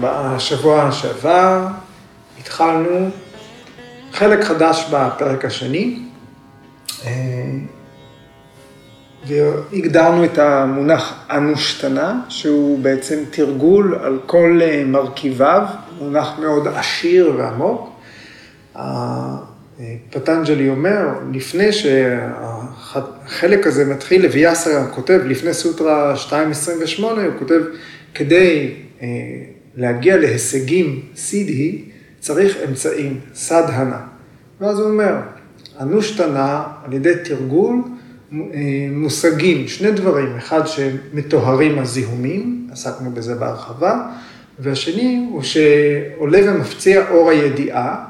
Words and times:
בשבוע 0.00 0.92
שעבר 0.92 1.66
התחלנו 2.40 3.10
חלק 4.12 4.44
חדש 4.44 4.90
בפרק 4.92 5.44
השני, 5.44 5.98
אה, 7.06 7.10
והגדרנו 9.26 10.24
את 10.24 10.38
המונח 10.38 11.24
אנושתנה, 11.30 12.20
שהוא 12.28 12.78
בעצם 12.78 13.24
תרגול 13.30 13.98
על 14.02 14.18
כל 14.26 14.60
אה, 14.62 14.82
מרכיביו, 14.86 15.66
מונח 15.98 16.38
מאוד 16.38 16.68
עשיר 16.68 17.34
ועמוק. 17.36 17.90
פטנג'לי 20.10 20.68
אומר, 20.68 21.08
לפני 21.32 21.72
שהחלק 21.72 23.66
הזה 23.66 23.84
מתחיל, 23.84 24.22
לוויאסר 24.22 24.90
כותב, 24.90 25.20
לפני 25.26 25.54
סוטרה 25.54 26.14
2.28, 26.14 27.02
הוא 27.02 27.14
כותב, 27.38 27.60
כדי 28.14 28.74
אה, 29.02 29.06
להגיע 29.80 30.16
להישגים 30.16 31.02
סידהי, 31.16 31.84
צריך 32.18 32.56
אמצעים, 32.68 33.20
סדהנה. 33.34 34.00
ואז 34.60 34.78
הוא 34.78 34.88
אומר, 34.88 35.16
אנושתנה 35.80 36.64
על 36.84 36.92
ידי 36.92 37.12
תרגול 37.24 37.76
אה, 38.32 38.38
מושגים 38.90 39.68
שני 39.68 39.90
דברים, 39.90 40.36
אחד 40.36 40.60
שמטוהרים 40.66 41.78
הזיהומים, 41.78 42.68
עסקנו 42.72 43.10
בזה 43.10 43.34
בהרחבה, 43.34 44.10
והשני 44.58 45.26
הוא 45.30 45.42
שעולה 45.42 46.40
ומפציע 46.44 47.10
אור 47.10 47.30
הידיעה, 47.30 48.04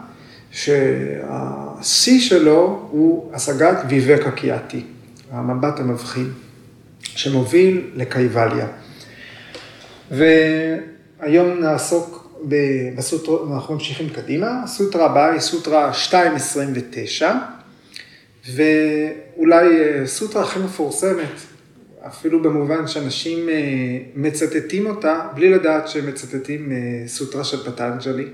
שהשיא 0.50 2.20
שלו 2.20 2.88
הוא 2.90 3.30
השגת 3.34 3.76
ויבק 3.88 4.26
הקיאתי, 4.26 4.82
המבט 5.30 5.80
המבחין, 5.80 6.30
שמוביל 7.02 7.82
לקייבליה. 7.94 8.66
והיום 11.20 11.60
נעסוק 11.60 12.30
בסוטרה, 12.96 13.54
אנחנו 13.54 13.74
ממשיכים 13.74 14.08
קדימה, 14.08 14.62
הסוטרה 14.64 15.06
הבאה 15.06 15.32
היא 15.32 15.40
סוטרה 15.40 15.92
2.29, 16.10 17.24
ואולי 18.54 19.80
אה, 19.80 20.06
סוטרה 20.06 20.42
הכי 20.42 20.58
מפורסמת, 20.58 21.40
אפילו 22.06 22.42
במובן 22.42 22.86
שאנשים 22.86 23.48
אה, 23.48 23.54
מצטטים 24.14 24.86
אותה, 24.86 25.20
בלי 25.34 25.50
לדעת 25.50 25.88
שהם 25.88 26.06
מצטטים 26.06 26.72
אה, 26.72 27.02
סוטרה 27.06 27.44
של 27.44 27.70
פטנג'לי. 27.70 28.26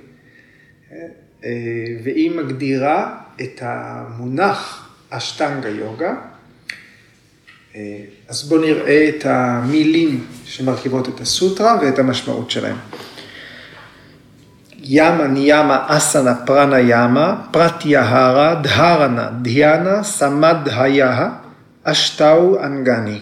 והיא 2.03 2.31
מגדירה 2.31 3.19
את 3.43 3.61
המונח 3.61 4.91
אשטנגה 5.11 5.69
יוגה. 5.69 6.15
אז 8.29 8.43
בואו 8.49 8.61
נראה 8.61 9.09
את 9.09 9.27
המילים 9.27 10.27
שמרכיבות 10.45 11.09
את 11.09 11.21
הסוטרה 11.21 11.79
ואת 11.83 11.99
המשמעות 11.99 12.51
שלהם. 12.51 12.77
ימה 14.89 15.27
ניאמה 15.27 15.85
אסנה 15.89 16.35
פרנה 16.35 16.81
ימה, 16.81 17.43
פרטיהרה, 17.51 18.55
דהרנה, 18.55 19.31
דיאנה, 19.43 20.03
סמדהיה, 20.03 21.31
אשטאו 21.85 22.65
אנגני. 22.65 23.21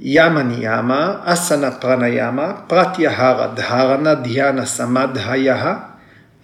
ימה 0.00 0.42
ניאמה, 0.42 1.20
אסנה 1.24 1.70
פרנה 1.70 2.08
ימה, 2.08 2.52
פרטיהרה, 2.66 3.46
דהרנה, 3.54 4.14
דיאנה, 4.14 4.66
סמדהיה, 4.66 5.76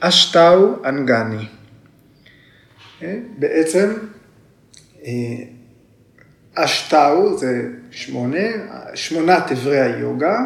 אשטאו 0.01 0.75
אנגני. 0.85 1.47
אה, 3.03 3.17
בעצם 3.39 3.92
אה, 5.07 5.11
אשטאו 6.55 7.38
זה 7.38 7.69
שמונה, 7.91 8.39
שמונת 8.95 9.52
אברי 9.52 9.80
היוגה, 9.80 10.39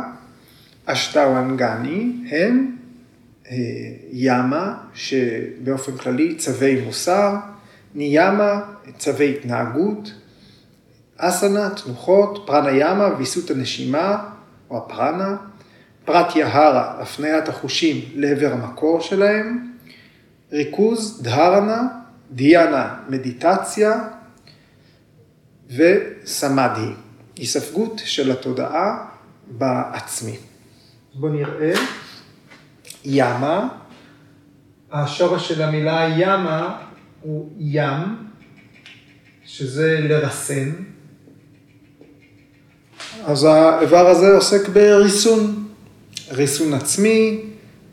אשטאו 0.87 1.39
אנגני 1.39 2.13
הם 2.31 2.77
אה, 3.51 3.57
ימה, 4.13 4.79
שבאופן 4.95 5.97
כללי 5.97 6.35
צווי 6.35 6.81
מוסר, 6.81 7.35
ניאמה, 7.95 8.61
צווי 8.99 9.31
התנהגות, 9.31 10.13
אסנה, 11.17 11.71
תנוחות, 11.71 12.45
פרנה 12.47 12.71
ימה, 12.71 13.09
ויסות 13.19 13.51
הנשימה, 13.51 14.25
או 14.71 14.79
הפרנה, 14.79 15.37
פרט 16.05 16.37
יהרה, 16.37 17.03
הפניית 17.03 17.49
החושים 17.49 18.05
לעבר 18.15 18.53
המקור 18.53 19.01
שלהם, 19.01 19.73
ריכוז, 20.53 21.23
דהרנה, 21.23 21.89
דיאנה, 22.31 22.95
מדיטציה, 23.09 24.05
וסמאדי, 25.77 26.93
היספגות 27.37 28.03
של 28.05 28.31
התודעה 28.31 29.07
בעצמי. 29.49 30.37
בואו 31.15 31.33
נראה, 31.33 31.73
ימה, 33.05 33.69
השורש 34.93 35.49
של 35.49 35.63
המילה 35.63 36.09
ימה 36.19 36.79
הוא 37.21 37.53
ים, 37.59 38.17
שזה 39.45 40.01
לרסן. 40.01 40.71
אז 43.25 43.45
האיבר 43.45 44.07
הזה 44.07 44.35
עוסק 44.35 44.69
בריסון. 44.69 45.69
ריסון 46.31 46.75
עצמי, 46.75 47.41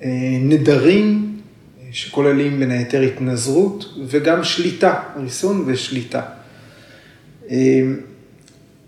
אה, 0.04 0.10
נדרים, 0.42 1.38
אה, 1.80 1.88
שכוללים 1.92 2.60
בין 2.60 2.72
היתר 2.72 3.02
התנזרות, 3.02 3.86
וגם 4.08 4.44
שליטה, 4.44 5.00
ריסון 5.18 5.64
ושליטה. 5.68 6.22
אה, 7.50 7.82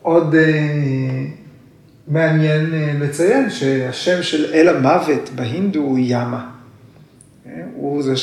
עוד 0.01 0.35
מעניין 2.07 2.72
לציין 3.00 3.50
שהשם 3.50 4.23
של 4.23 4.53
אל 4.53 4.68
המוות 4.68 5.29
בהינדו 5.35 5.79
הוא 5.79 5.97
ימה. 6.01 6.50
הוא 7.75 8.03
זה 8.03 8.13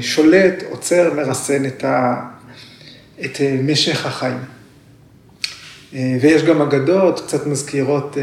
ששולט, 0.00 0.62
עוצר, 0.70 1.14
מרסן 1.14 1.66
את, 1.66 1.84
ה... 1.84 2.24
את 3.24 3.40
משך 3.62 4.06
החיים. 4.06 4.38
ויש 5.92 6.42
גם 6.42 6.62
אגדות, 6.62 7.20
קצת 7.20 7.46
מזכירות 7.46 8.16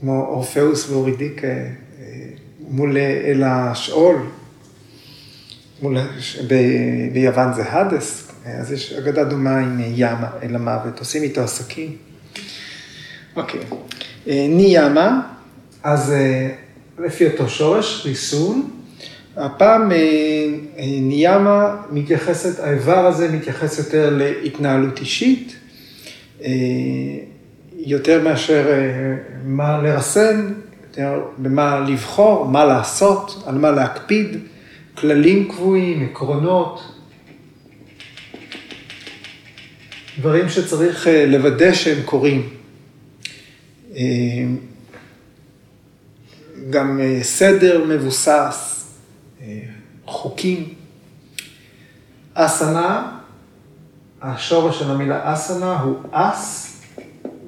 כמו 0.00 0.26
אורפאוס 0.26 0.90
ואורידיק 0.90 1.44
אה, 1.44 1.70
מול 2.60 2.96
אל 2.96 3.42
השאול, 3.46 4.16
מול, 5.82 5.98
ב, 6.48 6.54
ביוון 7.12 7.54
זה 7.54 7.62
האדס, 7.62 8.27
אז 8.60 8.72
יש 8.72 8.92
אגדה 8.92 9.24
דומה 9.24 9.58
עם 9.58 9.80
ימה 9.94 10.28
אל 10.42 10.54
המוות, 10.54 10.98
עושים 10.98 11.22
איתו 11.22 11.40
עסקים. 11.40 11.96
אוקיי, 13.36 13.60
אה, 14.28 14.46
ניאמה, 14.48 15.20
אז 15.82 16.12
אה, 16.12 16.50
לפי 16.98 17.26
אותו 17.26 17.48
שורש, 17.48 18.02
ריסון, 18.06 18.70
הפעם 19.36 19.92
ניאמה 21.00 21.76
מתייחסת, 21.90 22.60
האיבר 22.60 23.06
הזה 23.06 23.28
מתייחס 23.28 23.78
יותר 23.78 24.16
להתנהלות 24.16 24.98
אישית. 25.00 25.56
יותר 27.78 28.22
מאשר 28.22 28.68
אה, 28.68 29.16
מה 29.44 29.82
לרסן, 29.82 30.52
יותר 30.88 31.20
במה 31.38 31.80
לבחור, 31.80 32.48
מה 32.48 32.64
לעשות, 32.64 33.42
על 33.46 33.54
מה 33.54 33.70
להקפיד, 33.70 34.36
כללים 34.94 35.48
קבועים, 35.48 36.08
עקרונות, 36.10 36.97
דברים 40.18 40.48
שצריך 40.48 41.06
אה, 41.06 41.26
לוודא 41.26 41.74
שהם 41.74 42.02
קורים. 42.04 42.48
אה, 43.96 44.02
גם 46.70 47.00
סדר 47.22 47.84
מבוסס, 47.88 48.84
חוקים. 50.04 50.74
אסנה, 52.34 53.18
השורש 54.22 54.78
של 54.78 54.90
המילה 54.90 55.32
אסנה 55.34 55.80
הוא 55.80 55.96
אס, 56.10 56.80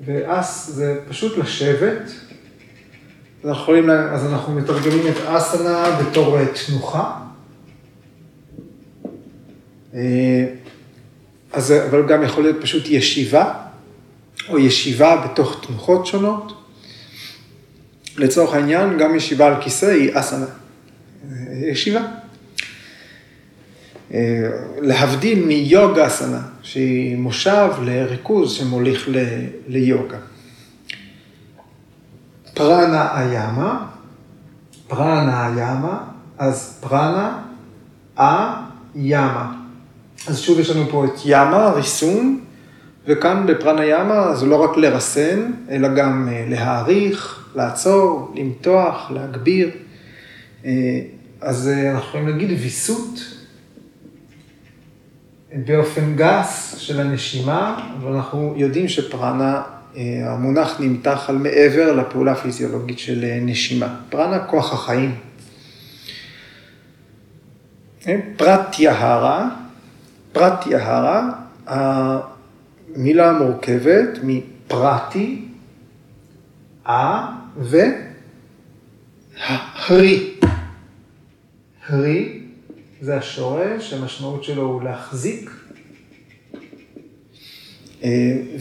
ואס 0.05 0.70
זה 0.70 1.00
פשוט 1.08 1.38
לשבת. 1.38 2.11
אנחנו 3.44 3.62
יכולים, 3.62 3.90
אז 3.90 4.26
אנחנו 4.26 4.55
מתרגמים 4.55 5.06
את 5.06 5.16
אסנה 5.26 6.00
בתור 6.00 6.38
אה, 6.38 6.44
תנוחה. 6.66 7.20
אה, 11.55 11.58
אז, 11.58 11.75
אבל 11.91 12.06
גם 12.06 12.23
יכול 12.23 12.43
להיות 12.43 12.56
פשוט 12.61 12.82
ישיבה, 12.87 13.52
או 14.49 14.58
ישיבה 14.58 15.17
בתוך 15.17 15.64
תנוחות 15.67 16.06
שונות. 16.06 16.52
לצורך 18.17 18.55
העניין, 18.55 18.99
גם 18.99 19.17
ישיבה 19.17 19.47
על 19.47 19.62
כיסא 19.62 19.87
היא 19.87 20.11
אסנה, 20.14 20.47
אה, 20.47 21.69
ישיבה. 21.73 22.00
להבדיל 24.81 25.44
מיוגה 25.44 26.06
אסנה, 26.06 26.43
שהיא 26.62 27.17
מושב 27.17 27.69
לריכוז 27.82 28.52
שמוליך 28.52 29.08
ל, 29.08 29.17
ליוגה. 29.69 30.19
פרנה 32.55 33.19
איימה, 33.19 33.87
פרנה 34.88 35.47
איימה, 35.47 36.05
אז 36.38 36.79
פרנה 36.81 37.43
א 38.19 38.23
ימה. 38.94 39.59
אז 40.26 40.38
שוב 40.40 40.61
יש 40.61 40.70
לנו 40.70 40.88
פה 40.90 41.05
את 41.05 41.20
ימה, 41.25 41.70
ריסון, 41.70 42.40
וכאן 43.06 43.46
בפרניאמה 43.46 44.34
זה 44.34 44.46
לא 44.46 44.56
רק 44.64 44.76
לרסן, 44.76 45.52
אלא 45.70 45.94
גם 45.94 46.28
להעריך, 46.49 47.44
לעצור, 47.55 48.34
למתוח, 48.37 49.11
להגביר. 49.14 49.70
אז 51.40 51.70
אנחנו 51.90 52.08
יכולים 52.08 52.28
להגיד 52.28 52.50
ויסות 52.50 53.20
באופן 55.67 56.17
גס 56.17 56.75
של 56.78 57.00
הנשימה, 57.00 57.88
אבל 57.99 58.12
אנחנו 58.12 58.55
יודעים 58.56 58.88
שפרנה, 58.88 59.62
המונח 60.25 60.81
נמתח 60.81 61.25
על 61.28 61.37
מעבר 61.38 61.93
לפעולה 61.93 62.32
הפיזיולוגית 62.32 62.99
של 62.99 63.25
נשימה. 63.40 63.94
פרנה, 64.08 64.38
כוח 64.38 64.73
החיים. 64.73 65.14
פרט 68.37 68.78
יהרה, 68.78 69.49
פרט 70.32 70.66
יהרה, 70.66 71.30
המילה 71.66 73.32
מורכבת 73.32 74.18
מפרטי, 74.22 75.44
א 76.84 76.92
והרי. 79.88 80.34
הרי 81.88 82.42
זה 83.00 83.16
השורש, 83.16 83.92
המשמעות 83.92 84.44
שלו 84.44 84.62
הוא 84.62 84.82
להחזיק. 84.82 85.50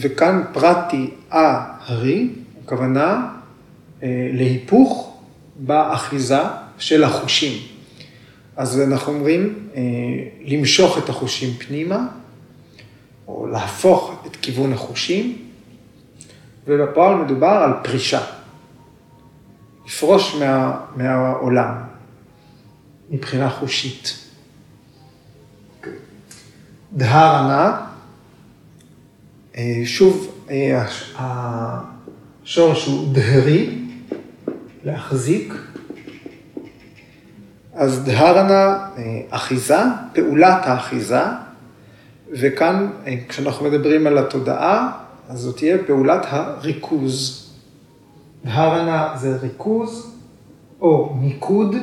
וכאן 0.00 0.42
פרטי 0.52 1.10
א-הרי, 1.30 2.28
הכוונה 2.64 3.32
להיפוך 4.32 5.20
באחיזה 5.56 6.42
של 6.78 7.04
החושים. 7.04 7.79
אז 8.60 8.80
אנחנו 8.80 9.12
אומרים 9.12 9.68
למשוך 10.44 10.98
את 10.98 11.08
החושים 11.08 11.54
פנימה, 11.54 12.06
או 13.28 13.46
להפוך 13.46 14.22
את 14.26 14.36
כיוון 14.36 14.72
החושים, 14.72 15.36
ובפועל 16.66 17.14
מדובר 17.14 17.46
על 17.46 17.72
פרישה. 17.82 18.20
לפרוש 19.86 20.34
מה, 20.34 20.80
מהעולם, 20.96 21.74
מבחינה 23.10 23.50
חושית. 23.50 24.26
דהרנה, 26.92 27.86
שוב, 29.84 30.44
השורש 31.18 32.86
הוא 32.86 33.14
דהרי, 33.14 33.78
להחזיק. 34.84 35.54
אז 37.80 38.04
דהרנה, 38.04 38.78
אחיזה, 39.30 39.78
פעולת 40.12 40.66
האחיזה, 40.66 41.20
וכאן, 42.32 42.90
כשאנחנו 43.28 43.70
מדברים 43.70 44.06
על 44.06 44.18
התודעה, 44.18 44.92
אז 45.28 45.38
זאת 45.38 45.56
תהיה 45.56 45.78
פעולת 45.86 46.26
הריכוז. 46.28 47.46
דהרנה 48.44 49.12
זה 49.16 49.36
ריכוז 49.36 50.16
או 50.80 51.14
מיקוד. 51.20 51.74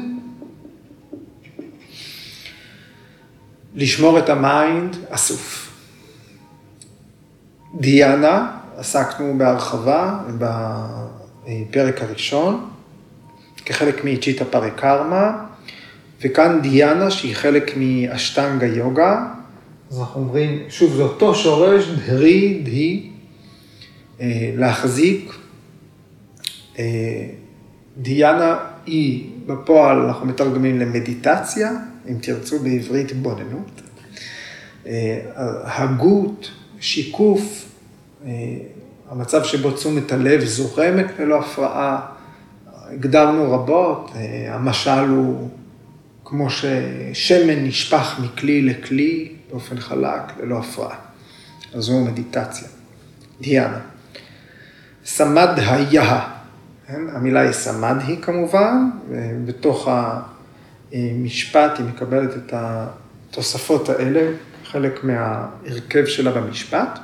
לשמור 3.75 4.19
את 4.19 4.29
ה 4.29 4.43
mind 4.43 4.95
אסוף. 5.09 5.73
דיאנה, 7.79 8.57
עסקנו 8.75 9.38
בהרחבה 9.38 10.19
בפרק 11.45 12.01
הראשון, 12.01 12.69
כחלק 13.65 14.03
מאיצ'יטה 14.03 14.45
פריקרמה, 14.45 15.46
וכאן 16.21 16.59
דיאנה 16.61 17.11
שהיא 17.11 17.35
חלק 17.35 17.73
מאשטנגה 17.77 18.65
יוגה, 18.65 19.25
אז 19.91 19.99
אנחנו 19.99 20.21
אומרים, 20.21 20.59
שוב, 20.69 20.95
זה 20.95 21.03
אותו 21.03 21.35
שורש, 21.35 21.87
דהרי, 21.87 22.61
דהי, 22.63 23.09
להחזיק. 24.57 25.33
דיאנה 27.97 28.57
היא, 28.85 29.29
בפועל 29.45 29.97
אנחנו 29.97 30.25
מתרגמים 30.25 30.79
למדיטציה, 30.79 31.71
אם 32.09 32.15
תרצו 32.21 32.59
בעברית 32.59 33.11
בוננות. 33.11 33.81
הגות, 35.63 36.51
שיקוף, 36.79 37.65
המצב 39.09 39.43
שבו 39.43 39.71
תשומת 39.71 40.11
הלב 40.11 40.45
זורמת 40.45 41.05
ללא 41.19 41.39
הפרעה, 41.39 41.99
הגדרנו 42.73 43.51
רבות, 43.51 44.11
המשל 44.49 45.09
הוא 45.09 45.49
כמו 46.29 46.47
ששמן 46.50 47.63
נשפך 47.63 48.19
מכלי 48.24 48.62
לכלי 48.62 49.31
באופן 49.50 49.79
חלק, 49.79 50.21
ללא 50.39 50.59
הפרעה. 50.59 50.95
אז 51.74 51.83
זו 51.83 52.00
מדיטציה. 52.00 52.68
דיאנה. 53.41 53.79
סמד 55.06 55.50
היה, 55.57 56.29
כן? 56.88 57.01
המילה 57.13 57.39
היא 57.39 57.51
סמד 57.51 57.95
היא 58.07 58.21
כמובן, 58.21 58.89
ובתוך 59.09 59.88
המשפט 60.94 61.77
היא 61.77 61.85
מקבלת 61.85 62.38
את 62.38 62.53
התוספות 62.53 63.89
האלה, 63.89 64.31
חלק 64.65 65.03
מההרכב 65.03 66.06
שלה 66.06 66.31
במשפט. 66.31 67.00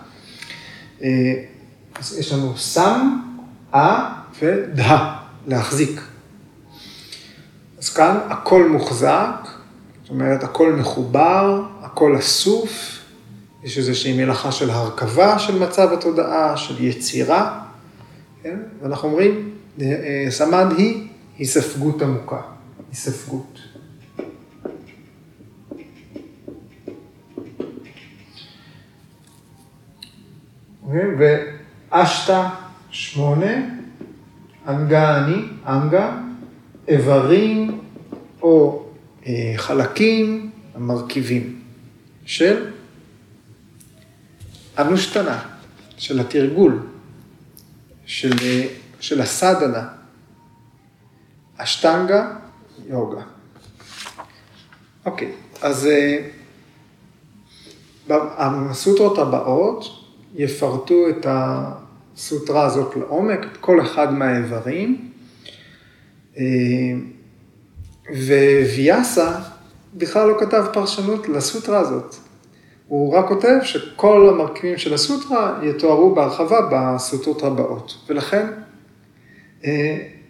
אז 1.96 2.18
יש 2.20 2.34
לנו 2.34 2.58
סם, 2.58 3.20
אה 3.74 4.10
ודה, 4.42 5.16
להחזיק. 5.48 6.13
אז 7.84 7.90
כאן 7.90 8.18
הכל 8.30 8.70
מוחזק, 8.70 9.48
זאת 10.02 10.10
אומרת 10.10 10.44
הכל 10.44 10.74
מחובר, 10.74 11.64
הכל 11.82 12.18
אסוף, 12.18 13.00
יש 13.64 13.78
איזושהי 13.78 14.26
מלאכה 14.26 14.52
של 14.52 14.70
הרכבה 14.70 15.40
של 15.40 15.60
מצב 15.60 15.94
התודעה, 15.94 16.58
של 16.58 16.84
יצירה, 16.84 17.62
כן? 18.44 18.60
ואנחנו 18.82 19.10
אומרים, 19.10 19.50
סמד 20.30 20.66
היא 20.78 21.08
היספגות 21.38 22.02
עמוקה, 22.02 22.42
היספגות. 22.90 23.60
ואשתא 31.92 32.48
שמונה, 32.90 33.56
אנגה 34.68 35.18
אני, 35.18 35.46
אנגה, 35.68 36.18
איברים 36.88 37.82
או 38.42 38.86
חלקים 39.58 40.52
המרכיבים 40.76 41.62
של 42.26 42.72
אנושטנה, 44.78 45.40
של 45.98 46.20
התרגול, 46.20 46.80
של, 48.06 48.32
של 49.00 49.22
הסדנה, 49.22 49.88
אשטנגה, 51.58 52.32
יוגה. 52.88 53.22
אוקיי, 55.06 55.32
אז 55.62 55.90
הסוטרות 58.10 59.18
הבאות 59.18 59.86
יפרטו 60.36 61.10
את 61.10 61.26
הסוטרה 61.30 62.66
הזאת 62.66 62.96
לעומק, 62.96 63.40
את 63.52 63.58
כל 63.58 63.82
אחד 63.82 64.14
מהאיברים. 64.14 65.13
וויאסה 68.10 69.40
בכלל 69.94 70.28
לא 70.28 70.38
כתב 70.40 70.66
פרשנות 70.74 71.30
לסוטרה 71.30 71.80
הזאת. 71.80 72.16
הוא 72.88 73.14
רק 73.14 73.28
כותב 73.28 73.56
שכל 73.64 74.30
המרכיבים 74.30 74.78
של 74.78 74.94
הסוטרה 74.94 75.60
יתוארו 75.64 76.16
בהרחבה 76.16 76.58
בסוטרות 76.72 77.44
הבאות. 77.44 77.96
ולכן 78.10 78.48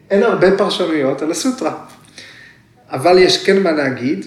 אין 0.10 0.24
הרבה 0.24 0.57
פרשנויות 0.57 1.22
על 1.22 1.31
הסוטרה. 1.31 1.86
אבל 2.89 3.17
יש 3.17 3.45
כן 3.45 3.63
מה 3.63 3.72
להגיד. 3.72 4.25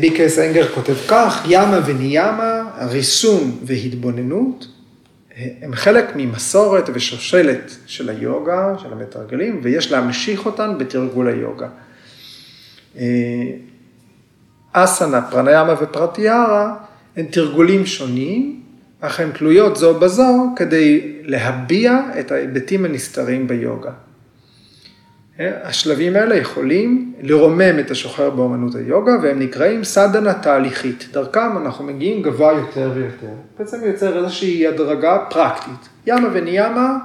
ביקס 0.00 0.38
אנגר 0.38 0.68
כותב 0.74 0.94
כך, 1.08 1.44
ימה 1.48 1.80
וניימה, 1.86 2.70
ריסון 2.88 3.58
והתבוננות, 3.64 4.66
הם 5.36 5.74
חלק 5.74 6.04
ממסורת 6.16 6.90
ושושלת 6.94 7.76
של 7.86 8.08
היוגה, 8.08 8.74
של 8.78 8.92
המתרגלים, 8.92 9.60
ויש 9.62 9.92
להמשיך 9.92 10.46
אותן 10.46 10.78
בתרגול 10.78 11.28
היוגה. 11.28 11.68
אסנה, 14.72 15.22
פרניאמה 15.30 15.74
ופרטיארה 15.80 16.74
הן 17.16 17.26
תרגולים 17.26 17.86
שונים, 17.86 18.60
אך 19.00 19.20
הן 19.20 19.30
תלויות 19.30 19.76
זו 19.76 20.00
בזו 20.00 20.52
כדי 20.56 21.18
להביע 21.22 22.00
את 22.20 22.32
ההיבטים 22.32 22.84
הנסתרים 22.84 23.48
ביוגה. 23.48 23.92
השלבים 25.38 26.16
האלה 26.16 26.36
יכולים 26.36 27.12
לרומם 27.20 27.78
את 27.80 27.90
השוחר 27.90 28.30
באמנות 28.30 28.74
היוגה, 28.74 29.12
והם 29.22 29.38
נקראים 29.38 29.84
סדנה 29.84 30.34
תהליכית. 30.34 31.08
דרכם 31.12 31.58
אנחנו 31.58 31.84
מגיעים 31.84 32.22
גבוה 32.22 32.52
יותר 32.52 32.90
ויותר. 32.94 33.34
בעצם 33.58 33.76
יוצר 33.84 34.18
איזושהי 34.18 34.66
הדרגה 34.66 35.18
פרקטית. 35.30 35.88
ימה 36.06 36.28
וניימה 36.32 36.98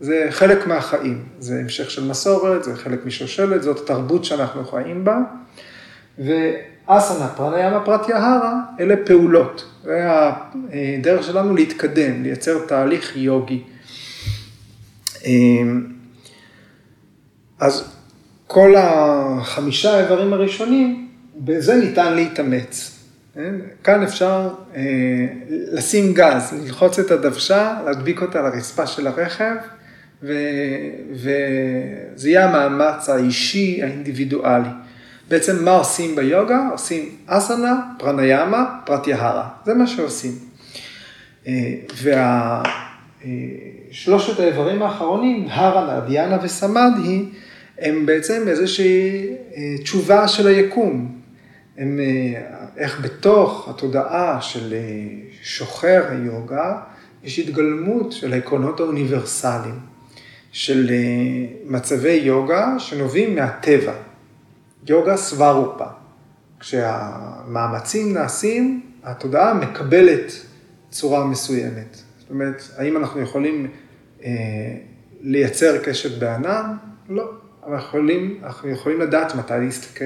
זה 0.00 0.26
חלק 0.30 0.66
מהחיים. 0.66 1.22
זה 1.38 1.58
המשך 1.58 1.90
של 1.90 2.08
מסורת, 2.08 2.64
זה 2.64 2.76
חלק 2.76 3.06
משושלת, 3.06 3.62
זאת 3.62 3.78
התרבות 3.78 4.24
שאנחנו 4.24 4.64
חיים 4.64 5.04
בה. 5.04 5.18
אסנה, 6.86 7.28
פרניאמה, 7.28 7.80
פרטיהרה, 7.84 8.60
אלה 8.80 8.94
פעולות. 9.06 9.64
זה 9.84 10.08
הדרך 10.98 11.22
שלנו 11.24 11.54
להתקדם, 11.54 12.22
לייצר 12.22 12.58
תהליך 12.66 13.16
יוגי. 13.16 13.62
אז 17.60 17.92
כל 18.46 18.74
החמישה 18.76 19.96
האיברים 19.96 20.32
הראשונים, 20.32 21.08
בזה 21.36 21.74
ניתן 21.74 22.14
להתאמץ. 22.14 22.92
כן? 23.34 23.54
כאן 23.84 24.02
אפשר 24.02 24.48
אה, 24.76 24.82
לשים 25.48 26.14
גז, 26.14 26.54
ללחוץ 26.62 26.98
את 26.98 27.10
הדוושה, 27.10 27.76
להדביק 27.84 28.22
אותה 28.22 28.42
לרצפה 28.42 28.86
של 28.86 29.06
הרכב, 29.06 29.54
ו, 30.22 30.32
וזה 31.12 32.28
יהיה 32.28 32.44
המאמץ 32.44 33.08
האישי, 33.08 33.82
האינדיבידואלי. 33.82 34.68
בעצם 35.28 35.64
מה 35.64 35.70
עושים 35.70 36.16
ביוגה? 36.16 36.68
עושים 36.72 37.08
אסנה, 37.26 37.80
פרניאמה, 37.98 38.80
פרטיהרה. 38.84 39.48
זה 39.64 39.74
מה 39.74 39.86
שעושים. 39.86 40.32
אה, 41.46 41.74
אה, 43.24 44.40
האיברים 44.40 44.82
האחרונים, 44.82 45.46
הרה, 45.50 45.94
נרדיאנה 45.94 46.38
וסמדהי, 46.42 47.24
הם 47.78 48.06
בעצם 48.06 48.48
איזושהי 48.48 49.28
אה, 49.56 49.78
תשובה 49.82 50.28
של 50.28 50.46
היקום. 50.46 51.20
הם 51.78 52.00
איך 52.76 53.00
בתוך 53.00 53.68
התודעה 53.68 54.40
של 54.40 54.74
שוחר 55.42 56.04
היוגה, 56.10 56.80
יש 57.24 57.38
התגלמות 57.38 58.12
של 58.12 58.32
העקרונות 58.32 58.80
האוניברסליים, 58.80 59.78
של 60.52 60.90
מצבי 61.64 62.12
יוגה 62.12 62.78
שנובעים 62.78 63.34
מהטבע. 63.34 63.92
יוגה 64.88 65.16
סוורופה. 65.16 65.84
כשהמאמצים 66.60 68.14
נעשים, 68.14 68.80
התודעה 69.04 69.54
מקבלת 69.54 70.32
צורה 70.90 71.24
מסוימת. 71.24 71.96
זאת 72.18 72.30
אומרת, 72.30 72.62
האם 72.76 72.96
אנחנו 72.96 73.20
יכולים 73.20 73.66
אה, 74.24 74.30
לייצר 75.20 75.78
קשת 75.84 76.18
בענן? 76.18 76.76
לא. 77.08 77.30
אבל 77.66 77.76
יכולים, 77.76 78.40
אנחנו 78.42 78.68
יכולים 78.68 79.00
לדעת 79.00 79.34
מתי 79.34 79.54
להסתכל, 79.60 80.04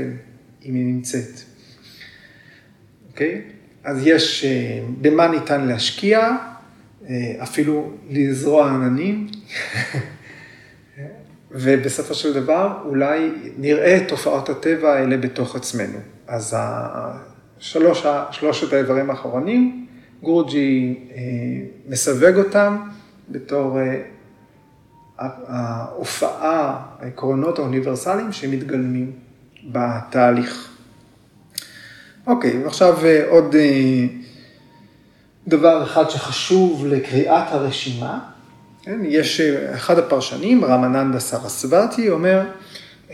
אם 0.65 0.75
היא 0.75 0.85
נמצאת. 0.85 1.41
אוקיי? 3.11 3.43
אז 3.85 4.07
יש, 4.07 4.45
אה, 4.45 4.81
במה 5.01 5.29
ניתן 5.29 5.67
להשקיע, 5.67 6.37
אה, 7.09 7.43
אפילו 7.43 7.93
לזרוע 8.11 8.71
עננים. 8.71 9.27
ובסופו 11.51 12.15
של 12.15 12.33
דבר 12.33 12.79
אולי 12.85 13.31
נראה 13.59 13.97
את 13.97 14.09
תופעות 14.09 14.49
הטבע 14.49 14.93
האלה 14.93 15.17
בתוך 15.17 15.57
עצמנו. 15.57 15.99
אז 16.27 16.57
השלוש, 16.59 18.07
שלושת 18.31 18.73
האיברים 18.73 19.11
האחרונים, 19.11 19.87
גורג'י 20.23 20.99
אה, 21.11 21.21
מסווג 21.89 22.37
אותם 22.37 22.77
בתור 23.29 23.79
ההופעה, 25.47 26.83
העקרונות 27.01 27.59
האוניברסליים 27.59 28.33
שמתגלמים 28.33 29.13
בתהליך. 29.65 30.71
אוקיי, 32.27 32.65
ועכשיו 32.65 33.07
אה, 33.07 33.25
עוד 33.29 33.55
דבר 35.49 35.83
אחד 35.85 36.11
שחשוב 36.11 36.87
לקריאת 36.87 37.45
הרשימה. 37.51 38.19
כן, 38.83 39.01
יש 39.05 39.41
אה, 39.41 39.75
אחד 39.75 39.99
הפרשנים, 39.99 40.65
רמננדה 40.65 41.21
סרסבתי, 41.21 42.11
אומר, 42.11 42.43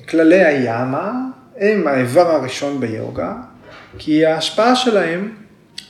כללי 0.09 0.45
היאמה 0.45 1.13
הם 1.59 1.89
האיבר 1.89 2.31
הראשון 2.31 2.81
ביוגה, 2.81 3.35
כי 3.99 4.27
ההשפעה 4.27 4.77
שלהם 4.77 5.35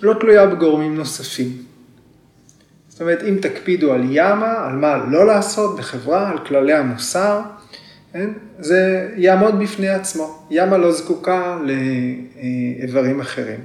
לא 0.02 0.14
תלויה 0.20 0.46
בגורמים 0.46 0.96
נוספים. 0.96 1.65
זאת 2.96 3.00
אומרת, 3.00 3.22
אם 3.22 3.36
תקפידו 3.40 3.92
על 3.92 4.12
יאמה, 4.12 4.66
על 4.66 4.76
מה 4.76 4.96
לא 5.10 5.26
לעשות 5.26 5.78
בחברה, 5.78 6.30
על 6.30 6.38
כללי 6.38 6.72
המוסר, 6.72 7.40
כן? 8.12 8.30
זה 8.58 9.08
יעמוד 9.16 9.58
בפני 9.58 9.88
עצמו. 9.88 10.46
יאמה 10.50 10.76
לא 10.76 10.92
זקוקה 10.92 11.58
לאיברים 11.62 13.20
אחרים. 13.20 13.60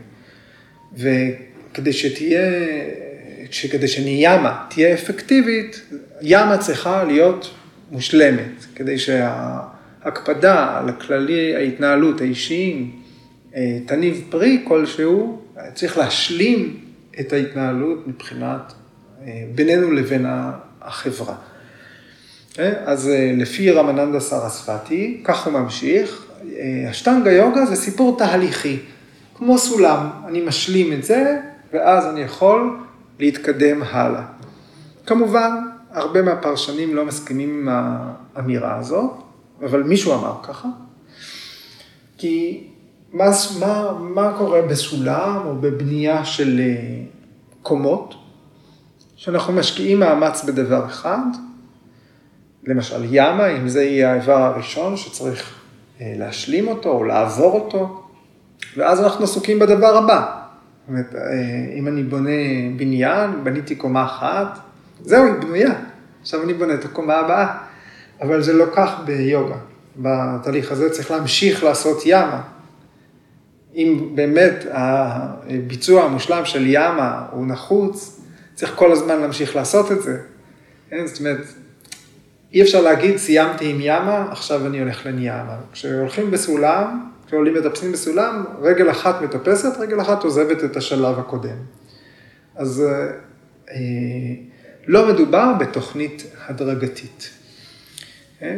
וכדי 0.93 1.93
שתהיה 1.93 2.51
שכדי 3.51 3.87
שניאמה 3.87 4.65
תהיה 4.69 4.93
אפקטיבית, 4.93 5.81
ימה 6.21 6.57
צריכה 6.57 7.03
להיות 7.03 7.53
מושלמת, 7.91 8.65
כדי 8.75 8.97
שההקפדה 8.97 10.77
על 10.77 10.89
הכללי 10.89 11.55
ההתנהלות 11.55 12.21
האישיים 12.21 12.91
אה, 13.55 13.77
תניב 13.85 14.23
פרי 14.29 14.61
כלשהו, 14.63 15.41
צריך 15.73 15.97
להשלים 15.97 16.77
את 17.19 17.33
ההתנהלות 17.33 18.07
מבחינת 18.07 18.73
בינינו 19.55 19.91
לבין 19.91 20.25
החברה. 20.81 21.35
אה, 22.59 22.73
אז 22.85 23.11
לפי 23.37 23.71
רמננדה 23.71 24.19
סרספתי, 24.19 25.21
כך 25.23 25.47
הוא 25.47 25.53
ממשיך, 25.53 26.25
השטנגה 26.89 27.31
יוגה 27.31 27.65
זה 27.65 27.75
סיפור 27.75 28.17
תהליכי, 28.17 28.79
כמו 29.35 29.57
סולם, 29.57 30.09
אני 30.27 30.41
משלים 30.41 30.93
את 30.93 31.03
זה, 31.03 31.39
ואז 31.73 32.05
אני 32.05 32.21
יכול 32.21 32.77
להתקדם 33.19 33.83
הלאה. 33.83 34.23
כמובן, 35.05 35.51
הרבה 35.91 36.21
מהפרשנים 36.21 36.95
לא 36.95 37.05
מסכימים 37.05 37.49
עם 37.49 37.67
האמירה 38.35 38.77
הזאת, 38.77 39.11
אבל 39.65 39.83
מישהו 39.83 40.13
אמר 40.13 40.35
ככה, 40.43 40.67
כי 42.17 42.63
מה, 43.13 43.29
מה, 43.59 43.91
מה 43.99 44.33
קורה 44.37 44.61
בסולם 44.61 45.41
או 45.45 45.55
בבנייה 45.55 46.25
של 46.25 46.59
אה, 46.59 47.01
קומות, 47.61 48.15
שאנחנו 49.21 49.53
משקיעים 49.53 49.99
מאמץ 49.99 50.43
בדבר 50.43 50.85
אחד, 50.85 51.17
למשל 52.63 53.01
ימה, 53.09 53.47
אם 53.47 53.67
זה 53.67 53.83
יהיה 53.83 54.11
האיבר 54.11 54.37
הראשון 54.37 54.97
שצריך 54.97 55.59
אה, 56.01 56.13
להשלים 56.17 56.67
אותו 56.67 56.89
או 56.89 57.03
לעבור 57.03 57.59
אותו, 57.59 58.03
ואז 58.77 59.01
אנחנו 59.01 59.23
עסוקים 59.23 59.59
בדבר 59.59 59.97
הבא. 59.97 60.41
אומרת, 60.87 61.15
אה, 61.15 61.21
אם 61.79 61.87
אני 61.87 62.03
בונה 62.03 62.29
בניין, 62.77 63.43
בניתי 63.43 63.75
קומה 63.75 64.05
אחת, 64.05 64.59
זהו, 65.01 65.25
היא 65.25 65.33
בנויה. 65.33 65.73
עכשיו 66.21 66.43
אני 66.43 66.53
בונה 66.53 66.73
את 66.73 66.85
הקומה 66.85 67.15
הבאה. 67.15 67.57
אבל 68.21 68.41
זה 68.41 68.53
לא 68.53 68.65
כך 68.75 68.91
ביוגה. 69.05 69.57
בתהליך 69.97 70.71
הזה 70.71 70.89
צריך 70.89 71.11
להמשיך 71.11 71.63
לעשות 71.63 72.01
ימה. 72.05 72.41
אם 73.75 74.09
באמת 74.15 74.65
הביצוע 74.71 76.03
המושלם 76.03 76.45
של 76.45 76.63
ימה 76.67 77.25
הוא 77.31 77.47
נחוץ, 77.47 78.20
צריך 78.61 78.73
כל 78.75 78.91
הזמן 78.91 79.21
להמשיך 79.21 79.55
לעשות 79.55 79.91
את 79.91 80.01
זה. 80.01 80.17
כן? 80.89 81.07
זאת 81.07 81.19
אומרת, 81.19 81.45
אי 82.53 82.61
אפשר 82.61 82.81
להגיד, 82.81 83.17
סיימתי 83.17 83.69
עם 83.69 83.77
ימה, 83.79 84.27
עכשיו 84.31 84.67
אני 84.67 84.79
הולך 84.79 85.05
לניימה. 85.05 85.55
כשהולכים 85.71 86.31
בסולם, 86.31 87.11
כשעולים 87.27 87.53
מטפסים 87.53 87.91
בסולם, 87.91 88.43
רגל 88.61 88.91
אחת 88.91 89.21
מטפסת, 89.21 89.77
רגל 89.79 90.01
אחת 90.01 90.23
עוזבת 90.23 90.63
את 90.63 90.77
השלב 90.77 91.19
הקודם. 91.19 91.57
אז 92.55 92.83
אה, 93.69 93.77
לא 94.87 95.13
מדובר 95.13 95.53
בתוכנית 95.59 96.23
הדרגתית. 96.47 97.29
אה, 98.41 98.55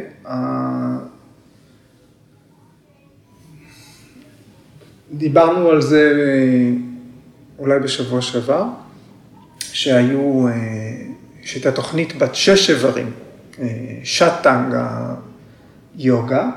דיברנו 5.12 5.68
על 5.68 5.82
זה 5.82 6.12
אה, 6.18 6.70
אולי 7.58 7.78
בשבוע 7.78 8.22
שעבר, 8.22 8.64
שהיו, 9.74 10.46
שהייתה 11.42 11.72
תוכנית 11.72 12.18
בת 12.18 12.34
שש 12.34 12.70
איברים, 12.70 13.10
שטנגה 14.04 15.14
יוגה, 15.96 16.50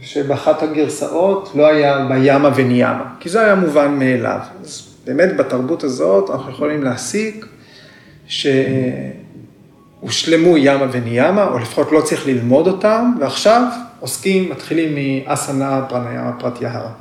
שבאחת 0.00 0.62
הגרסאות 0.62 1.50
לא 1.54 1.66
היה 1.66 2.06
בימה 2.08 2.50
וניימה, 2.54 3.04
כי 3.20 3.28
זה 3.28 3.40
היה 3.40 3.54
מובן 3.54 3.98
מאליו. 3.98 4.40
אז 4.60 4.88
באמת 5.04 5.36
בתרבות 5.36 5.84
הזאת 5.84 6.30
אנחנו 6.30 6.52
יכולים 6.52 6.82
להסיק 6.82 7.46
שהושלמו 10.02 10.56
ימה 10.56 10.86
וניימה, 10.92 11.48
או 11.48 11.58
לפחות 11.58 11.92
לא 11.92 12.00
צריך 12.00 12.26
ללמוד 12.26 12.66
אותם, 12.66 13.12
ועכשיו 13.20 13.62
עוסקים, 14.00 14.50
מתחילים 14.50 14.94
מאסנה 15.26 15.82
פרניאמה 15.88 16.32
פרט 16.38 16.62
יהרה. 16.62 16.92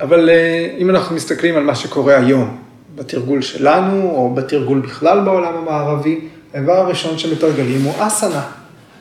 אבל 0.00 0.30
אה, 0.30 0.74
אם 0.78 0.90
אנחנו 0.90 1.16
מסתכלים 1.16 1.56
על 1.56 1.62
מה 1.62 1.74
שקורה 1.74 2.16
היום, 2.16 2.62
בתרגול 2.94 3.42
שלנו, 3.42 4.10
או 4.10 4.34
בתרגול 4.34 4.80
בכלל 4.80 5.20
בעולם 5.24 5.54
המערבי, 5.54 6.20
האיבר 6.54 6.72
הראשון 6.72 7.18
שמתרגלים 7.18 7.82
הוא 7.82 7.94
אסנה. 7.98 8.42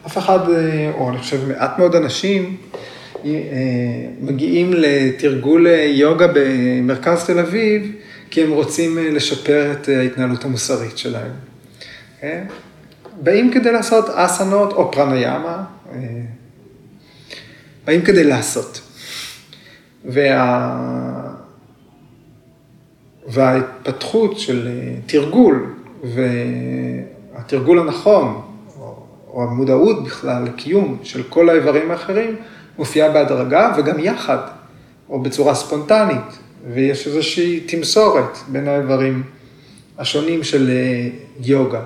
אף 0.06 0.18
אחד, 0.18 0.40
אה, 0.50 0.92
או 0.98 1.10
אני 1.10 1.18
חושב 1.18 1.48
מעט 1.48 1.80
מאוד 1.80 1.96
אנשים, 1.96 2.58
אה, 3.26 3.30
מגיעים 4.22 4.74
לתרגול 4.74 5.68
אה, 5.68 5.86
יוגה 5.86 6.28
במרכז 6.34 7.24
תל 7.26 7.40
אביב, 7.40 7.92
כי 8.32 8.44
הם 8.44 8.52
רוצים 8.52 8.98
לשפר 8.98 9.72
את 9.72 9.90
ההתנהלות 9.90 10.46
המוסרית 10.46 10.98
שלהם. 10.98 11.32
באים 13.22 13.52
כדי 13.52 13.72
לעשות 13.72 14.06
אסנות 14.10 14.74
או 14.74 14.92
פרניאמה, 14.92 15.64
באים 17.86 18.02
כדי 18.02 18.24
לעשות. 18.24 18.82
וה... 20.06 21.31
וההתפתחות 23.28 24.40
של 24.40 24.68
אה, 24.68 24.94
תרגול, 25.06 25.74
והתרגול 26.04 27.80
הנכון, 27.80 28.42
או 29.28 29.44
המודעות 29.44 30.04
בכלל 30.04 30.44
לקיום 30.44 30.98
של 31.04 31.24
כל 31.24 31.50
האיברים 31.50 31.92
האחרים, 31.92 32.36
מופיעה 32.78 33.10
בהדרגה 33.10 33.74
וגם 33.78 34.00
יחד, 34.00 34.38
או 35.10 35.20
בצורה 35.20 35.56
ספונטנית, 35.56 36.40
ויש 36.74 37.08
איזושהי 37.08 37.60
תמסורת 37.60 38.38
בין 38.48 38.68
האיברים 38.68 39.24
השונים 39.98 40.44
של 40.44 40.70
אה, 40.70 41.10
יוגה. 41.46 41.82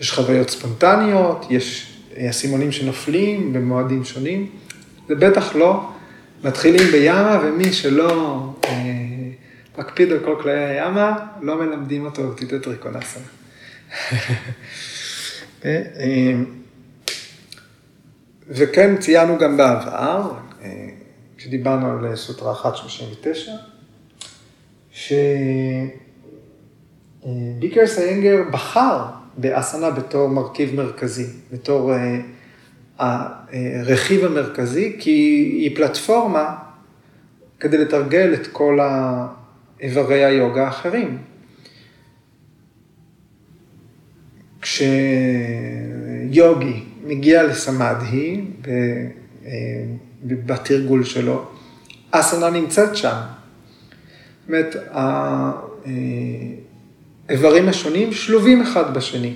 יש 0.00 0.12
חוויות 0.12 0.50
ספונטניות, 0.50 1.46
יש 1.50 1.98
אסימונים 2.18 2.72
שנופלים 2.72 3.52
במועדים 3.52 4.04
שונים, 4.04 4.46
זה 5.08 5.14
בטח 5.14 5.56
לא 5.56 5.80
מתחילים 6.44 6.86
בימה, 6.92 7.40
ומי 7.44 7.72
שלא 7.72 8.38
אה, 8.64 8.70
מקפיד 9.78 10.12
על 10.12 10.18
כל 10.24 10.36
כלי 10.42 10.52
הימה, 10.52 11.16
לא 11.42 11.58
מלמדים 11.58 12.04
אותו 12.04 12.24
אוטיטט 12.24 12.66
ריקונסה. 12.66 13.20
אה, 15.64 15.82
אה, 15.98 16.34
וכן 18.48 18.96
ציינו 18.96 19.38
גם 19.38 19.56
בעבר, 19.56 20.32
אה, 20.62 20.88
כשדיברנו 21.36 21.90
על 21.90 22.16
סוטרה 22.16 22.52
139, 22.64 23.52
שביקר 27.22 27.86
סיינגר 27.86 28.42
בחר 28.52 29.04
באסנה 29.36 29.90
בתור 29.90 30.28
מרכיב 30.28 30.74
מרכזי, 30.74 31.26
בתור 31.52 31.92
הרכיב 32.98 34.24
המרכזי, 34.24 34.96
כי 35.00 35.10
היא 35.60 35.76
פלטפורמה 35.76 36.54
כדי 37.60 37.78
לתרגל 37.78 38.34
את 38.34 38.46
כל 38.46 38.78
איברי 39.80 40.24
היוגה 40.24 40.64
האחרים. 40.64 41.18
כשיוגי 44.60 44.84
מגיע 47.04 47.42
לסמדהי 47.42 48.44
אה, 48.68 48.72
בתרגול 50.22 51.04
שלו, 51.04 51.44
אסנה 52.10 52.50
נמצאת 52.50 52.96
שם. 52.96 53.16
זאת 54.40 54.48
אומרת, 54.48 54.76
האיברים 57.28 57.68
השונים 57.68 58.12
שלובים 58.12 58.62
אחד 58.62 58.94
בשני. 58.94 59.34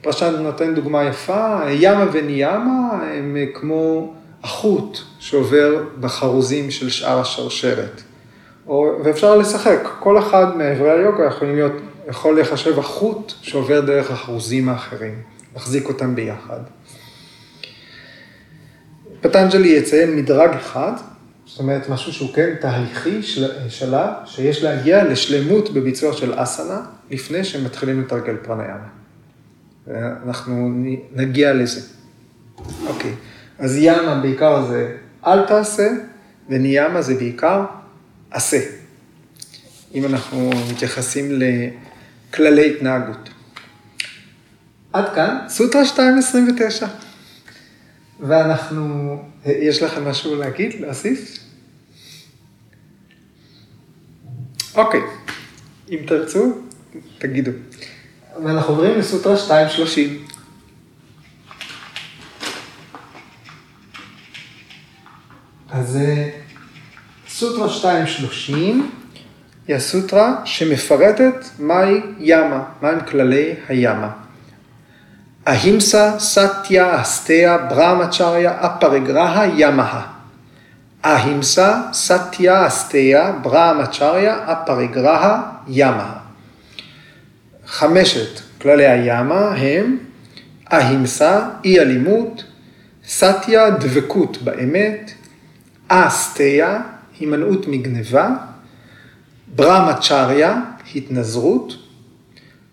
פרשן 0.00 0.34
נותן 0.38 0.74
דוגמה 0.74 1.04
יפה, 1.04 1.60
ימה 1.70 2.06
וניאמה 2.12 2.88
הם 3.14 3.36
כמו 3.54 4.14
החוט 4.42 4.98
שעובר 5.18 5.84
בחרוזים 6.00 6.70
של 6.70 6.90
שאר 6.90 7.20
השרשרת. 7.20 8.02
או, 8.66 8.92
ואפשר 9.04 9.36
לשחק, 9.36 9.78
כל 10.00 10.18
אחד 10.18 10.56
מאיברי 10.56 10.90
היוגה 10.90 11.24
יכול 11.24 11.48
להיות, 11.48 11.72
יכול 12.08 12.40
לחשב 12.40 12.78
החוט 12.78 13.32
שעובר 13.42 13.80
דרך 13.80 14.10
החרוזים 14.10 14.68
האחרים, 14.68 15.14
להחזיק 15.54 15.88
אותם 15.88 16.14
ביחד. 16.14 16.60
פטנג'לי 19.20 19.68
יציין 19.68 20.16
מדרג 20.16 20.50
אחד, 20.50 20.92
זאת 21.46 21.58
אומרת 21.58 21.88
משהו 21.88 22.12
שהוא 22.12 22.34
כן 22.34 22.54
תהליכי, 22.60 23.22
של, 23.22 23.68
שלב, 23.68 24.10
שיש 24.24 24.64
להגיע 24.64 25.04
לשלמות 25.04 25.70
בביצוע 25.70 26.12
של 26.12 26.32
אסנה, 26.36 26.80
לפני 27.10 27.44
שמתחילים 27.44 28.00
לתרגל 28.00 28.36
פרניאמה. 28.42 28.88
ואנחנו 29.86 30.70
נגיע 31.12 31.52
לזה. 31.52 31.80
אוקיי, 32.86 33.14
אז 33.58 33.76
ימה 33.76 34.14
בעיקר 34.22 34.62
זה 34.62 34.96
אל 35.26 35.46
תעשה, 35.46 35.88
וניאמה 36.48 37.02
זה 37.02 37.14
בעיקר 37.14 37.64
עשה, 38.34 38.60
אם 39.94 40.04
אנחנו 40.04 40.50
מתייחסים 40.72 41.40
לכללי 42.30 42.74
התנהגות. 42.76 43.30
עד 44.92 45.14
כאן, 45.14 45.36
סוטרה 45.48 45.82
2.29. 45.82 46.84
ואנחנו, 48.20 49.16
יש 49.46 49.82
לכם 49.82 50.08
משהו 50.08 50.36
להגיד, 50.36 50.80
להוסיף? 50.80 51.38
אוקיי, 54.74 55.00
אם 55.90 55.98
תרצו, 56.06 56.58
תגידו. 57.18 57.50
ואנחנו 58.44 58.74
עוברים 58.74 58.98
לסוטרה 58.98 59.34
2.30. 59.34 60.00
אז 65.70 65.98
סוטרה 67.38 67.92
2.30 68.48 68.52
היא 69.68 69.76
הסוטרה 69.76 70.34
שמפרטת 70.44 71.44
מהי 71.58 72.00
ימה, 72.18 72.64
מהם 72.82 73.00
כללי 73.00 73.54
הימה. 73.68 74.10
אהימסה, 75.48 76.18
סטיה, 76.18 77.00
אסטיה, 77.00 77.58
ברמצ'ריה, 77.58 78.52
אפריגרהה, 78.60 79.46
ימה. 79.56 80.06
אהימסה, 81.04 81.82
סטיה, 81.92 82.66
אסטיה, 82.66 83.32
ברמצ'ריה, 83.42 84.38
אפריגרהה, 84.52 85.42
ימה. 85.68 86.12
חמשת 87.66 88.40
כללי 88.62 88.86
הימה 88.86 89.48
הם 89.48 89.98
אהימסה, 90.72 91.48
אי 91.64 91.80
אלימות, 91.80 92.44
סטיה, 93.08 93.70
דבקות 93.70 94.42
באמת, 94.42 95.10
אסטיה, 95.88 96.80
הימנעות 97.20 97.68
מגניבה, 97.68 98.36
ברמצ'ריה, 99.54 100.60
התנזרות, 100.94 101.76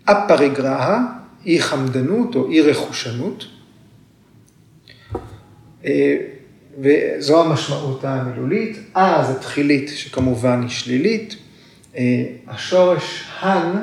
אפריגרהה, 0.04 1.06
אי 1.46 1.62
חמדנות 1.62 2.34
או 2.34 2.50
אי 2.50 2.60
רכושנות, 2.60 3.44
אה, 5.84 6.16
וזו 6.78 7.44
המשמעות 7.44 8.04
המילולית. 8.04 8.78
אה 8.96 9.24
זה 9.24 9.40
תחילית 9.40 9.90
שכמובן 9.94 10.62
היא 10.62 10.68
שלילית. 10.68 11.36
אה, 11.96 12.24
השורש 12.48 13.24
הן 13.40 13.76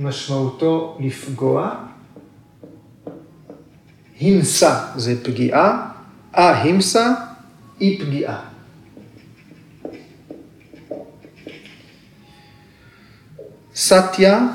משמעותו 0.00 0.98
לפגוע. 1.00 1.74
הימסה 4.20 4.86
זה 4.96 5.24
פגיעה, 5.24 5.90
ההימסה 6.32 7.14
אי 7.80 7.98
פגיעה. 7.98 8.53
סטיה, 13.74 14.46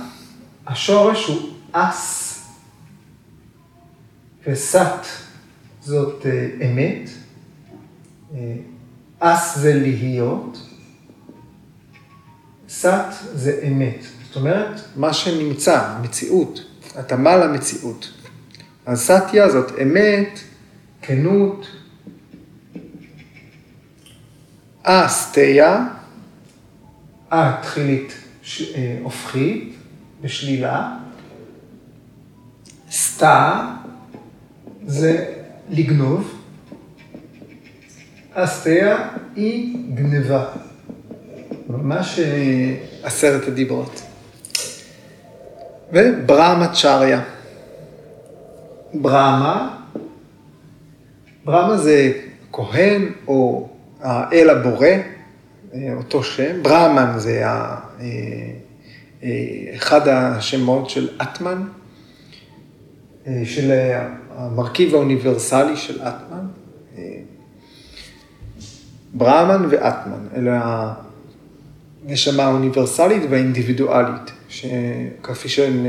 השורש 0.67 1.27
הוא 1.27 1.49
אס, 1.71 2.35
וסט 4.47 5.05
זאת 5.81 6.25
אה, 6.25 6.47
אמת, 6.65 7.09
אה, 8.33 8.55
אס 9.19 9.57
זה 9.57 9.73
להיות, 9.73 10.57
סט 12.69 12.87
זה 13.33 13.61
אמת. 13.67 14.03
זאת 14.27 14.35
אומרת, 14.35 14.81
מה 14.95 15.13
שנמצא, 15.13 15.95
מציאות, 16.01 16.59
התאמה 16.95 17.37
למציאות. 17.37 18.13
אז 18.85 19.01
סטיה 19.01 19.49
זאת 19.49 19.71
אמת, 19.81 20.39
כנות, 21.01 21.67
אסטיה, 24.83 25.87
אה 27.31 27.59
תחילית 27.61 28.13
אה, 28.75 28.97
הופכית, 29.03 29.75
בשלילה, 30.21 30.97
סטה 32.91 33.67
זה 34.85 35.33
לגנוב, 35.69 36.41
אסטיה 38.33 39.09
היא 39.35 39.77
גניבה. 39.93 40.45
ממש 41.69 42.19
אה, 42.19 42.75
עשרת 43.03 43.47
הדיברות. 43.47 44.01
וברמה 45.93 46.73
צ'ריה. 46.73 47.21
ברמה, 48.93 49.77
ברמה 51.45 51.77
זה 51.77 52.11
כהן 52.51 53.11
או 53.27 53.69
האל 54.01 54.49
הבורא, 54.49 54.87
אה, 54.87 55.93
אותו 55.97 56.23
שם, 56.23 56.63
ברמן 56.63 57.13
זה 57.17 57.43
אחד 59.75 60.07
השמות 60.07 60.89
של 60.89 61.09
אטמן, 61.21 61.63
של 63.43 63.71
המרכיב 64.35 64.95
האוניברסלי 64.95 65.77
של 65.77 66.01
אטמן. 66.01 66.45
ברמן 69.13 69.65
ואטמן, 69.69 70.27
אלה 70.35 70.93
הנשמה 72.05 72.43
האוניברסלית 72.43 73.23
והאינדיבידואלית, 73.29 74.31
כפי 75.23 75.49
שהן 75.49 75.85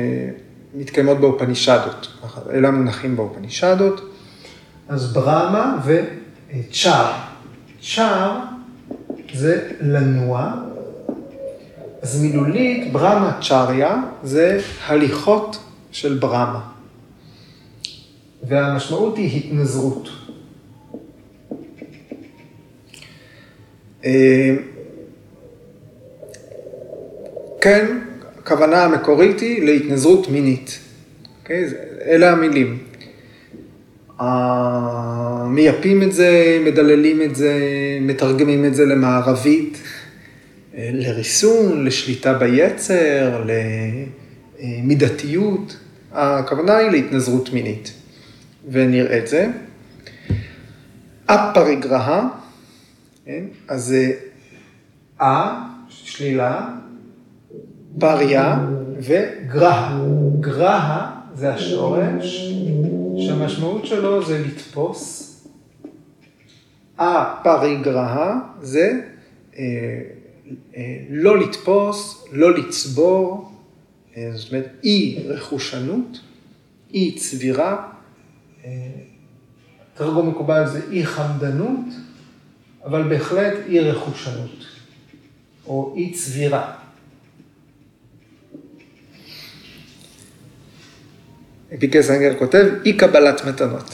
מתקיימות 0.75 1.21
באופנישדות, 1.21 2.19
אלה 2.53 2.69
המונחים 2.69 3.17
באופנישדות. 3.17 4.15
אז 4.89 5.13
ברמה 5.13 5.83
וצ'אר. 5.85 7.13
צ'אר 7.95 8.41
זה 9.35 9.71
לנוע. 9.81 10.55
אז 12.03 12.23
מילולית, 12.23 12.93
ברמה 12.93 13.39
צ'ריה 13.49 14.03
זה 14.23 14.61
הליכות 14.87 15.59
של 15.93 16.19
ברמה. 16.19 16.61
והמשמעות 18.49 19.17
היא 19.17 19.39
התנזרות. 19.39 20.09
אה, 24.05 24.57
כן, 27.61 27.99
הכוונה 28.39 28.85
המקורית 28.85 29.41
היא 29.41 29.65
להתנזרות 29.65 30.29
מינית. 30.29 30.69
Okay, 30.69 31.43
אוקיי? 31.43 31.65
אלה 32.07 32.31
המילים. 32.33 32.79
מייפים 35.47 36.03
את 36.03 36.13
זה, 36.13 36.59
מדללים 36.65 37.23
את 37.23 37.37
זה, 37.37 37.59
מתרגמים 38.01 38.65
את 38.65 38.75
זה 38.75 38.85
למערבית, 38.85 39.79
לריסון, 40.75 41.85
לשליטה 41.85 42.35
ביצר, 42.35 43.45
למידתיות. 44.61 45.77
הכוונה 46.13 46.77
היא 46.77 46.91
להתנזרות 46.91 47.53
מינית, 47.53 47.93
ונראה 48.71 49.19
את 49.19 49.27
זה. 49.27 49.47
אפריגרהה, 51.27 52.29
כן? 53.25 53.45
אז 53.69 53.85
זה 53.85 54.13
א, 55.19 55.25
שלילה, 55.89 56.69
פריה 57.99 58.59
וגרהה. 58.99 60.01
גרהה 60.41 61.21
זה 61.35 61.55
השורש, 61.55 62.53
שהמשמעות 63.27 63.87
שלו 63.87 64.25
זה 64.25 64.39
לתפוס. 64.39 65.27
הפריגרהה 66.99 68.39
זה 68.61 69.01
אה, 69.59 69.63
אה, 69.63 70.20
לא 71.11 71.39
לתפוס, 71.39 72.25
לא 72.33 72.59
לצבור, 72.59 73.53
אה, 74.17 74.31
זאת 74.35 74.53
אומרת 74.53 74.67
אי 74.85 75.23
רכושנות, 75.27 76.21
אי 76.95 77.15
צבירה, 77.19 77.89
אה, 78.65 78.71
תרגום 79.95 80.29
מקובל 80.29 80.67
זה 80.67 80.81
אי 80.91 81.07
חמדנות, 81.07 81.87
אבל 82.85 83.09
בהחלט 83.09 83.53
אי 83.69 83.81
רכושנות, 83.81 84.67
או 85.67 85.95
אי 85.97 86.13
צבירה. 86.13 86.73
פיקס 91.79 92.11
אנגל 92.11 92.39
כותב, 92.39 92.67
אי 92.85 92.97
קבלת 92.97 93.45
מתנות. 93.45 93.91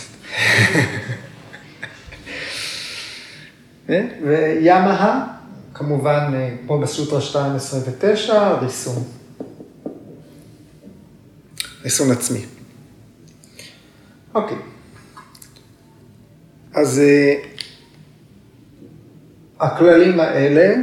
וימה, 4.22 5.35
כמובן, 5.78 6.32
פה 6.66 6.78
בסוטרה 6.82 7.20
2.29, 8.28 8.32
ריסון. 8.62 9.02
ריסון 11.84 12.10
עצמי. 12.10 12.44
אוקיי. 14.34 14.56
אז 16.74 16.98
אה, 16.98 17.34
הכללים 19.60 20.20
האלה, 20.20 20.74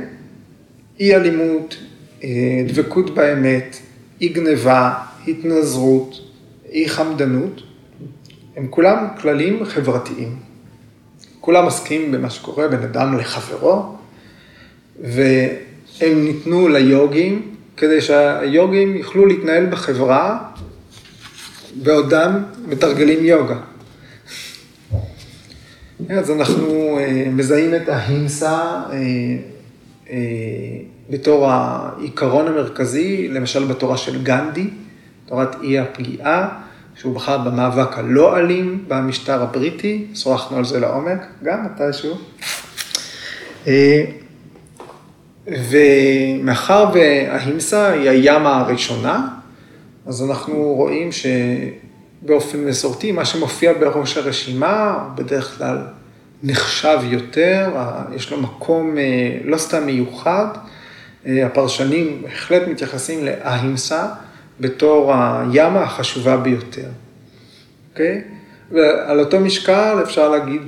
אי 1.00 1.16
אלימות, 1.16 1.76
אה, 2.24 2.30
דבקות 2.68 3.16
באמת, 3.16 3.78
אי 4.22 4.30
גניבה, 4.30 4.94
התנזרות, 5.28 6.16
אי 6.70 6.90
חמדנות, 6.90 7.62
הם 8.56 8.68
כולם 8.70 9.08
כללים 9.22 9.66
חברתיים. 9.66 10.40
כולם 11.40 11.68
מסכימים 11.68 12.12
במה 12.12 12.30
שקורה 12.30 12.68
בין 12.68 12.84
אדם 12.84 13.18
לחברו, 13.18 13.96
והם 15.02 16.26
ניתנו 16.26 16.68
ליוגים 16.68 17.56
כדי 17.78 18.02
שהיוגים 18.02 18.96
יוכלו 18.96 19.26
להתנהל 19.26 19.66
בחברה 19.66 20.38
בעודם 21.76 22.44
מתרגלים 22.68 23.26
יוגה. 23.26 23.58
אז 26.10 26.32
אנחנו 26.32 27.00
אה, 27.00 27.26
מזהים 27.32 27.76
את 27.76 27.90
ההימסה 27.90 28.52
אה, 28.52 28.98
אה, 30.10 30.18
בתור 31.10 31.52
העיקרון 31.52 32.48
המרכזי, 32.48 33.28
למשל 33.28 33.66
בתורה 33.66 33.98
של 33.98 34.24
גנדי, 34.24 34.70
תורת 35.26 35.56
אי 35.62 35.80
הפגיעה, 35.80 36.50
שהוא 36.96 37.16
בחר 37.16 37.38
במאבק 37.38 37.98
הלא 37.98 38.38
אלים 38.38 38.86
במשטר 38.88 39.42
הבריטי, 39.44 40.06
שוחחנו 40.16 40.58
על 40.58 40.66
זה 40.66 40.80
לעומק, 40.80 41.20
גם 41.44 41.66
מתישהו. 41.66 42.18
ומאחר 45.48 46.86
וההימסה 46.94 47.90
היא 47.92 48.10
הימה 48.10 48.60
הראשונה, 48.60 49.28
אז 50.06 50.24
אנחנו 50.24 50.74
רואים 50.78 51.10
שבאופן 51.12 52.66
מסורתי, 52.66 53.12
מה 53.12 53.26
שמופיע 53.26 53.74
בראש 53.74 54.18
הרשימה, 54.18 55.10
בדרך 55.16 55.58
כלל 55.58 55.78
נחשב 56.44 57.00
יותר, 57.04 57.70
יש 58.16 58.32
לו 58.32 58.42
מקום 58.42 58.96
לא 59.44 59.58
סתם 59.58 59.86
מיוחד. 59.86 60.48
הפרשנים 61.26 62.22
בהחלט 62.22 62.68
מתייחסים 62.68 63.26
להימסה. 63.26 64.08
בתור 64.60 65.14
הימה 65.14 65.84
החשובה 65.84 66.38
ביותר, 66.38 66.88
אוקיי? 67.92 68.22
ועל 68.72 69.20
אותו 69.20 69.40
משקל 69.40 69.98
אפשר 70.04 70.30
להגיד 70.30 70.62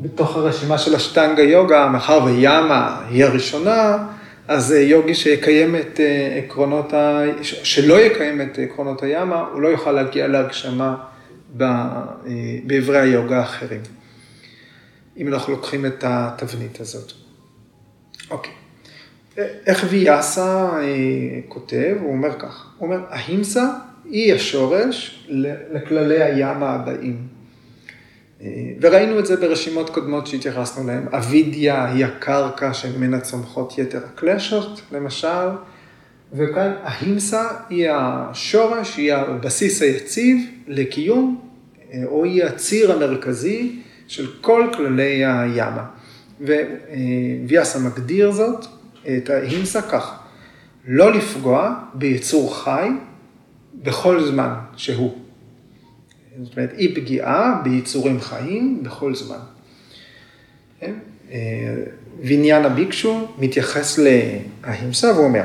שבתוך 0.00 0.36
הרשימה 0.36 0.78
של 0.78 0.94
השטנגה 0.94 1.42
יוגה, 1.42 1.88
מאחר 1.88 2.24
וימה 2.24 3.02
היא 3.08 3.24
הראשונה, 3.24 4.06
אז 4.48 4.72
יוגי 4.72 5.14
שיקיים 5.14 5.76
את 5.76 6.00
אה, 6.00 6.40
עקרונות, 6.44 6.92
ה... 6.92 7.20
שלא 7.42 8.00
יקיים 8.00 8.40
את 8.40 8.58
עקרונות 8.58 9.02
הימה, 9.02 9.46
הוא 9.52 9.60
לא 9.60 9.68
יוכל 9.68 9.92
להגיע 9.92 10.28
להגשמה 10.28 10.96
אה, 11.60 11.66
באיברי 12.64 12.98
היוגה 12.98 13.38
האחרים, 13.38 13.80
אם 15.16 15.28
אנחנו 15.28 15.52
לוקחים 15.52 15.86
את 15.86 16.04
התבנית 16.06 16.80
הזאת. 16.80 17.12
אוקיי. 18.30 18.52
איך 19.66 19.86
ויאסה 19.90 20.68
אה, 20.78 21.40
כותב, 21.48 21.96
הוא 22.00 22.12
אומר 22.12 22.38
כך, 22.38 22.66
הוא 22.78 22.88
אומר, 22.88 23.00
ההימסה 23.08 23.66
היא 24.04 24.34
השורש 24.34 25.28
לכללי 25.72 26.22
הים 26.22 26.62
הבאים. 26.62 27.39
וראינו 28.80 29.18
את 29.18 29.26
זה 29.26 29.36
ברשימות 29.36 29.90
קודמות 29.90 30.26
שהתייחסנו 30.26 30.86
להן. 30.86 31.06
אבידיה 31.12 31.92
היא 31.92 32.04
הקרקע 32.04 32.74
שממנה 32.74 33.20
צומחות 33.20 33.78
יתר 33.78 34.00
הקלשות, 34.04 34.80
למשל, 34.92 35.48
וכאן 36.32 36.72
ההימסה 36.82 37.48
היא 37.68 37.90
השורש, 37.90 38.96
היא 38.96 39.14
הבסיס 39.14 39.82
היציב 39.82 40.38
לקיום, 40.66 41.40
אה, 41.92 42.02
או 42.06 42.24
היא 42.24 42.44
הציר 42.44 42.92
המרכזי 42.92 43.78
של 44.06 44.26
כל 44.40 44.66
כללי 44.76 45.24
הימה. 45.24 45.84
וויאסה 47.46 47.78
מגדיר 47.78 48.32
זאת 48.32 48.66
את 49.16 49.30
ההימסה 49.30 49.82
כך, 49.82 50.20
לא 50.86 51.12
לפגוע 51.12 51.74
ביצור 51.94 52.56
חי 52.64 52.88
בכל 53.74 54.24
זמן 54.24 54.54
שהוא. 54.76 55.19
זאת 56.42 56.56
אומרת, 56.56 56.72
אי 56.78 56.94
פגיעה 56.94 57.60
ביצורים 57.64 58.20
חיים 58.20 58.82
בכל 58.82 59.14
זמן. 59.14 59.38
כן? 60.80 60.92
ויניאנה 62.22 62.68
ביקשו 62.68 63.28
מתייחס 63.38 63.98
להימסה 63.98 65.12
והוא 65.12 65.24
אומר, 65.24 65.44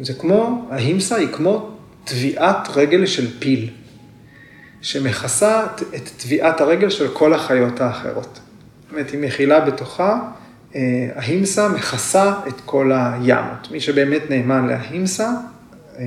זה 0.00 0.14
כמו, 0.14 0.68
ההימסה 0.70 1.16
היא 1.16 1.28
כמו 1.32 1.70
טביעת 2.04 2.68
רגל 2.76 3.06
של 3.06 3.38
פיל, 3.38 3.70
שמכסה 4.82 5.66
את 5.94 6.10
טביעת 6.16 6.60
הרגל 6.60 6.90
של 6.90 7.08
כל 7.12 7.34
החיות 7.34 7.80
האחרות. 7.80 8.40
זאת 8.82 8.90
אומרת, 8.92 9.10
היא 9.10 9.20
מכילה 9.20 9.60
בתוכה 9.60 10.30
אה, 10.74 11.08
ההימסה 11.14 11.68
מכסה 11.68 12.34
את 12.48 12.60
כל 12.64 12.92
הימות. 12.94 13.70
מי 13.70 13.80
שבאמת 13.80 14.30
נאמן 14.30 14.66
להימסה, 14.66 15.30
אה, 15.98 16.04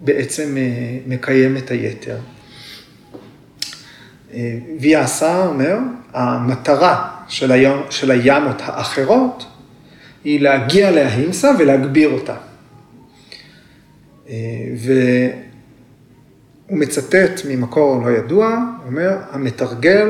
בעצם 0.00 0.56
אה, 0.56 0.98
מקיים 1.06 1.56
את 1.56 1.70
היתר. 1.70 2.16
ויאסה 4.80 5.46
אומר, 5.46 5.78
המטרה 6.12 7.10
של, 7.28 7.52
היום, 7.52 7.82
של 7.90 8.10
הימות 8.10 8.56
האחרות 8.60 9.46
היא 10.24 10.40
להגיע 10.40 10.90
להימסה 10.90 11.50
ולהגביר 11.58 12.10
אותה. 12.10 12.34
והוא 14.26 14.38
מצטט 16.70 17.40
ממקור 17.48 18.02
לא 18.06 18.10
ידוע, 18.10 18.46
הוא 18.48 18.86
אומר, 18.86 19.16
המתרגל 19.30 20.08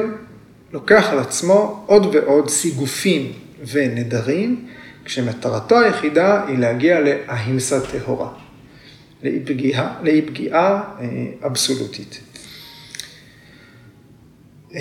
לוקח 0.72 1.08
על 1.10 1.18
עצמו 1.18 1.84
עוד 1.86 2.14
ועוד 2.14 2.48
סיגופים 2.48 3.32
ונדרים, 3.72 4.66
כשמטרתו 5.04 5.80
היחידה 5.80 6.46
היא 6.46 6.58
להגיע 6.58 7.00
להימסה 7.00 7.80
טהורה, 7.80 8.28
לאי 10.02 10.22
פגיעה 10.26 10.82
אה, 11.00 11.06
אבסולוטית. 11.46 12.20
אה, 14.74 14.80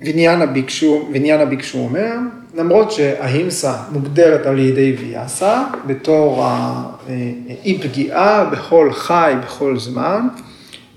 ויניאנה 0.00 0.46
ביקשו, 0.46 1.08
ויניאנה 1.12 1.44
ביקשו 1.44 1.78
אומר, 1.78 2.12
למרות 2.54 2.92
שההימסה 2.92 3.76
מוגדרת 3.92 4.46
על 4.46 4.58
ידי 4.58 4.96
ויאסה 4.98 5.64
בתור 5.86 6.46
אי 7.64 7.78
פגיעה 7.82 8.44
בכל 8.44 8.92
חי, 8.92 9.34
בכל 9.44 9.78
זמן, 9.78 10.28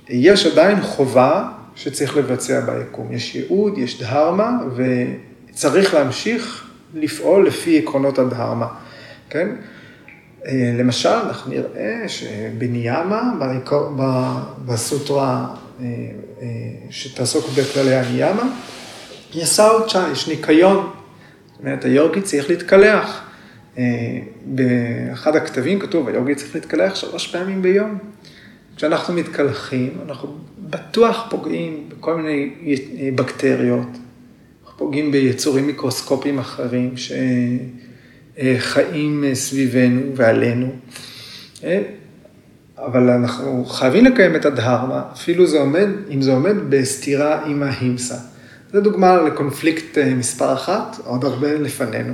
יש 0.10 0.46
עדיין 0.46 0.82
חובה 0.82 1.50
שצריך 1.76 2.18
לבצע 2.18 2.60
ביקום. 2.60 3.08
יש 3.12 3.36
ייעוד, 3.36 3.78
יש 3.78 4.02
דהרמה, 4.02 4.58
וצריך 4.76 5.94
להמשיך 5.94 6.70
לפעול 6.94 7.48
לפי 7.48 7.80
עקרונות 7.80 8.20
הדהרמה, 8.20 8.68
כן? 9.30 9.50
למשל, 10.52 11.10
אנחנו 11.10 11.52
נראה 11.52 12.04
שבניאמה, 12.08 13.34
בסוטרה 14.66 15.48
שתעסוק 16.90 17.50
בכללי 17.50 17.96
הניאמה, 17.96 18.56
יסאוצ'ה, 19.34 20.10
יש 20.12 20.28
ניקיון. 20.28 20.90
זאת 21.52 21.60
אומרת, 21.60 21.86
היוגי 21.86 22.22
צריך 22.22 22.50
להתקלח. 22.50 23.26
באחד 24.46 25.36
הכתבים 25.36 25.80
כתוב, 25.80 26.08
היוגי 26.08 26.36
צריך 26.36 26.56
להתקלח 26.56 26.96
שלוש 26.96 27.28
פעמים 27.28 27.62
ביום. 27.62 27.98
כשאנחנו 28.76 29.14
מתקלחים, 29.14 29.98
אנחנו 30.06 30.38
בטוח 30.60 31.28
פוגעים 31.30 31.90
בכל 31.90 32.16
מיני 32.16 32.50
בקטריות, 33.16 33.88
אנחנו 34.64 34.78
פוגעים 34.78 35.12
ביצורים 35.12 35.68
מיקרוסקופיים 35.68 36.40
אחרים 36.40 36.94
שחיים 38.36 39.24
סביבנו 39.34 40.02
ועלינו. 40.16 40.72
אבל 42.86 43.10
אנחנו 43.10 43.66
חייבים 43.66 44.06
לקיים 44.06 44.36
את 44.36 44.46
הדהרמה, 44.46 45.02
אפילו 45.14 45.48
זה 45.48 45.60
עומד, 45.60 45.88
אם 46.12 46.22
זה 46.22 46.32
עומד 46.34 46.56
בסתירה 46.70 47.46
עם 47.46 47.64
ההימסה. 47.64 48.16
זו 48.74 48.82
דוגמה 48.82 49.22
לקונפליקט 49.22 49.98
מספר 49.98 50.54
אחת, 50.54 50.98
עוד 51.06 51.26
הרבה 51.26 51.54
לפנינו. 51.54 52.14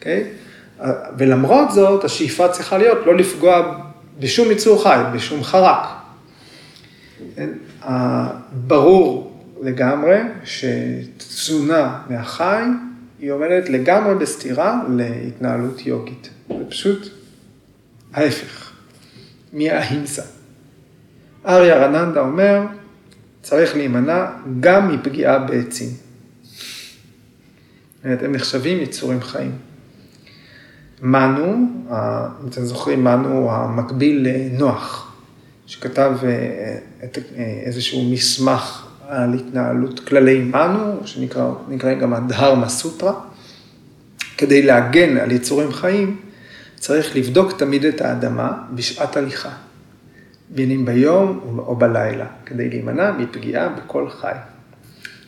Okay? 0.00 0.84
ולמרות 1.18 1.70
זאת, 1.70 2.04
השאיפה 2.04 2.48
צריכה 2.48 2.78
להיות 2.78 2.98
לא 3.06 3.16
לפגוע 3.16 3.78
בשום 4.20 4.50
יצור 4.50 4.82
חי, 4.82 5.02
בשום 5.14 5.44
חרק. 5.44 5.86
ברור 8.66 9.42
לגמרי 9.62 10.18
שתזונה 10.44 11.98
מהחי, 12.10 12.62
היא 13.20 13.30
עומדת 13.30 13.68
לגמרי 13.68 14.14
בסתירה 14.14 14.80
להתנהלות 14.88 15.86
יוגית. 15.86 16.30
זה 16.48 16.64
פשוט 16.68 17.08
ההפך, 18.14 18.67
מההימסה. 19.52 20.22
אריה 21.46 21.86
רננדה 21.86 22.20
אומר, 22.20 22.62
צריך 23.42 23.76
להימנע 23.76 24.26
גם 24.60 24.92
מפגיעה 24.94 25.38
בעצים. 25.38 25.90
הם 28.04 28.32
נחשבים 28.32 28.80
יצורים 28.80 29.20
חיים. 29.20 29.52
מנו, 31.02 31.52
אם 32.42 32.48
אתם 32.48 32.64
זוכרים, 32.64 33.04
מנו 33.04 33.52
המקביל 33.52 34.28
לנוח, 34.28 35.12
שכתב 35.66 36.12
איזשהו 37.64 38.10
מסמך 38.10 38.86
על 39.08 39.34
התנהלות 39.34 40.00
כללי 40.00 40.40
מנו, 40.40 41.00
שנקרא 41.04 41.94
גם 42.00 42.14
הדהרמה 42.14 42.68
סוטרה. 42.68 43.12
כדי 44.36 44.62
להגן 44.62 45.16
על 45.16 45.32
יצורים 45.32 45.72
חיים, 45.72 46.16
צריך 46.78 47.16
לבדוק 47.16 47.58
תמיד 47.58 47.84
את 47.84 48.00
האדמה 48.00 48.52
בשעת 48.74 49.16
הליכה. 49.16 49.50
בין 50.50 50.70
אם 50.70 50.84
ביום 50.84 51.40
או 51.58 51.76
בלילה, 51.76 52.26
כדי 52.46 52.68
להימנע 52.68 53.12
מפגיעה 53.12 53.68
בכל 53.68 54.10
חי. 54.10 54.32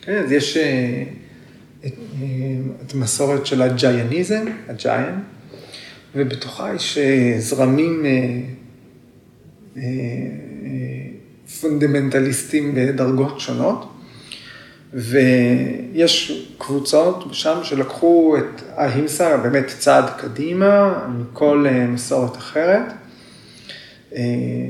כן, 0.01 0.23
אז 0.23 0.31
יש 0.31 0.57
את 2.85 2.93
המסורת 2.93 3.45
של 3.45 3.61
הג'ייניזם, 3.61 4.45
הג'יין, 4.69 5.19
ובתוכה 6.15 6.73
יש 6.75 6.97
זרמים 7.39 8.05
פונדמנטליסטים 11.61 12.75
בדרגות 12.75 13.39
שונות, 13.39 13.90
ויש 14.93 16.47
קבוצות 16.57 17.25
שם 17.31 17.57
שלקחו 17.63 18.37
את 18.37 18.61
ההימסה 18.75 19.37
באמת 19.37 19.65
צעד 19.79 20.09
קדימה 20.17 21.03
מכל 21.17 21.65
מסורת 21.87 22.37
אחרת. 22.37 22.83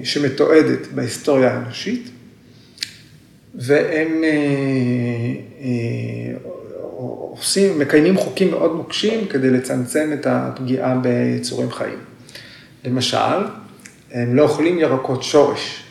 שמתועדת 0.03 0.87
בהיסטוריה 0.95 1.53
האנושית, 1.53 2.09
והם 3.55 4.23
עושים, 7.31 7.79
מקיימים 7.79 8.17
חוקים 8.17 8.51
מאוד 8.51 8.71
נוקשים 8.75 9.27
כדי 9.27 9.49
לצמצם 9.49 10.09
את 10.13 10.27
הפגיעה 10.29 10.95
ביצורים 10.95 11.71
חיים. 11.71 11.99
למשל, 12.85 13.17
הם 14.11 14.35
לא 14.35 14.43
אוכלים 14.43 14.79
ירקות 14.79 15.23
שורש, 15.23 15.83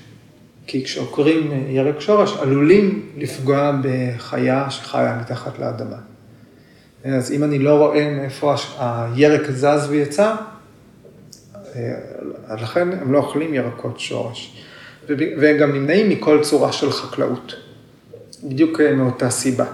כי 0.70 0.84
כשעוקרים 0.84 1.66
ירק 1.68 2.00
שורש 2.00 2.36
עלולים 2.36 3.02
לפגוע 3.16 3.72
בחיה 3.82 4.70
שחיה 4.70 5.18
מתחת 5.20 5.58
לאדמה. 5.58 5.96
אז 7.04 7.32
אם 7.32 7.44
אני 7.44 7.58
לא 7.58 7.78
רואה 7.78 8.10
מאיפה 8.10 8.54
הירק 8.78 9.50
זז 9.50 9.86
ויצא, 9.88 10.34
אז 12.46 12.62
לכן 12.62 12.88
הם 12.92 13.12
לא 13.12 13.18
אוכלים 13.18 13.54
ירקות 13.54 14.00
שורש. 14.00 14.62
והם 15.08 15.56
גם 15.58 15.72
נמנעים 15.72 16.08
מכל 16.08 16.38
צורה 16.42 16.72
של 16.72 16.92
חקלאות, 16.92 17.54
בדיוק 18.44 18.80
מאותה 18.80 19.30
סיבה. 19.30 19.66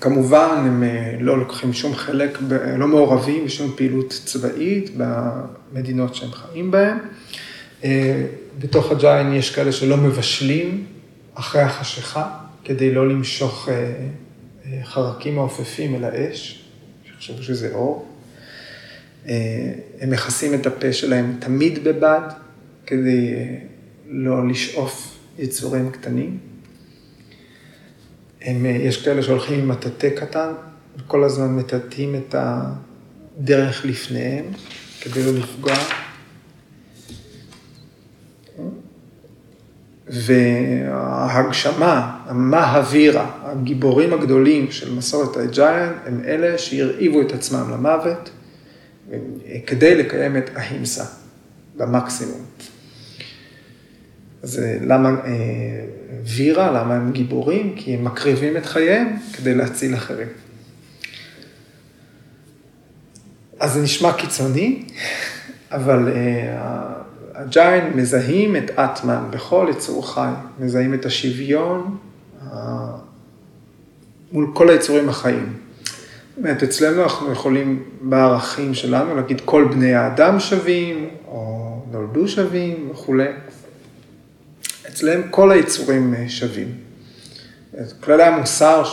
כמובן, 0.00 0.56
הם 0.58 0.82
לא 1.20 1.38
לוקחים 1.38 1.72
שום 1.72 1.94
חלק, 1.94 2.38
לא 2.78 2.88
מעורבים 2.88 3.44
בשום 3.44 3.72
פעילות 3.76 4.20
צבאית 4.24 4.90
במדינות 4.96 6.14
שהם 6.14 6.32
חיים 6.32 6.70
בהן. 6.70 6.98
בתוך 8.58 8.90
הג'יין 8.90 9.32
יש 9.32 9.54
כאלה 9.54 9.72
שלא 9.72 9.96
מבשלים 9.96 10.86
אחרי 11.34 11.62
החשיכה, 11.62 12.38
כדי 12.64 12.94
לא 12.94 13.08
למשוך 13.08 13.68
חרקים 14.84 15.34
מעופפים 15.34 15.94
אל 15.94 16.04
האש, 16.04 16.64
שחשבו 17.04 17.42
שזה 17.42 17.74
אור. 17.74 18.08
הם 20.00 20.10
מכסים 20.10 20.54
את 20.54 20.66
הפה 20.66 20.92
שלהם 20.92 21.36
תמיד 21.38 21.84
בבד, 21.84 22.20
כדי 22.86 23.34
לא 24.06 24.48
לשאוף 24.48 25.18
יצורים 25.38 25.90
קטנים. 25.90 26.38
הם, 28.42 28.66
יש 28.66 29.04
כאלה 29.04 29.22
שהולכים 29.22 29.58
עם 29.58 29.68
מטאטא 29.68 30.08
קטן, 30.10 30.52
וכל 30.96 31.24
הזמן 31.24 31.56
מטאטאים 31.56 32.14
את 32.14 32.34
הדרך 32.38 33.84
לפניהם, 33.84 34.44
כדי 35.00 35.22
לא 35.24 35.32
לפגוע. 35.38 35.74
וההגשמה, 40.10 42.18
המהווירה, 42.26 43.30
הגיבורים 43.42 44.12
הגדולים 44.12 44.70
של 44.70 44.94
מסורת 44.94 45.36
האג'יין, 45.36 45.92
הם 46.06 46.22
אלה 46.24 46.58
שהרעיבו 46.58 47.20
את 47.20 47.32
עצמם 47.32 47.70
למוות. 47.72 48.30
כדי 49.66 49.94
לקיים 49.94 50.36
את 50.36 50.50
ההימסה 50.54 51.04
במקסימום. 51.76 52.44
אז 54.42 54.62
למה 54.80 55.10
וירה, 56.24 56.70
למה 56.70 56.94
הם 56.94 57.12
גיבורים? 57.12 57.74
כי 57.76 57.94
הם 57.94 58.04
מקריבים 58.04 58.56
את 58.56 58.66
חייהם 58.66 59.16
כדי 59.32 59.54
להציל 59.54 59.94
אחרים. 59.94 60.28
אז 63.60 63.72
זה 63.72 63.82
נשמע 63.82 64.12
קיצוני, 64.12 64.82
אבל 65.72 66.12
הג'יין 67.40 67.92
מזהים 67.94 68.56
את 68.56 68.70
אטמן 68.70 69.24
בכל 69.30 69.66
יצור 69.70 70.14
חי, 70.14 70.30
מזהים 70.60 70.94
את 70.94 71.06
השוויון 71.06 71.96
מול 74.32 74.50
כל 74.54 74.70
היצורים 74.70 75.08
החיים. 75.08 75.52
באמת, 76.36 76.62
אצלנו 76.62 77.02
אנחנו 77.02 77.32
יכולים 77.32 77.82
בערכים 78.00 78.74
שלנו 78.74 79.14
להגיד 79.14 79.40
כל 79.44 79.68
בני 79.70 79.94
האדם 79.94 80.40
שווים, 80.40 81.08
או 81.26 81.82
נולדו 81.90 82.28
שווים 82.28 82.88
וכולי. 82.90 83.28
אצלם 84.88 85.20
כל 85.30 85.50
היצורים 85.50 86.14
שווים. 86.28 86.68
כללי 88.00 88.22
המוסר 88.22 88.84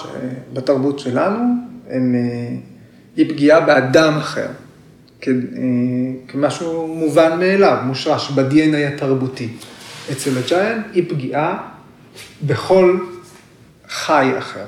בתרבות 0.53 0.99
שלנו 0.99 1.43
הם 1.89 2.15
אי 3.17 3.29
פגיעה 3.29 3.59
באדם 3.59 4.13
אחר, 4.17 4.47
כמשהו 6.27 6.87
מובן 6.87 7.39
מאליו, 7.39 7.77
מושרש 7.83 8.31
ב-DNA 8.31 8.93
התרבותי. 8.93 9.49
אצל 10.11 10.37
הג'יין 10.37 10.81
אי 10.93 11.05
פגיעה 11.05 11.57
בכל 12.45 12.97
חי 13.89 14.31
אחר. 14.37 14.65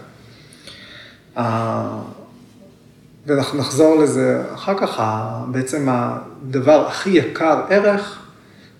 ואנחנו 3.25 3.59
נחזור 3.59 3.99
לזה 3.99 4.43
אחר 4.53 4.77
כך, 4.77 5.03
בעצם 5.51 5.87
הדבר 5.89 6.87
הכי 6.87 7.09
יקר 7.09 7.61
ערך 7.69 8.19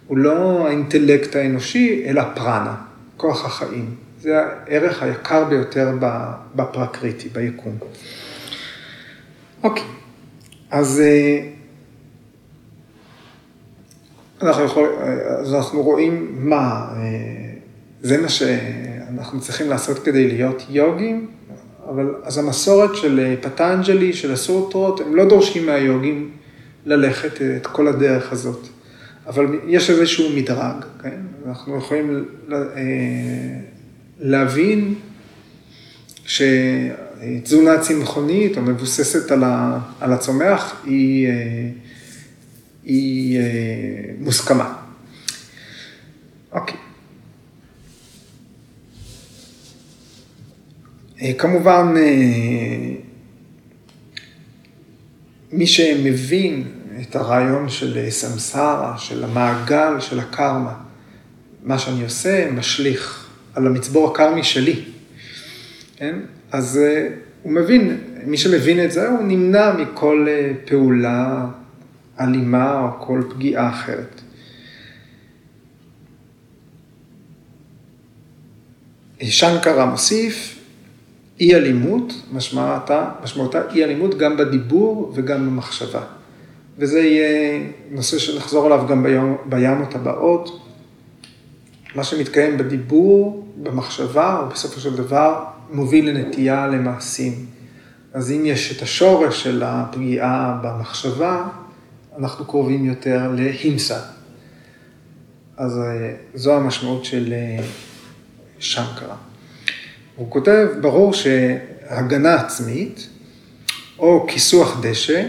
הוא 0.08 0.18
לא 0.18 0.68
האינטלקט 0.68 1.36
האנושי, 1.36 2.04
אלא 2.06 2.24
פרנה, 2.36 2.76
כוח 3.18 3.46
החיים. 3.46 3.96
זה 4.22 4.40
הערך 4.40 5.04
היקר 5.04 5.44
ביותר 5.44 5.92
בפרקריטי, 6.56 7.30
ביקום. 7.30 7.78
אוקיי, 9.64 9.84
אז 10.72 11.00
אה, 11.00 11.40
אנחנו, 14.42 14.64
יכול, 14.64 14.90
אז 15.40 15.54
אנחנו 15.54 15.82
רואים 15.82 16.36
מה, 16.40 16.88
אה, 16.96 17.54
זה 18.02 18.22
מה 18.22 18.30
שאנחנו 18.30 19.42
צריכים 19.42 19.70
לעשות 19.70 20.00
כדי 20.00 20.28
להיות 20.28 20.66
יוגים, 20.70 21.28
אבל 21.90 22.16
אז 22.24 22.38
המסורת 22.38 22.96
של 22.96 23.36
פטנג'לי, 23.42 24.14
של 24.14 24.32
הסוטרות, 24.34 25.00
הם 25.00 25.16
לא 25.16 25.26
דורשים 25.26 25.66
מהיוגים 25.66 26.32
ללכת 26.86 27.42
את 27.42 27.68
כל 27.68 27.88
הדרך 27.88 28.32
הזאת. 28.32 28.68
אבל 29.28 29.46
יש 29.68 29.90
איזשהו 29.90 30.30
מדרג, 30.36 30.86
כן? 31.04 31.20
אנחנו 31.48 31.78
יכולים 31.78 32.26
אה, 32.52 32.58
להבין 34.20 34.96
שתזונה 36.26 37.80
צמחונית 37.80 38.58
או 38.58 38.62
מבוססת 38.62 39.32
על 40.00 40.14
הצומח 40.14 40.82
היא, 40.86 41.28
אה, 41.28 41.34
היא 42.90 43.40
אה, 43.40 43.44
מוסכמה. 44.20 44.76
אוקיי. 46.52 46.78
כמובן, 51.38 51.94
מי 55.52 55.68
שמבין 55.68 56.64
את 57.02 57.16
הרעיון 57.16 57.70
של 57.70 58.10
סמסרה, 58.10 58.98
של 58.98 59.24
המעגל, 59.24 60.00
של 60.00 60.20
הקרמה. 60.20 60.74
מה 61.64 61.80
שאני 61.80 62.04
עושה 62.04 62.52
משליך 62.52 63.30
על 63.56 63.68
המצבור 63.68 64.12
הקרמי 64.12 64.44
שלי. 64.44 64.84
כן? 65.96 66.16
אז 66.52 66.78
אה, 66.78 67.08
הוא 67.44 67.52
מבין, 67.52 67.98
מי 68.26 68.38
שמבין 68.38 68.86
את 68.86 68.92
זה, 68.92 69.10
הוא 69.10 69.24
נמנע 69.24 69.74
מכל 69.74 70.26
אה, 70.30 70.52
פעולה 70.66 71.46
אלימה 72.20 72.80
או 72.80 73.06
כל 73.06 73.24
פגיעה 73.30 73.70
אחרת. 73.70 74.22
שנקרה 79.22 79.86
מוסיף, 79.86 80.60
אי 81.40 81.56
אלימות, 81.56 82.14
משמעותה, 82.34 83.10
משמעותה 83.24 83.62
אי 83.72 83.84
אלימות 83.84 84.18
גם 84.18 84.38
בדיבור 84.38 85.12
וגם 85.16 85.46
במחשבה. 85.46 86.02
וזה 86.78 87.00
יהיה 87.00 87.60
נושא 87.92 88.18
שנחזור 88.20 88.66
עליו 88.66 88.86
גם 88.90 89.04
ביום, 89.04 89.38
בימות 89.46 89.96
הבאות. 89.96 90.66
מה 91.96 92.04
שמתקיים 92.04 92.58
בדיבור, 92.58 93.48
במחשבה, 93.64 94.40
או 94.40 94.50
בסופו 94.50 94.80
של 94.80 94.96
דבר, 94.96 95.44
מוביל 95.72 96.10
לנטייה 96.10 96.68
למעשים. 96.68 97.46
אז 98.14 98.32
אם 98.32 98.46
יש 98.46 98.78
את 98.78 98.82
השורש 98.82 99.44
של 99.44 99.64
הפגיעה 99.66 100.60
במחשבה, 100.64 101.48
אנחנו 102.18 102.46
קרובים 102.46 102.86
יותר 102.86 103.32
להימסה. 103.36 104.00
אז 105.58 105.78
אה, 105.78 106.14
זו 106.36 106.56
המשמעות 106.56 107.06
של 107.06 107.34
אה, 107.34 107.64
שנקרה. 108.60 109.16
הוא 110.16 110.32
כותב, 110.32 110.68
ברור 110.82 111.14
שהגנה 111.14 112.36
עצמית, 112.36 113.10
או 114.00 114.26
כיסוח 114.30 114.80
דשא, 114.82 115.26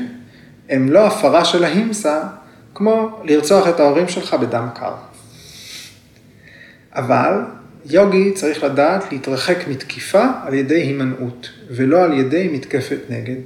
הם 0.69 0.93
לא 0.93 1.07
הפרה 1.07 1.45
של 1.45 1.65
ההימסה, 1.65 2.23
כמו 2.75 3.21
לרצוח 3.25 3.69
את 3.69 3.81
ההורים 3.81 4.09
שלך 4.09 4.35
בדם 4.35 4.69
קר. 4.75 4.95
אבל 6.93 7.35
יוגי 7.87 8.33
צריך 8.33 8.65
לדעת 8.65 9.13
להתרחק 9.13 9.69
מתקיפה 9.69 10.25
על 10.43 10.55
ידי 10.55 10.81
הימנעות, 10.81 11.51
ולא 11.71 12.05
על 12.05 12.13
ידי 12.13 12.49
מתקפת 12.53 12.99
נגד. 13.09 13.41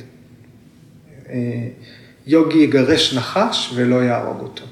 אה, 2.27 2.33
יוגי 2.33 2.59
יגרש 2.59 3.15
נחש 3.15 3.73
ולא 3.75 3.97
יהרוג 3.97 4.41
אותו. 4.41 4.65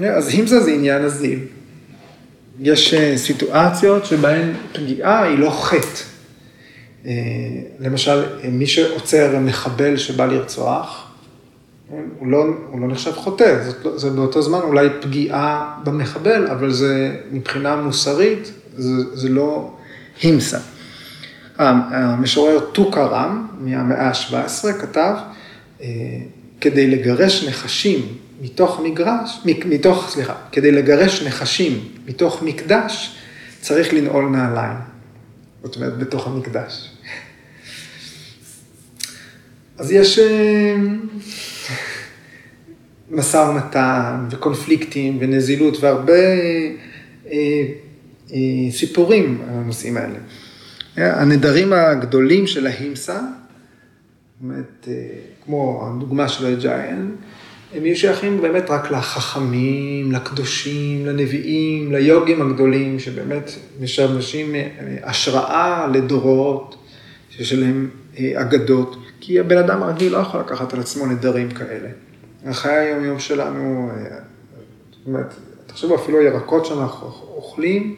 אז 0.00 0.28
הימסה 0.28 0.60
זה 0.60 0.70
עניין 0.70 1.02
הזיל. 1.02 1.38
יש 2.60 2.94
אה, 2.94 3.18
סיטואציות 3.18 4.06
שבהן 4.06 4.52
פגיעה 4.72 5.22
היא 5.22 5.38
לא 5.38 5.50
חטא. 5.50 6.02
אה, 7.06 7.12
למשל, 7.80 8.24
מי 8.44 8.66
שעוצר 8.66 9.38
מחבל 9.40 9.96
שבא 9.96 10.26
לרצוח, 10.26 11.02
הוא 12.18 12.28
לא, 12.28 12.44
הוא 12.70 12.80
לא 12.80 12.88
נחשב 12.88 13.12
חוטא, 13.12 13.62
זה, 13.64 13.72
לא, 13.84 13.98
זה 13.98 14.10
באותו 14.10 14.42
זמן 14.42 14.58
אולי 14.58 14.88
פגיעה 15.00 15.78
במחבל, 15.84 16.46
אבל 16.46 16.72
זה 16.72 17.16
מבחינה 17.30 17.76
מוסרית, 17.76 18.52
זה, 18.76 18.90
זה 19.14 19.28
לא 19.28 19.72
הימסה. 20.22 20.58
המשורר 21.58 22.60
טוקרם 22.72 23.46
מהמאה 23.58 24.08
ה-17 24.08 24.72
כתב, 24.80 25.14
אה, 25.16 25.22
כדי 26.60 26.86
לגרש 26.86 27.44
נחשים 27.48 28.18
מתוך 28.40 28.80
מגרש, 28.80 29.40
מתוך, 29.44 30.10
סליחה, 30.10 30.34
כדי 30.52 30.72
לגרש 30.72 31.22
נחשים 31.22 31.88
מתוך 32.06 32.42
מקדש, 32.42 33.16
צריך 33.60 33.94
לנעול 33.94 34.24
נעליים. 34.24 34.78
זאת 35.62 35.76
אומרת, 35.76 35.98
בתוך 35.98 36.26
המקדש. 36.26 36.90
אז 39.78 39.92
יש... 39.92 40.18
אה, 40.18 40.76
משא 43.10 43.36
ומתן 43.36 44.26
וקונפליקטים 44.30 45.16
ונזילות 45.20 45.76
והרבה 45.80 46.12
אה, 46.12 47.66
אה, 48.32 48.70
סיפורים 48.70 49.42
על 49.48 49.54
הנושאים 49.54 49.96
האלה. 49.96 50.18
הנדרים 50.96 51.72
הגדולים 51.72 52.46
של 52.46 52.66
ההימסה, 52.66 53.20
באמת, 54.40 54.88
אה, 54.88 54.92
כמו 55.46 55.82
הדוגמה 55.86 56.28
של 56.28 56.46
הג'יין, 56.46 57.16
הם 57.74 57.86
יהיו 57.86 57.96
שייכים 57.96 58.40
באמת 58.42 58.70
רק 58.70 58.90
לחכמים, 58.90 60.12
לקדושים, 60.12 61.06
לנביאים, 61.06 61.92
ליוגים 61.92 62.42
הגדולים, 62.42 62.98
שבאמת 62.98 63.50
משמשים 63.80 64.54
אה, 64.54 64.68
השראה 65.02 65.86
לדורות, 65.92 66.76
שיש 67.30 67.52
להם 67.52 67.90
אה, 68.18 68.32
אגדות, 68.40 68.96
כי 69.20 69.40
הבן 69.40 69.58
אדם 69.58 69.82
הרגיל 69.82 70.12
לא 70.12 70.18
יכול 70.18 70.40
לקחת 70.40 70.74
על 70.74 70.80
עצמו 70.80 71.06
נדרים 71.06 71.50
כאלה. 71.50 71.88
החיי 72.46 72.74
היום-יום 72.74 73.18
שלנו, 73.18 73.90
אה, 73.90 74.16
זאת 74.90 75.06
אומרת, 75.06 75.34
תחשבו 75.66 75.94
אפילו 75.94 76.22
ירקות 76.22 76.66
שאנחנו 76.66 77.06
אוכלים 77.36 77.96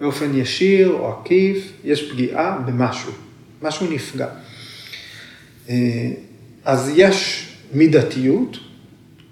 באופן 0.00 0.30
ישיר 0.34 0.88
או 0.92 1.08
עקיף, 1.08 1.72
יש 1.84 2.12
פגיעה 2.12 2.58
במשהו, 2.66 3.12
משהו 3.62 3.86
נפגע. 3.90 4.28
אז 6.66 6.92
יש 6.94 7.48
מידתיות 7.74 8.56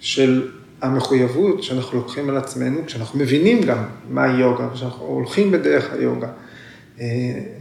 של 0.01 0.49
המחויבות 0.83 1.63
שאנחנו 1.63 1.99
לוקחים 1.99 2.29
על 2.29 2.37
עצמנו, 2.37 2.81
כשאנחנו 2.87 3.19
מבינים 3.19 3.63
גם 3.63 3.85
מה 4.11 4.25
היוגה, 4.25 4.69
כשאנחנו 4.75 5.05
הולכים 5.05 5.51
בדרך 5.51 5.93
היוגה. 5.93 6.29
אה, 7.01 7.07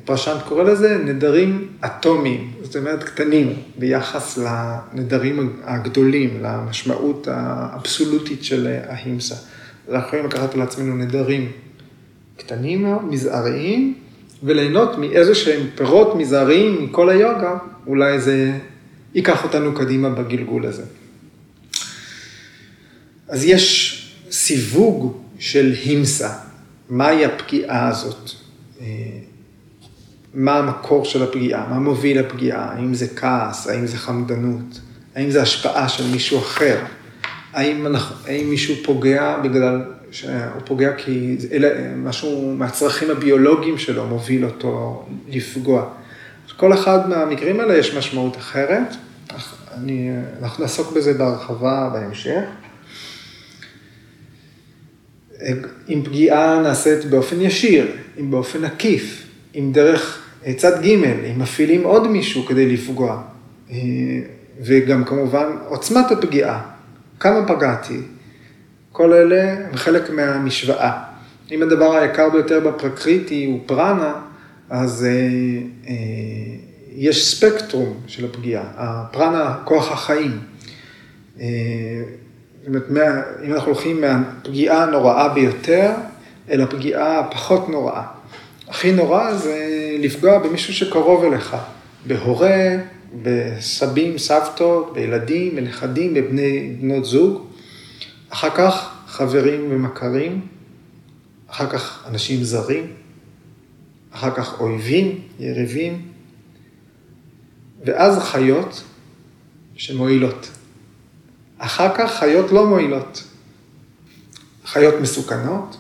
פרשנט 0.05 0.41
קורא 0.41 0.63
לזה 0.63 0.97
נדרים 0.97 1.67
אטומיים, 1.86 2.51
זאת 2.62 2.75
אומרת 2.75 3.03
קטנים, 3.03 3.53
ביחס 3.77 4.38
לנדרים 4.38 5.53
הגדולים, 5.63 6.38
למשמעות 6.41 7.27
האבסולוטית 7.31 8.43
של 8.43 8.77
ההימסה. 8.88 9.36
אנחנו 9.89 10.07
יכולים 10.07 10.25
לקחת 10.25 10.53
על 10.53 10.62
עצמנו 10.62 10.95
נדרים 10.95 11.51
קטנים 12.38 12.83
מאוד, 12.83 13.05
מזעריים, 13.05 13.93
וליהנות 14.43 14.97
מאיזה 14.97 15.36
שהם 15.36 15.67
פירות 15.75 16.15
מזעריים 16.15 16.83
מכל 16.83 17.09
היוגה, 17.09 17.57
אולי 17.88 18.19
זה 18.19 18.51
ייקח 19.15 19.43
אותנו 19.43 19.73
קדימה 19.73 20.10
בגלגול 20.10 20.65
הזה. 20.65 20.84
אז 23.27 23.44
יש 23.44 24.00
סיווג 24.31 25.17
של 25.40 25.73
הימסה, 25.83 26.33
מהי 26.90 27.25
הפגיעה 27.25 27.87
הזאת? 27.87 28.29
אה, 28.81 28.85
מה 30.33 30.58
המקור 30.58 31.06
של 31.06 31.23
הפגיעה, 31.23 31.67
מה 31.69 31.79
מוביל 31.79 32.19
לפגיעה, 32.19 32.73
האם 32.73 32.94
זה 32.94 33.08
כעס, 33.08 33.67
האם 33.67 33.87
זה 33.87 33.98
חמדנות, 33.98 34.79
האם 35.15 35.31
זה 35.31 35.42
השפעה 35.42 35.90
של 35.90 36.08
מישהו 36.12 36.40
אחר, 36.40 36.77
האם, 37.54 37.87
אנחנו, 37.87 38.15
האם 38.27 38.50
מישהו 38.50 38.75
פוגע 38.83 39.37
בגלל 39.44 39.81
שהוא 40.12 40.62
פוגע 40.65 40.94
כי 40.98 41.37
אלה, 41.52 41.96
משהו 41.96 42.56
מהצרכים 42.58 43.10
הביולוגיים 43.12 43.77
שלו 43.77 44.08
מוביל 44.08 44.46
אותו 44.46 45.06
לפגוע. 45.27 45.90
כל 46.58 46.73
אחד 46.73 47.10
מהמקרים 47.10 47.60
האלה 47.60 47.77
יש 47.77 47.94
משמעות 47.94 48.37
אחרת, 48.37 48.96
אני, 49.78 50.10
אנחנו 50.42 50.63
נעסוק 50.63 50.92
בזה 50.92 51.13
בהרחבה 51.13 51.90
בהמשך. 51.94 52.44
אם 55.90 56.02
פגיעה 56.06 56.62
נעשית 56.62 57.06
באופן 57.06 57.42
ישיר, 57.42 57.92
אם 58.19 58.32
באופן 58.32 58.63
עקיף, 58.63 59.28
אם 59.56 59.69
דרך 59.74 60.24
צד 60.58 60.82
ג', 60.82 60.88
אם 60.88 61.40
מפעילים 61.40 61.84
עוד 61.84 62.08
מישהו 62.08 62.46
כדי 62.46 62.74
לפגוע, 62.74 63.21
אה, 63.71 63.78
וגם 64.62 65.04
כמובן 65.04 65.46
עוצמת 65.67 66.12
הפגיעה, 66.12 66.62
כמה 67.19 67.48
פגעתי, 67.48 68.00
כל 68.92 69.13
אלה 69.13 69.54
הם 69.54 69.76
חלק 69.76 70.10
מהמשוואה. 70.10 71.04
אם 71.52 71.62
הדבר 71.62 71.96
היקר 71.96 72.30
ביותר 72.30 72.60
בפרקריטי 72.60 73.46
הוא 73.46 73.60
פרנה, 73.65 74.13
אז 74.69 75.08
יש 76.96 77.35
ספקטרום 77.35 78.00
של 78.08 78.25
הפגיעה, 78.25 78.63
הפרנה, 78.75 79.58
כוח 79.63 79.91
החיים. 79.91 80.39
זאת 81.35 81.46
אומרת, 82.67 82.83
אם 83.46 83.54
אנחנו 83.54 83.71
הולכים 83.71 84.02
מהפגיעה 84.02 84.83
הנוראה 84.83 85.29
ביותר, 85.29 85.91
אל 86.50 86.62
הפגיעה 86.62 87.19
הפחות 87.19 87.69
נוראה. 87.69 88.04
הכי 88.67 88.91
נורא 88.91 89.33
זה 89.33 89.67
לפגוע 90.00 90.39
במישהו 90.39 90.73
שקרוב 90.73 91.23
אליך, 91.23 91.56
בהורה, 92.08 92.75
בסבים, 93.23 94.17
סבתות, 94.17 94.94
בילדים, 94.94 95.56
בנכדים, 95.56 96.13
בבני, 96.13 96.75
בנות 96.81 97.06
זוג. 97.06 97.46
אחר 98.29 98.50
כך 98.50 98.94
חברים 99.08 99.67
ומכרים, 99.71 100.41
אחר 101.50 101.69
כך 101.69 102.06
אנשים 102.10 102.44
זרים, 102.44 102.87
אחר 104.12 104.31
כך 104.31 104.60
אויבים, 104.60 105.19
יריבים, 105.39 106.02
ואז 107.86 108.19
חיות 108.19 108.84
שמועילות. 109.75 110.52
אחר 111.58 111.98
כך 111.98 112.19
חיות 112.19 112.52
לא 112.52 112.67
מועילות. 112.67 113.23
חיות 114.65 114.94
מסוכנות, 115.02 115.77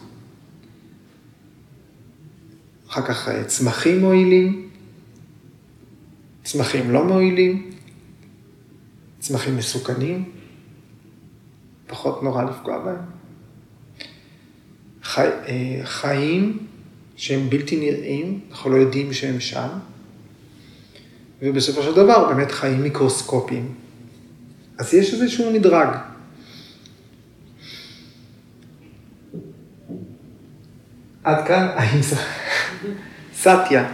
אחר 2.89 3.01
כך 3.01 3.27
אה, 3.27 3.43
צמחים 3.43 3.99
מועילים, 3.99 4.69
צמחים 6.43 6.91
לא 6.91 7.03
מועילים, 7.03 7.71
צמחים 9.19 9.57
מסוכנים, 9.57 10.31
פחות 11.87 12.23
נורא 12.23 12.43
לפגוע 12.43 12.79
בהם. 12.79 13.05
חי, 15.03 15.27
אה, 15.47 15.81
חיים 15.83 16.67
שהם 17.15 17.49
בלתי 17.49 17.79
נראים, 17.79 18.39
אנחנו 18.51 18.69
לא 18.69 18.75
יודעים 18.75 19.13
שהם 19.13 19.39
שם, 19.39 19.69
ובסופו 21.43 21.83
של 21.83 21.93
דבר 21.93 22.33
באמת 22.33 22.51
חיים 22.51 22.83
מיקרוסקופיים. 22.83 23.73
אז 24.77 24.93
יש 24.93 25.13
איזשהו 25.13 25.53
מדרג. 25.53 25.87
עד 31.23 31.47
כאן 31.47 31.67
האמצע. 31.75 32.15
סטיה. 33.35 33.91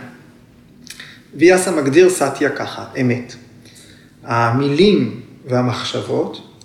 ויאסה 1.36 1.72
מגדיר 1.72 2.10
סטיה 2.10 2.50
ככה, 2.50 2.86
אמת. 3.02 3.36
המילים 4.24 5.22
והמחשבות 5.46 6.56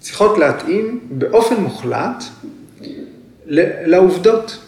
צריכות 0.00 0.38
להתאים 0.38 1.00
באופן 1.10 1.56
מוחלט 1.56 2.24
לעובדות, 3.86 4.58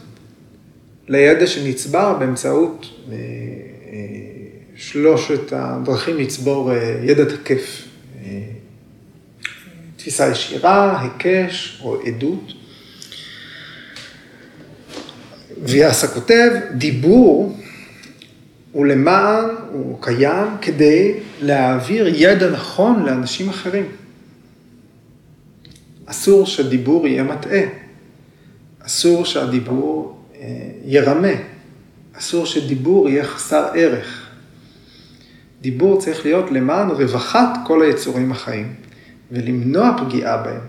לידע 1.09 1.47
שנצבר 1.47 2.19
באמצעות 2.19 2.87
אה, 3.13 3.17
שלושת 4.77 5.53
הדרכים 5.53 6.17
לצבור 6.17 6.73
אה, 6.73 7.01
ידע 7.03 7.25
תקף. 7.25 7.83
תפיסה 10.07 10.29
ישירה, 10.29 11.01
היקש 11.01 11.81
או 11.85 12.03
עדות. 12.03 12.53
ויאסה 15.63 16.09
כותב, 16.09 16.51
דיבור 16.75 17.59
הוא 18.73 18.87
למען, 18.87 19.45
הוא 19.73 19.99
קיים 20.03 20.49
כדי 20.63 21.15
להעביר 21.43 22.09
ידע 22.09 22.51
נכון 22.51 23.03
לאנשים 23.03 23.49
אחרים. 23.49 23.87
אסור 26.07 26.47
שדיבור 26.47 27.09
יהיה 27.09 27.23
מטעה, 27.23 27.63
אסור 28.81 29.25
שהדיבור 29.25 30.23
אה, 30.41 30.47
ירמה, 30.85 31.33
אסור 32.19 32.47
שדיבור 32.47 33.09
יהיה 33.09 33.25
חסר 33.25 33.67
ערך. 33.75 34.26
דיבור 35.67 36.01
צריך 36.01 36.25
להיות 36.25 36.51
למען 36.51 36.91
רווחת 36.91 37.59
כל 37.67 37.83
היצורים 37.83 38.33
החיים 38.33 38.75
ולמנוע 39.33 39.97
פגיעה 39.99 40.37
בהם. 40.37 40.61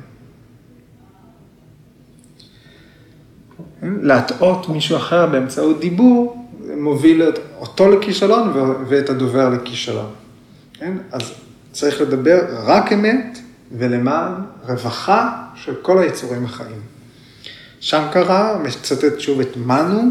להטעות 4.02 4.70
מישהו 4.70 4.98
אחר 4.98 5.26
באמצעות 5.26 5.80
דיבור, 5.80 6.48
מוביל 6.78 7.24
אותו 7.60 7.92
לכישלון 7.92 8.54
ואת 8.88 9.10
הדובר 9.10 9.50
לכישלון. 9.50 10.12
כן? 10.74 10.94
אז 11.12 11.34
צריך 11.72 12.02
לדבר 12.02 12.46
רק 12.66 12.94
אמת 12.94 13.40
ולמען 13.72 14.32
רווחה 14.68 15.44
של 15.56 15.76
כל 15.82 16.00
היצורים 16.00 16.46
החיים. 16.46 16.82
שנקרה 17.80 18.58
מצטט 18.64 19.20
שוב 19.20 19.40
את 19.40 19.58
מנו, 19.58 20.02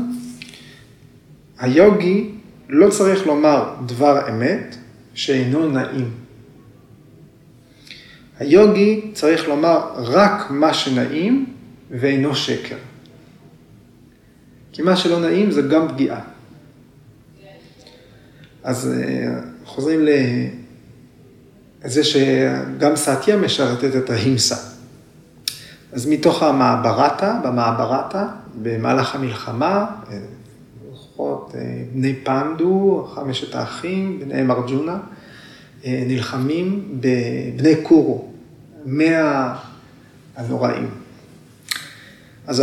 היוגי 1.59 2.36
לא 2.69 2.91
צריך 2.91 3.27
לומר 3.27 3.75
דבר 3.87 4.29
אמת 4.29 4.77
שאינו 5.15 5.71
נעים. 5.71 6.11
היוגי 8.39 9.11
צריך 9.15 9.49
לומר 9.49 9.91
רק 9.97 10.51
מה 10.51 10.75
שנעים 10.75 11.47
ואינו 11.91 12.35
שקר. 12.35 12.77
כי 14.73 14.83
מה 14.83 14.97
שלא 14.97 15.21
נעים 15.21 15.51
זה 15.51 15.63
גם 15.63 15.89
פגיעה. 15.89 16.21
אז 18.63 18.93
אה, 18.93 19.41
חוזרים 19.65 20.07
לזה 21.85 22.05
שגם 22.05 22.97
סטיה 22.97 23.37
משרתת 23.37 23.97
את 23.97 24.11
ההימסה. 24.11 24.57
אז 25.93 26.07
מתוך 26.07 26.43
המעברתה, 26.43 27.41
במעברתה, 27.45 28.27
במהלך 28.63 29.15
המלחמה, 29.15 29.87
לפחות 31.17 31.55
אה, 31.55 31.83
בני 31.93 32.15
פנדו, 32.15 33.09
חמשת 33.15 33.55
האחים, 33.55 34.19
ביניהם 34.19 34.51
ארג'ונה, 34.51 34.99
אה, 35.85 36.05
נלחמים 36.07 36.89
בבני 37.01 37.77
קורו, 37.83 38.29
מאה 38.87 39.55
הנוראים. 40.37 40.91
אז 42.47 42.63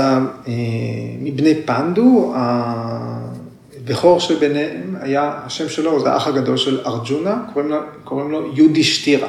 מבני 1.22 1.62
פנדו, 1.66 2.34
הבכור 2.36 4.20
שביניהם 4.20 4.96
היה, 5.02 5.40
השם 5.46 5.70
שלו 5.70 6.00
זה 6.00 6.12
האח 6.12 6.28
הגדול 6.28 6.58
של 6.58 6.80
ארג'ונה, 6.86 7.46
קוראים 7.54 7.72
קוראים 8.04 8.32
לו 8.32 8.54
יהודי 8.56 8.84
שטירה. 8.84 9.28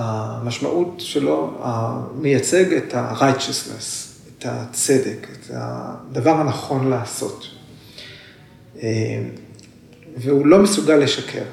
המשמעות 0.00 0.94
שלו 0.98 1.58
מייצג 2.14 2.72
את 2.72 2.94
ה-righteousness, 2.94 4.08
את 4.38 4.46
הצדק, 4.48 5.26
את 5.32 5.50
הדבר 5.54 6.30
הנכון 6.30 6.90
לעשות. 6.90 7.46
והוא 10.16 10.46
לא 10.46 10.58
מסוגל 10.58 10.96
לשקר. 10.96 11.44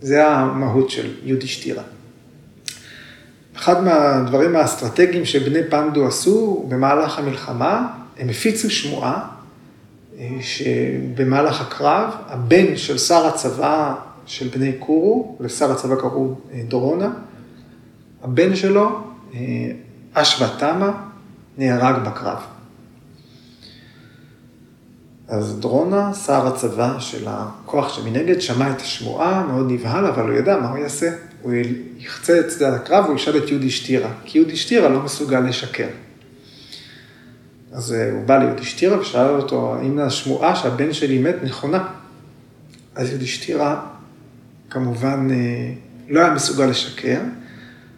זה 0.00 0.28
המהות 0.28 0.90
של 0.90 1.14
יהודי 1.24 1.46
שטירה. 1.46 1.82
אחד 3.56 3.84
מהדברים 3.84 4.56
האסטרטגיים 4.56 5.24
שבני 5.24 5.60
פנדו 5.70 6.06
עשו 6.06 6.66
במהלך 6.68 7.18
המלחמה, 7.18 7.88
הם 8.18 8.28
הפיצו 8.28 8.70
שמועה 8.70 9.28
אה, 10.18 10.28
שבמהלך 10.40 11.60
הקרב, 11.60 12.14
הבן 12.26 12.76
של 12.76 12.98
שר 12.98 13.26
הצבא 13.26 13.94
של 14.26 14.48
בני 14.48 14.72
קורו, 14.72 15.36
לשר 15.40 15.72
הצבא 15.72 15.94
קראו 15.94 16.34
אה, 16.52 16.60
דורונה, 16.68 17.10
הבן 18.22 18.56
שלו, 18.56 19.00
אה, 19.34 19.40
אשוותמה, 20.14 20.92
נהרג 21.58 22.02
בקרב. 22.04 22.38
אז 25.28 25.60
דרונה, 25.60 26.14
שר 26.14 26.46
הצבא 26.46 26.98
של 26.98 27.24
הכוח 27.28 27.94
שמנגד, 27.96 28.40
שמע 28.40 28.70
את 28.70 28.80
השמועה, 28.80 29.46
מאוד 29.46 29.70
נבהל, 29.70 30.06
אבל 30.06 30.22
הוא 30.22 30.38
ידע 30.38 30.60
מה 30.60 30.70
הוא 30.70 30.78
יעשה. 30.78 31.10
הוא 31.42 31.52
יחצה 31.98 32.40
את 32.40 32.50
שדה 32.50 32.74
הקרב, 32.74 33.04
הוא 33.04 33.16
ישאל 33.16 33.36
את 33.36 33.50
יהודי 33.50 33.70
שטירה, 33.70 34.10
כי 34.24 34.38
יהודי 34.38 34.56
שטירה 34.56 34.88
לא 34.88 35.00
מסוגל 35.00 35.40
לשקר. 35.40 35.88
אז 37.72 37.92
אה, 37.92 38.12
הוא 38.12 38.24
בא 38.24 38.38
ליהודי 38.38 38.64
שטירה 38.64 39.00
ושאל 39.00 39.28
אותו, 39.28 39.74
האם 39.74 39.98
השמועה 39.98 40.56
שהבן 40.56 40.92
שלי 40.92 41.18
מת 41.18 41.36
נכונה? 41.42 41.88
אז 42.94 43.08
יהודי 43.08 43.26
שטירה 43.26 43.86
כמובן 44.70 45.28
אה, 45.30 45.72
לא 46.08 46.20
היה 46.20 46.34
מסוגל 46.34 46.66
לשקר, 46.66 47.20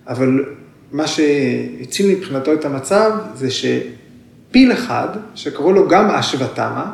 אבל 0.09 0.44
מה 0.92 1.07
שהציל 1.07 2.16
מבחינתו 2.16 2.52
את 2.52 2.64
המצב 2.64 3.12
זה 3.34 3.48
שפיל 3.50 4.72
אחד, 4.72 5.09
שקראו 5.34 5.72
לו 5.72 5.88
גם 5.88 6.11
אשוותמה, 6.11 6.92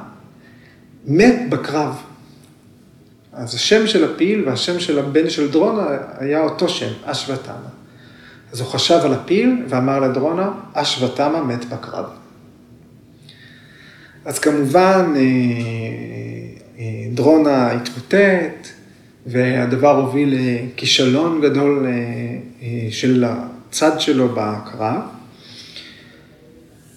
מת 1.07 1.37
בקרב. 1.49 1.97
אז 3.33 3.55
השם 3.55 3.87
של 3.87 4.13
הפיל 4.13 4.49
והשם 4.49 4.81
של 4.81 4.99
הבן 4.99 5.31
של 5.31 5.51
דרונה 5.51 5.87
היה 6.19 6.41
אותו 6.41 6.69
שם, 6.69 6.93
אשוותמה. 7.05 7.69
אז 8.53 8.61
הוא 8.61 8.69
חשב 8.69 8.99
על 9.05 9.13
הפיל 9.15 9.63
ואמר 9.69 10.01
לדרונה, 10.01 10.51
אשוותמה 10.73 11.43
מת 11.43 11.65
בקרב. 11.65 12.05
אז 14.25 14.39
כמובן 14.39 15.13
אה, 15.17 15.21
אה, 16.79 16.85
דרונה 17.15 17.73
התמוטט, 17.73 18.69
והדבר 19.27 19.97
הוביל 19.97 20.35
לכישלון 20.39 21.41
גדול 21.41 21.87
אה, 21.87 22.39
של 22.91 23.25
הצד 23.27 24.01
שלו 24.01 24.29
בקרב, 24.35 25.03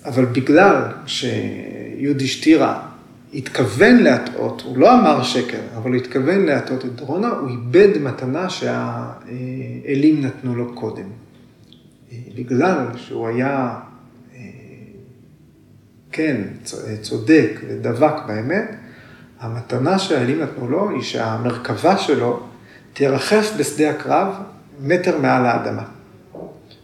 אבל 0.05 0.25
בגלל 0.25 0.81
שיודישטירה 1.05 2.81
התכוון 3.33 3.97
להטעות, 3.97 4.61
הוא 4.61 4.77
לא 4.77 4.93
אמר 4.99 5.23
שקר, 5.23 5.59
אבל 5.77 5.91
הוא 5.91 5.97
התכוון 5.97 6.45
להטעות 6.45 6.85
את 6.85 6.95
דרונה, 6.95 7.29
הוא 7.29 7.49
איבד 7.49 7.97
מתנה 8.01 8.49
שהאלים 8.49 10.21
נתנו 10.21 10.55
לו 10.55 10.75
קודם. 10.75 11.09
בגלל 12.35 12.77
שהוא 12.97 13.27
היה, 13.27 13.79
כן, 16.11 16.41
צודק 17.01 17.59
ודבק 17.67 18.13
באמת, 18.27 18.75
המתנה 19.39 19.99
שהאלים 19.99 20.39
נתנו 20.39 20.69
לו 20.69 20.89
היא 20.89 21.01
שהמרכבה 21.01 21.97
שלו 21.97 22.43
תרחף 22.93 23.51
בשדה 23.57 23.89
הקרב 23.89 24.33
מטר 24.79 25.17
מעל 25.17 25.45
האדמה. 25.45 25.83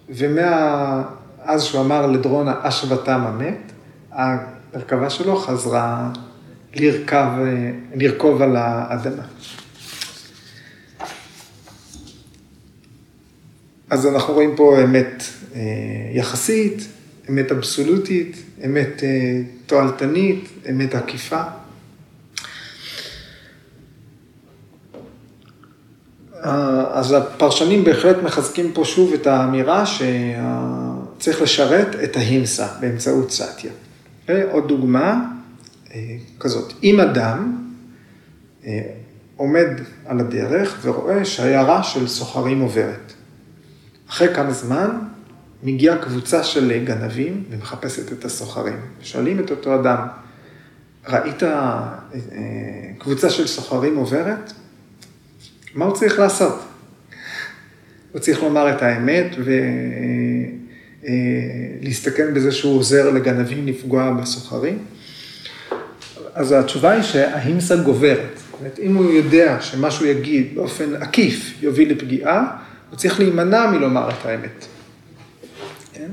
ומאז 0.10 1.64
שהוא 1.64 1.82
אמר 1.82 2.08
לדרונה 2.08 2.54
אשבתם 2.62 3.22
המת, 3.22 3.72
המרכבה 4.12 5.10
שלו 5.10 5.36
חזרה 5.36 6.10
לרכב, 6.76 7.32
לרכוב 7.96 8.42
על 8.42 8.56
האדמה. 8.56 9.24
אז 13.90 14.08
אנחנו 14.08 14.34
רואים 14.34 14.56
פה 14.56 14.84
אמת 14.84 15.24
אה, 15.56 15.62
יחסית, 16.14 16.88
אמת 17.30 17.52
אבסולוטית, 17.52 18.38
אמת 18.66 19.04
אה, 19.04 19.42
תועלתנית, 19.66 20.50
אמת 20.70 20.96
עקיפה. 20.96 21.42
אז 26.42 27.12
הפרשנים 27.12 27.84
בהחלט 27.84 28.18
מחזקים 28.24 28.72
פה 28.74 28.86
שוב 28.86 29.14
את 29.14 29.28
האמירה 29.28 29.84
שצריך 29.86 31.42
לשרת 31.42 31.96
את 32.04 32.18
ההימסה 32.18 32.68
באמצעות 32.80 33.32
סטיה. 33.32 33.72
עוד 34.52 34.68
דוגמה 34.68 35.26
אה, 35.92 36.18
כזאת, 36.40 36.74
אם 36.84 37.00
אדם 37.00 37.58
אה, 38.66 38.82
עומד 39.36 39.68
על 40.06 40.20
הדרך 40.20 40.80
ורואה 40.82 41.26
שיירה 41.26 41.84
של 41.84 42.08
סוחרים 42.08 42.60
עוברת. 42.60 43.14
אחרי 44.10 44.36
כמה 44.36 44.52
זמן 44.52 45.00
מגיעה 45.64 45.98
קבוצה 45.98 46.44
של 46.44 46.84
גנבים 46.86 47.44
ומחפשת 47.50 48.12
את 48.12 48.26
הסוחרים. 48.26 48.80
שואלים 49.02 49.40
את 49.40 49.52
אותו 49.52 49.76
אדם, 49.76 50.08
ראית 51.08 51.44
אה, 51.44 52.00
קבוצה 52.98 53.30
של 53.30 53.48
סוחרים 53.48 53.98
עוברת? 53.98 54.54
מה 55.80 55.86
הוא 55.86 55.96
צריך 55.96 56.20
לעשות? 56.20 56.60
הוא 58.12 58.20
צריך 58.20 58.44
לומר 58.44 58.70
את 58.70 58.82
האמת 58.82 59.36
ולהסתכן 61.84 62.34
בזה 62.34 62.52
שהוא 62.52 62.80
עוזר 62.80 63.10
לגנבים 63.10 63.68
לפגוע 63.68 64.12
בסוחרים. 64.12 64.78
אז 66.34 66.52
התשובה 66.52 66.92
היא 66.92 67.04
שההימסה 67.04 67.76
גוברת. 67.76 68.30
זאת 68.36 68.60
אומרת, 68.60 68.80
אם 68.80 68.96
הוא 68.96 69.12
יודע 69.12 69.58
שמה 69.62 69.92
שהוא 69.92 70.08
יגיד 70.08 70.56
באופן 70.56 70.96
עקיף 70.96 71.54
יוביל 71.62 71.92
לפגיעה, 71.92 72.58
הוא 72.90 72.98
צריך 72.98 73.20
להימנע 73.20 73.72
מלומר 73.72 74.10
את 74.10 74.26
האמת. 74.26 74.66
כן? 75.94 76.10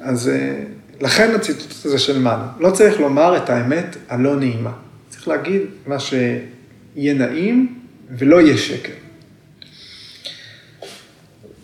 אז 0.00 0.28
אה, 0.28 0.62
לכן 1.00 1.34
הציטוט 1.34 1.72
הזה 1.84 1.98
של 1.98 2.18
מנו, 2.18 2.44
לא 2.58 2.70
צריך 2.70 3.00
לומר 3.00 3.36
את 3.36 3.50
האמת 3.50 3.96
הלא 4.08 4.36
נעימה. 4.36 4.72
צריך 5.08 5.28
להגיד 5.28 5.60
מה 5.86 5.98
שיהיה 5.98 7.14
נעים 7.14 7.79
ולא 8.18 8.40
יהיה 8.40 8.58
שקר. 8.58 8.92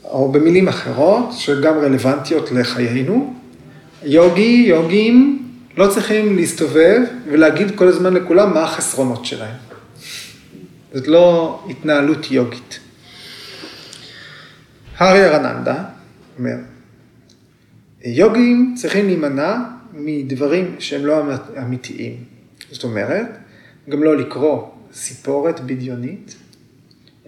או 0.04 0.32
במילים 0.32 0.68
אחרות, 0.68 1.32
שגם 1.32 1.78
רלוונטיות 1.78 2.52
לחיינו, 2.52 3.34
יוגי, 4.02 4.64
יוגים, 4.68 5.42
לא 5.76 5.88
צריכים 5.88 6.36
להסתובב 6.36 7.00
ולהגיד 7.28 7.76
כל 7.76 7.88
הזמן 7.88 8.14
לכולם 8.14 8.54
מה 8.54 8.62
החסרונות 8.62 9.24
שלהם. 9.24 9.56
זאת 10.94 11.08
לא 11.08 11.60
התנהלות 11.70 12.30
יוגית. 12.30 12.80
הארי 14.96 15.24
ארננדה 15.24 15.84
אומר, 16.38 16.56
יוגים 18.04 18.74
צריכים 18.76 19.06
להימנע 19.06 19.56
מדברים 19.92 20.76
שהם 20.78 21.06
לא 21.06 21.22
אמיתיים. 21.58 22.16
זאת 22.70 22.84
אומרת, 22.84 23.26
גם 23.88 24.02
לא 24.02 24.16
לקרוא 24.16 24.62
סיפורת 24.94 25.60
בדיונית. 25.60 26.36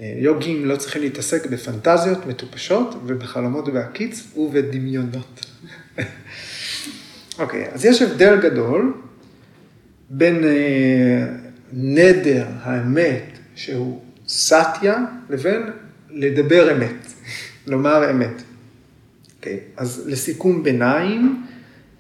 יוגים 0.01 0.65
לא 0.65 0.77
צריכים 0.77 1.03
להתעסק 1.03 1.47
בפנטזיות 1.47 2.27
מטופשות 2.27 2.95
ובחלומות 3.07 3.69
בהקיץ 3.69 4.37
ובדמיונות. 4.37 5.47
אוקיי, 7.39 7.67
okay, 7.67 7.75
אז 7.75 7.85
יש 7.85 8.03
הבדל 8.03 8.41
גדול 8.41 8.95
בין 10.11 10.45
אה, 10.45 11.27
נדר 11.73 12.47
האמת, 12.63 13.39
שהוא 13.55 14.03
סטיה, 14.29 15.05
לבין 15.31 15.63
לדבר 16.11 16.77
אמת, 16.77 17.07
לומר 17.67 18.11
אמת. 18.11 18.43
אוקיי, 19.37 19.57
okay, 19.57 19.81
אז 19.81 20.05
לסיכום 20.07 20.63
ביניים, 20.63 21.47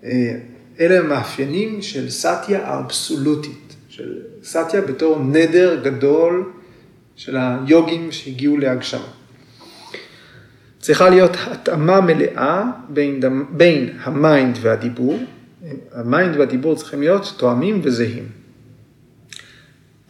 אה, 0.04 0.38
אלה 0.80 0.98
המאפיינים 0.98 1.82
של 1.82 2.10
סטיה 2.10 2.66
האבסולוטית, 2.66 3.74
של 3.88 4.20
סטיה 4.48 4.80
בתור 4.80 5.18
נדר 5.18 5.80
גדול 5.84 6.52
של 7.16 7.36
היוגים 7.36 8.12
שהגיעו 8.12 8.56
להגשמה. 8.56 9.08
צריכה 10.78 11.08
להיות 11.08 11.36
התאמה 11.46 12.00
מלאה 12.00 12.64
בין, 12.88 13.20
בין 13.50 13.98
ה 14.02 14.14
mind 14.14 14.58
והדיבור. 14.60 15.18
ה 15.92 16.01
mind 16.01 16.36
והדיבור 16.36 16.76
צריכים 16.76 17.00
להיות 17.00 17.34
תואמים 17.36 17.80
וזהים. 17.82 18.28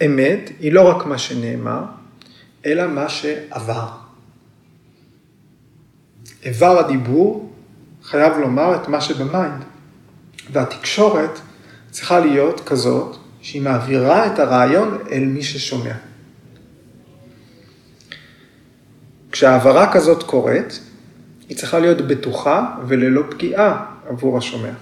אמת 0.07 0.51
היא 0.61 0.73
לא 0.73 0.89
רק 0.89 1.07
מה 1.07 1.19
שנאמר, 1.19 1.83
אלא 2.67 2.87
מה 2.87 3.09
שעבר. 3.09 3.89
איבר 6.45 6.79
הדיבור 6.79 7.53
חייב 8.03 8.39
לומר 8.39 8.75
את 8.75 8.89
מה 8.89 9.01
שבמיינד, 9.01 9.65
והתקשורת 10.53 11.39
צריכה 11.91 12.21
להיות 12.21 12.61
כזאת 12.61 13.17
שהיא 13.49 13.63
מעבירה 13.63 14.27
את 14.27 14.39
הרעיון 14.39 14.99
אל 15.11 15.25
מי 15.25 15.43
ששומע. 15.43 15.95
כשהעברה 19.33 19.93
כזאת 19.93 20.23
קורית, 20.23 20.81
היא 21.49 21.57
צריכה 21.57 21.79
להיות 21.79 22.01
בטוחה 22.01 22.77
וללא 22.87 23.23
פגיעה 23.31 23.87
עבור 24.09 24.39
השומע. 24.39 24.73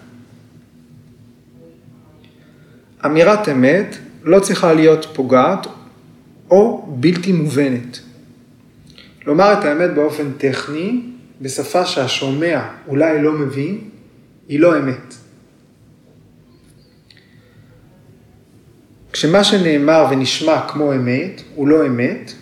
אמירת 3.06 3.48
אמת 3.48 3.96
לא 4.22 4.40
צריכה 4.40 4.72
להיות 4.72 5.06
פוגעת 5.14 5.66
או 6.50 6.86
בלתי 7.00 7.32
מובנת. 7.32 8.00
לומר 9.26 9.52
את 9.52 9.64
האמת 9.64 9.94
באופן 9.94 10.32
טכני, 10.38 11.02
בשפה 11.40 11.86
שהשומע 11.86 12.68
אולי 12.88 13.22
לא 13.22 13.32
מבין, 13.32 13.78
היא 14.48 14.60
לא 14.60 14.78
אמת. 14.78 15.26
כשמה 19.16 19.44
שנאמר 19.44 20.06
ונשמע 20.10 20.68
כמו 20.68 20.92
אמת, 20.92 21.42
הוא 21.54 21.68
לא 21.68 21.86
אמת, 21.86 22.32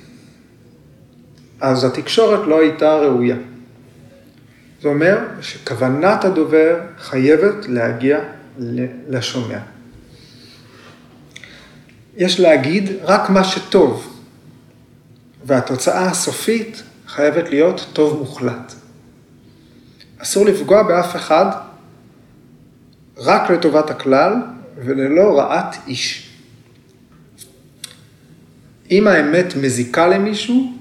אז 1.61 1.85
התקשורת 1.85 2.47
לא 2.47 2.61
הייתה 2.61 2.95
ראויה. 2.95 3.37
זה 4.83 4.89
אומר 4.89 5.19
שכוונת 5.41 6.25
הדובר 6.25 6.81
חייבת 6.99 7.55
להגיע 7.69 8.21
לשומע. 9.09 9.59
יש 12.17 12.41
להגיד 12.41 12.91
רק 13.03 13.31
מה 13.31 13.45
שטוב, 13.45 14.21
והתוצאה 15.45 16.07
הסופית 16.07 16.83
חייבת 17.07 17.51
להיות 17.51 17.87
טוב 17.93 18.19
מוחלט. 18.19 18.73
אסור 20.19 20.47
לפגוע 20.47 20.83
באף 20.83 21.17
אחד 21.17 21.47
רק 23.17 23.51
לטובת 23.51 23.91
הכלל 23.91 24.33
וללא 24.77 25.39
רעת 25.39 25.77
איש. 25.87 26.24
אם 28.95 29.07
האמת 29.07 29.57
מזיקה 29.57 30.07
למישהו, 30.07 30.73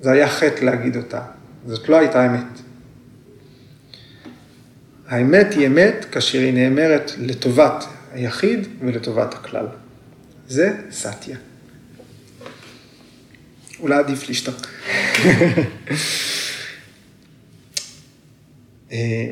זה 0.00 0.10
היה 0.10 0.28
חטא 0.28 0.64
להגיד 0.64 0.96
אותה. 0.96 1.22
זאת 1.66 1.88
לא 1.88 1.96
הייתה 1.96 2.26
אמת. 2.26 2.60
האמת 5.08 5.52
היא 5.52 5.66
אמת 5.66 6.06
כאשר 6.12 6.38
היא 6.38 6.54
נאמרת 6.54 7.12
לטובת 7.18 7.84
היחיד 8.12 8.68
ולטובת 8.80 9.34
הכלל. 9.34 9.66
זה 10.48 10.76
סטיה. 10.90 11.36
אולי 13.80 13.98
עדיף 13.98 14.28
לשתוק. 14.28 14.56
אה, 18.92 19.30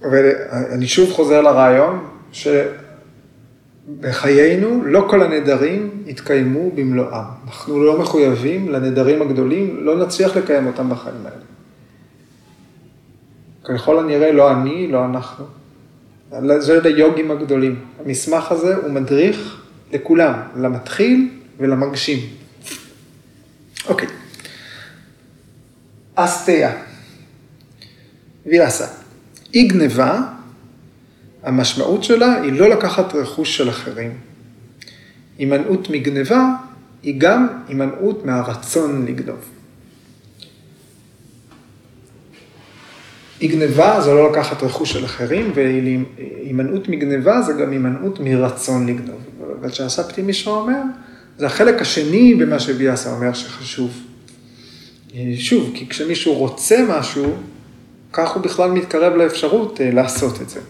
ואני 0.00 0.88
שוב 0.88 1.12
חוזר 1.12 1.40
לרעיון 1.40 2.08
בחיינו 4.00 4.84
לא 4.84 5.06
כל 5.10 5.22
הנדרים 5.22 6.02
יתקיימו 6.06 6.70
במלואם. 6.74 7.24
אנחנו 7.46 7.84
לא 7.84 8.00
מחויבים 8.00 8.68
לנדרים 8.68 9.22
הגדולים, 9.22 9.76
לא 9.80 10.06
נצליח 10.06 10.36
לקיים 10.36 10.66
אותם 10.66 10.90
בחיים 10.90 11.16
האלה. 11.24 11.44
ככל 13.64 13.98
הנראה 13.98 14.32
לא 14.32 14.52
אני, 14.52 14.88
לא 14.88 15.04
אנחנו. 15.04 15.44
זה 16.58 16.80
ליוגים 16.80 17.30
הגדולים. 17.30 17.80
המסמך 18.04 18.52
הזה 18.52 18.76
הוא 18.76 18.90
מדריך 18.90 19.62
לכולם, 19.92 20.34
למתחיל 20.56 21.28
ולמגשים. 21.58 22.18
אוקיי. 23.88 24.08
אסתיה. 26.14 26.72
ויאסה. 28.46 28.86
אי 29.54 29.68
גניבה, 29.68 30.22
המשמעות 31.46 32.04
שלה 32.04 32.42
היא 32.42 32.52
לא 32.52 32.68
לקחת 32.68 33.14
רכוש 33.14 33.56
של 33.56 33.68
אחרים. 33.68 34.12
הימנעות 35.38 35.90
מגניבה 35.90 36.54
היא 37.02 37.14
גם 37.18 37.46
הימנעות 37.68 38.24
מהרצון 38.24 39.06
לגנוב. 39.06 39.40
אי 43.40 43.48
גניבה 43.48 44.00
זה 44.00 44.14
לא 44.14 44.30
לקחת 44.30 44.62
רכוש 44.62 44.92
של 44.92 45.04
אחרים, 45.04 45.52
והימנעות 45.54 46.88
מגניבה 46.88 47.42
זה 47.42 47.52
גם 47.52 47.70
הימנעות 47.70 48.20
מרצון 48.20 48.86
לגנוב. 48.86 49.20
אבל 49.60 49.70
שהסבתי 49.70 50.22
מישהו 50.22 50.52
אומר, 50.52 50.80
זה 51.38 51.46
החלק 51.46 51.82
השני 51.82 52.34
במה 52.34 52.58
שביאסה 52.58 53.12
אומר 53.12 53.32
שחשוב. 53.32 54.02
שוב, 55.36 55.70
כי 55.74 55.88
כשמישהו 55.88 56.34
רוצה 56.34 56.84
משהו, 56.88 57.34
כך 58.12 58.30
הוא 58.30 58.42
בכלל 58.42 58.70
מתקרב 58.70 59.16
לאפשרות 59.16 59.80
אה, 59.80 59.90
לעשות 59.90 60.42
את 60.42 60.48
זה. 60.48 60.60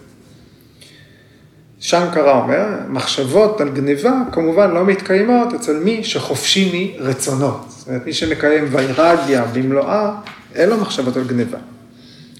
שנקרה 1.79 2.43
אומר, 2.43 2.65
מחשבות 2.89 3.61
על 3.61 3.69
גניבה 3.69 4.21
כמובן 4.31 4.71
לא 4.71 4.85
מתקיימות 4.85 5.53
אצל 5.53 5.79
מי 5.79 6.03
שחופשי 6.03 6.97
מרצונות. 6.99 7.65
זאת 7.67 7.87
אומרת, 7.87 8.05
מי 8.05 8.13
שמקיים 8.13 8.65
ויירגיה 8.71 9.45
במלואה, 9.45 10.11
אין 10.55 10.69
לו 10.69 10.77
מחשבות 10.77 11.17
על 11.17 11.23
גניבה. 11.23 11.57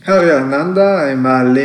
הרי 0.05 0.37
אננדה 0.37 1.15
מעלה 1.15 1.61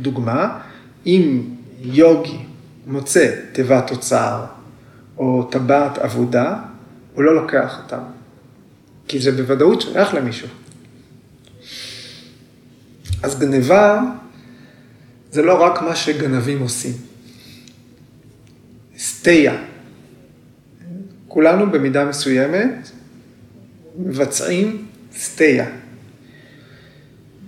דוגמה, 0.00 0.58
אם 1.06 1.40
יוגי 1.80 2.38
מוצא 2.86 3.34
תיבת 3.52 3.90
אוצר 3.90 4.44
או 5.18 5.48
טבעת 5.50 5.98
עבודה, 5.98 6.56
הוא 7.14 7.22
לא 7.22 7.34
לוקח 7.34 7.78
אותם, 7.84 8.02
כי 9.08 9.20
זה 9.20 9.32
בוודאות 9.32 9.80
שייך 9.80 10.14
למישהו. 10.14 10.48
אז 13.22 13.38
גניבה 13.38 14.02
זה 15.34 15.42
לא 15.42 15.62
רק 15.62 15.82
מה 15.82 15.96
שגנבים 15.96 16.60
עושים. 16.60 16.92
סטייה. 18.98 19.64
כולנו 21.28 21.70
במידה 21.70 22.04
מסוימת 22.04 22.90
מבצעים 23.98 24.86
סטייה. 25.16 25.66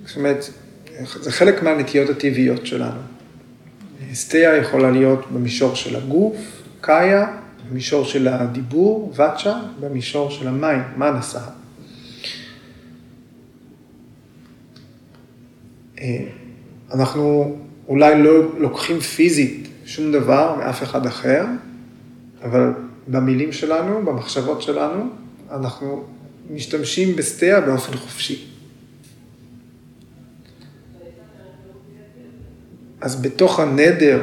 זאת 0.07 0.17
אומרת, 0.17 0.51
זה 1.21 1.33
חלק 1.33 1.63
מהנטיות 1.63 2.11
הטבעיות 2.11 2.67
שלנו. 2.67 3.01
סטייה 4.13 4.57
יכולה 4.57 4.91
להיות 4.91 5.31
במישור 5.31 5.75
של 5.75 5.97
הגוף, 5.97 6.37
קאיה, 6.81 7.37
במישור 7.71 8.05
של 8.05 8.29
הדיבור, 8.29 9.13
ואצ'ה, 9.17 9.61
במישור 9.81 10.31
של 10.31 10.49
המים, 10.49 10.83
מנסה. 10.97 11.41
אה, 16.01 16.27
אנחנו 16.95 17.57
אולי 17.89 18.23
לא 18.23 18.59
לוקחים 18.59 19.01
פיזית 19.01 19.69
שום 19.85 20.13
דבר 20.13 20.57
מאף 20.59 20.83
אחד 20.83 21.07
אחר, 21.07 21.45
אבל 22.43 22.73
במילים 23.09 23.53
שלנו, 23.53 24.05
במחשבות 24.05 24.63
שלנו, 24.63 25.09
אנחנו 25.51 26.05
משתמשים 26.51 27.17
בסטייה 27.17 27.61
באופן 27.61 27.97
חופשי. 27.97 28.47
אז 33.01 33.23
בתוך 33.23 33.61
הנדר 33.61 34.23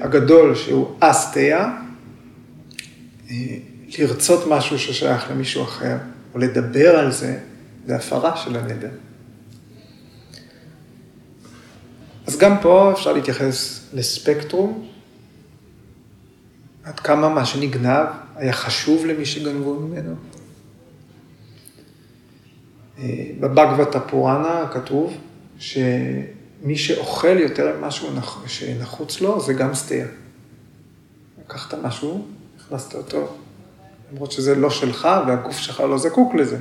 הגדול 0.00 0.54
שהוא 0.54 0.94
אסטיה, 1.00 1.76
אה, 3.30 3.36
לרצות 3.98 4.44
משהו 4.48 4.78
ששייך 4.78 5.30
למישהו 5.30 5.62
אחר, 5.62 5.96
או 6.34 6.38
לדבר 6.38 6.96
על 6.98 7.12
זה, 7.12 7.38
זה 7.86 7.96
הפרה 7.96 8.36
של 8.36 8.56
הנדר. 8.56 8.90
אז 12.28 12.36
גם 12.36 12.56
פה 12.62 12.92
אפשר 12.92 13.12
להתייחס 13.12 13.80
לספקטרום, 13.92 14.88
עד 16.84 17.00
כמה 17.00 17.28
מה 17.28 17.46
שנגנב 17.46 18.06
היה 18.36 18.52
חשוב 18.52 19.06
למי 19.06 19.26
שגנבו 19.26 19.74
ממנו. 19.74 20.14
אה, 22.98 23.04
בבגבתא 23.40 23.98
פוראנה 23.98 24.68
כתוב 24.72 25.14
שמי 25.58 26.76
שאוכל 26.76 27.38
יותר 27.38 27.76
ממה 27.76 27.88
שנחוץ 28.46 29.20
לו, 29.20 29.40
זה 29.40 29.52
גם 29.52 29.74
סטייה. 29.74 30.06
לקחת 31.44 31.74
משהו, 31.74 32.26
הכנסת 32.66 32.94
אותו, 32.94 33.28
למרות 34.12 34.32
שזה 34.32 34.54
לא 34.54 34.70
שלך 34.70 35.08
והגוף 35.26 35.58
שלך 35.58 35.80
לא 35.80 35.98
זקוק 35.98 36.34
לזה. 36.34 36.58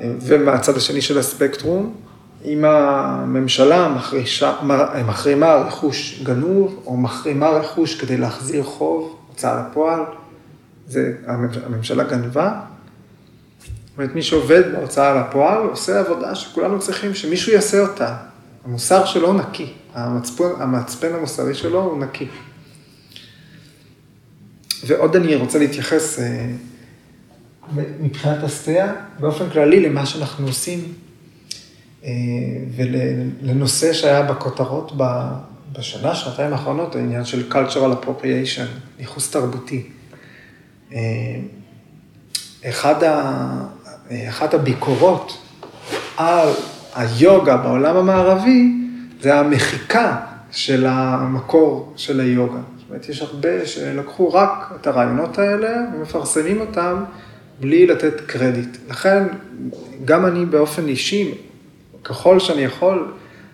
אה, 0.00 0.12
ומהצד 0.20 0.76
השני 0.76 1.00
של 1.02 1.18
הספקטרום, 1.18 1.94
אם 2.44 2.64
הממשלה 2.64 3.88
מחרישה, 3.88 4.54
מחרימה 5.06 5.54
רכוש 5.54 6.22
גנוב, 6.22 6.82
או 6.86 6.96
מחרימה 6.96 7.48
רכוש 7.48 8.00
כדי 8.00 8.16
להחזיר 8.16 8.64
חוב, 8.64 9.18
הוצאה 9.28 9.62
לפועל, 9.70 10.00
זה 10.88 11.12
הממשלה 11.26 12.04
גנבה. 12.04 12.60
זאת 13.60 13.98
אומרת, 13.98 14.14
מי 14.14 14.22
שעובד 14.22 14.62
בהוצאה 14.72 15.20
לפועל 15.20 15.62
עושה 15.62 16.00
עבודה 16.00 16.34
שכולנו 16.34 16.78
צריכים 16.78 17.14
שמישהו 17.14 17.52
יעשה 17.52 17.80
אותה. 17.80 18.16
המוסר 18.64 19.04
שלו 19.04 19.32
נקי, 19.32 19.72
המצפן, 19.94 20.48
המצפן 20.58 21.14
המוסרי 21.14 21.54
שלו 21.54 21.82
הוא 21.82 21.98
נקי. 21.98 22.28
ועוד 24.86 25.16
אני 25.16 25.34
רוצה 25.34 25.58
להתייחס 25.58 26.18
אה, 26.18 26.46
מבחינת 28.00 28.42
הסטייה, 28.42 28.92
באופן 29.20 29.50
כללי 29.50 29.80
למה 29.88 30.06
שאנחנו 30.06 30.46
עושים 30.46 30.92
ולנושא 32.76 33.92
שהיה 33.92 34.22
בכותרות 34.22 34.92
בשנה, 35.72 36.14
שנתיים 36.14 36.52
האחרונות, 36.52 36.96
העניין 36.96 37.24
של 37.24 37.52
cultural 37.52 38.04
appropriation, 38.04 38.98
ניכוס 38.98 39.30
תרבותי. 39.30 39.82
אה, 40.92 40.98
אחד 42.68 42.94
אחת 44.28 44.54
הביקורות 44.54 45.38
על 46.16 46.48
היוגה 46.94 47.56
בעולם 47.56 47.96
המערבי, 47.96 48.72
זה 49.20 49.38
המחיקה 49.38 50.16
של 50.50 50.86
המקור 50.88 51.92
של 51.96 52.20
היוגה. 52.20 52.60
זאת 52.78 52.88
אומרת, 52.90 53.08
יש 53.08 53.22
הרבה 53.22 53.66
שלקחו 53.66 54.32
רק 54.32 54.72
את 54.80 54.86
הרעיונות 54.86 55.38
האלה 55.38 55.76
ומפרסמים 55.94 56.60
אותם 56.60 57.04
בלי 57.60 57.86
לתת 57.86 58.20
קרדיט. 58.26 58.76
לכן, 58.90 59.22
גם 60.04 60.26
אני 60.26 60.44
באופן 60.44 60.88
אישי 60.88 61.34
ככל 62.08 62.40
שאני 62.40 62.62
יכול 62.62 63.12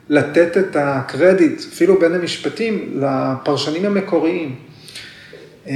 לתת 0.08 0.56
את 0.56 0.76
הקרדיט, 0.76 1.60
אפילו 1.72 2.00
בין 2.00 2.14
המשפטים, 2.14 3.00
לפרשנים 3.00 3.84
המקוריים. 3.84 4.54
אה, 5.66 5.74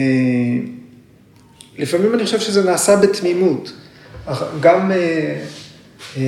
לפעמים 1.78 2.14
אני 2.14 2.24
חושב 2.24 2.40
שזה 2.40 2.64
נעשה 2.70 2.96
בתמימות. 2.96 3.72
גם 4.60 4.92
אה, 4.92 5.42
אה, 6.16 6.22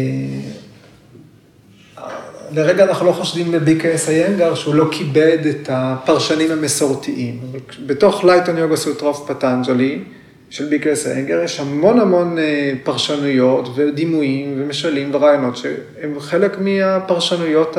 לרגע 2.52 2.84
אנחנו 2.84 3.06
לא 3.06 3.12
חושדים 3.12 3.52
בביקס 3.52 4.08
איינגר 4.08 4.54
שהוא 4.54 4.74
לא 4.74 4.88
כיבד 4.90 5.38
את 5.50 5.68
הפרשנים 5.72 6.50
המסורתיים. 6.50 7.40
בתוך 7.86 8.24
לייטון 8.24 8.58
יוגה 8.58 8.76
סוטרוף 8.76 9.30
פטנג'לי, 9.30 10.04
של 10.50 10.68
ביקלס 10.68 11.06
אנגר, 11.06 11.42
יש 11.42 11.60
המון 11.60 12.00
המון 12.00 12.38
אה, 12.38 12.72
פרשנויות 12.82 13.68
ודימויים 13.74 14.54
ומשלים 14.56 15.14
ורעיונות 15.14 15.56
שהם 15.56 16.20
חלק 16.20 16.58
מהפרשנויות 16.58 17.76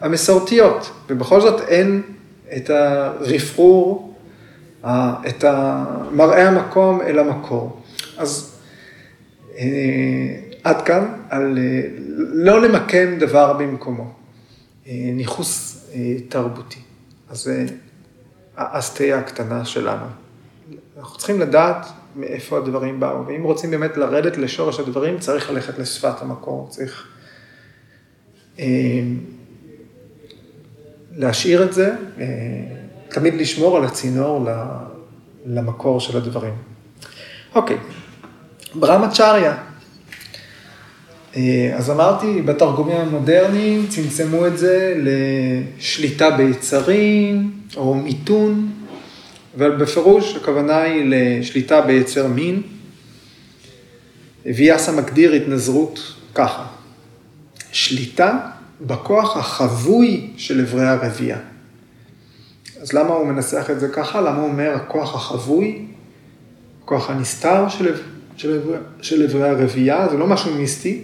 המסורתיות, 0.00 0.90
ובכל 1.10 1.40
זאת 1.40 1.60
אין 1.68 2.02
את 2.56 2.70
הרפרור, 2.70 4.14
את 5.28 5.44
מראה 6.12 6.48
המקום 6.48 7.00
אל 7.00 7.18
המקור. 7.18 7.82
אז 8.18 8.58
אה, 9.58 9.64
עד 10.64 10.82
כאן 10.82 11.06
על 11.30 11.58
אה, 11.58 11.80
לא 12.16 12.62
למקם 12.62 13.18
דבר 13.18 13.52
במקומו, 13.52 14.12
ניכוס 14.86 15.84
תרבותי. 16.28 16.78
אז 17.30 17.38
זה 17.38 17.66
האסטיה 18.56 19.18
הקטנה 19.18 19.64
שלנו. 19.64 20.19
אנחנו 20.98 21.18
צריכים 21.18 21.40
לדעת 21.40 21.86
מאיפה 22.16 22.58
הדברים 22.58 23.00
באו, 23.00 23.26
ואם 23.26 23.42
רוצים 23.42 23.70
באמת 23.70 23.96
לרדת 23.96 24.36
לשורש 24.36 24.80
הדברים, 24.80 25.18
צריך 25.18 25.50
ללכת 25.50 25.78
לשפת 25.78 26.22
המקור, 26.22 26.68
צריך 26.70 27.06
אה, 28.58 28.64
להשאיר 31.16 31.64
את 31.64 31.72
זה, 31.72 31.94
תמיד 33.08 33.34
לשמור 33.34 33.76
על 33.76 33.84
הצינור 33.84 34.46
למקור 35.46 36.00
של 36.00 36.16
הדברים. 36.16 36.54
אוקיי, 37.54 37.76
ברמצ'ריה. 38.74 39.56
אז 41.74 41.90
אמרתי, 41.90 42.42
בתרגומים 42.42 42.96
המודרניים 42.96 43.86
צמצמו 43.88 44.46
את 44.46 44.58
זה 44.58 44.94
לשליטה 44.96 46.30
ביצרים 46.30 47.52
או 47.76 47.94
מיתון, 47.94 48.70
אבל 49.56 49.76
בפירוש 49.76 50.36
הכוונה 50.36 50.82
היא 50.82 51.04
לשליטה 51.06 51.80
ביצר 51.80 52.26
מין. 52.26 52.62
ויאסה 54.44 54.92
מגדיר 54.92 55.32
התנזרות 55.32 56.14
ככה, 56.34 56.66
שליטה 57.72 58.38
בכוח 58.80 59.36
החבוי 59.36 60.30
של 60.36 60.60
אברי 60.60 60.86
הרבייה. 60.86 61.38
אז 62.80 62.92
למה 62.92 63.14
הוא 63.14 63.26
מנסח 63.26 63.70
את 63.70 63.80
זה 63.80 63.88
ככה? 63.88 64.20
למה 64.20 64.36
הוא 64.36 64.48
אומר 64.48 64.74
הכוח 64.74 65.14
החבוי, 65.14 65.86
הכוח 66.84 67.10
הנסתר 67.10 67.68
של, 67.68 67.94
של, 68.36 68.60
של 69.02 69.22
אברי 69.22 69.48
הרבייה? 69.48 70.08
זה 70.10 70.16
לא 70.16 70.26
משהו 70.26 70.54
מיסטי. 70.54 71.02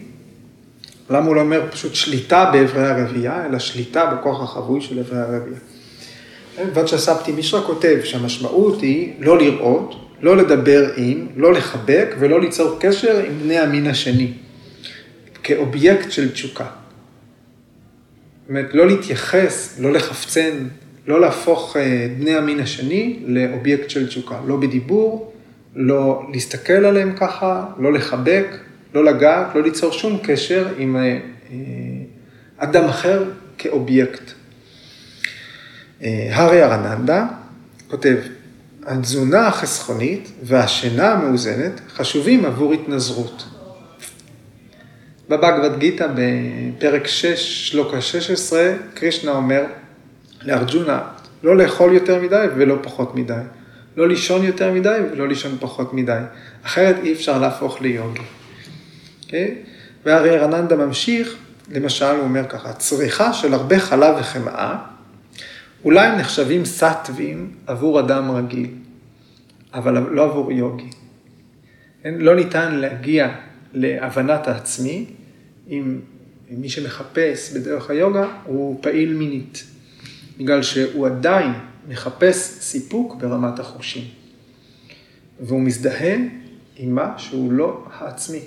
למה 1.11 1.27
הוא 1.27 1.37
לא 1.37 1.41
אומר 1.41 1.69
פשוט 1.71 1.95
שליטה 1.95 2.51
באברי 2.53 2.87
הרבייה, 2.87 3.47
אלא 3.47 3.59
שליטה 3.59 4.07
בכוח 4.07 4.43
החבוי 4.43 4.81
של 4.81 4.99
אברי 4.99 5.19
הרבייה? 5.19 5.59
וצ'ספטי 6.75 7.33
מישרא 7.33 7.63
כותב 7.67 7.97
שהמשמעות 8.05 8.81
היא 8.81 9.13
לא 9.19 9.39
לראות, 9.39 9.95
לא 10.23 10.37
לדבר 10.37 10.91
עם, 10.97 11.27
לא 11.37 11.53
לחבק 11.53 12.15
ולא 12.19 12.41
ליצור 12.41 12.77
קשר 12.81 13.23
עם 13.27 13.39
בני 13.43 13.59
המין 13.59 13.87
השני, 13.87 14.33
כאובייקט 15.43 16.13
של 16.13 16.33
תשוקה. 16.33 16.65
זאת 16.65 18.49
אומרת, 18.49 18.75
לא 18.75 18.87
להתייחס, 18.87 19.79
לא 19.81 19.93
לחפצן, 19.93 20.69
לא 21.07 21.21
להפוך 21.21 21.77
אה, 21.77 22.09
בני 22.19 22.35
המין 22.35 22.61
השני 22.61 23.19
לאובייקט 23.27 23.91
של 23.91 24.07
תשוקה, 24.07 24.41
לא 24.47 24.57
בדיבור, 24.57 25.33
לא 25.75 26.27
להסתכל 26.33 26.73
עליהם 26.73 27.13
ככה, 27.17 27.67
לא 27.79 27.93
לחבק, 27.93 28.47
לא 28.95 29.05
לגעת, 29.05 29.55
לא 29.55 29.63
ליצור 29.63 29.93
שום 29.93 30.19
קשר 30.23 30.67
עם 30.79 30.97
אה, 30.97 31.03
אה, 31.03 31.19
אדם 32.57 32.85
אחר 32.85 33.25
כאובייקט. 33.59 34.33
הארי 36.01 36.65
ארננדה 36.65 37.27
כותב, 37.91 38.17
התזונה 38.87 39.47
החסכונית 39.47 40.33
והשינה 40.43 41.13
המאוזנת 41.13 41.81
חשובים 41.89 42.45
עבור 42.45 42.73
התנזרות. 42.73 43.45
בבגבד 45.29 45.79
גיתא 45.79 46.07
בפרק 46.15 47.07
6, 47.07 47.71
שלוקה 47.71 48.01
16, 48.01 48.73
קרישנה 48.95 49.33
אומר 49.33 49.65
לארג'ונה, 50.43 51.01
לא 51.43 51.57
לאכול 51.57 51.93
יותר 51.93 52.23
מדי 52.23 52.47
ולא 52.57 52.79
פחות 52.83 53.15
מדי. 53.15 53.35
לא 53.97 54.09
לישון 54.09 54.45
יותר 54.45 54.73
מדי 54.73 54.99
ולא 55.13 55.29
לישון 55.29 55.57
פחות 55.61 55.95
מדי. 55.95 56.21
אחרת 56.63 56.97
אי 57.03 57.13
אפשר 57.13 57.39
להפוך 57.39 57.81
ליוגי. 57.81 58.21
Okay? 58.21 58.23
אוקיי? 59.25 59.55
והרי 60.05 60.39
רננדה 60.39 60.77
ממשיך, 60.77 61.37
למשל 61.71 62.05
הוא 62.05 62.23
אומר 62.23 62.49
ככה, 62.49 62.73
צריכה 62.73 63.33
של 63.33 63.55
הרבה 63.55 63.79
חלב 63.79 64.17
וחמאה, 64.21 64.77
אולי 65.87 66.07
הם 66.07 66.19
נחשבים 66.19 66.65
סטווים 66.65 67.55
עבור 67.67 68.01
אדם 68.01 68.31
רגיל, 68.31 68.71
אבל 69.75 69.99
לא 69.99 70.25
עבור 70.25 70.53
יוגי. 70.53 70.91
לא 72.05 72.37
ניתן 72.37 72.75
להגיע 72.75 73.35
להבנת 73.73 74.49
העצמי 74.49 75.07
אם 75.69 76.01
מי 76.51 76.69
שמחפש 76.69 77.53
בדרך 77.53 77.91
היוגה 77.91 78.41
הוא 78.45 78.79
פעיל 78.83 79.15
מינית, 79.15 79.65
בגלל 80.39 80.63
שהוא 80.63 81.07
עדיין 81.07 81.53
מחפש 81.89 82.37
סיפוק 82.61 83.15
ברמת 83.15 83.59
החושים. 83.59 84.05
והוא 85.41 85.61
מזדהה 85.61 86.17
עם 86.77 86.95
מה 86.95 87.19
שהוא 87.19 87.53
לא 87.53 87.85
העצמי. 87.93 88.41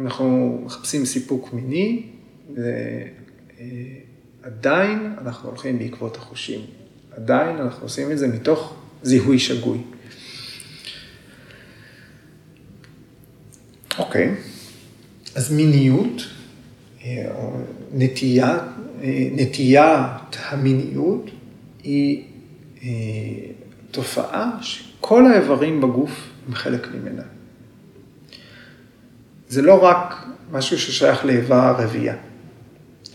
אנחנו 0.00 0.60
מחפשים 0.64 1.04
סיפוק 1.04 1.52
מיני, 1.52 2.02
ועדיין 4.42 5.14
אנחנו 5.20 5.48
הולכים 5.48 5.78
בעקבות 5.78 6.16
החושים. 6.16 6.60
עדיין 7.16 7.56
אנחנו 7.56 7.82
עושים 7.82 8.12
את 8.12 8.18
זה 8.18 8.28
מתוך 8.28 8.74
זיהוי 9.02 9.38
שגוי. 9.38 9.78
אוקיי, 13.98 14.34
אז 15.34 15.52
מיניות, 15.52 16.22
אה, 17.04 17.30
נטייה, 17.94 18.58
אה, 19.02 19.28
נטיית 19.32 20.36
המיניות 20.48 21.30
היא 21.82 22.24
אה, 22.82 22.88
תופעה 23.90 24.58
שכל 24.62 25.26
האיברים 25.26 25.80
בגוף 25.80 26.28
הם 26.46 26.54
חלק 26.54 26.88
ממנה. 26.94 27.22
זה 29.48 29.62
לא 29.62 29.84
רק 29.84 30.14
משהו 30.52 30.78
ששייך 30.78 31.24
לאיבר 31.24 31.54
הרבייה. 31.54 32.16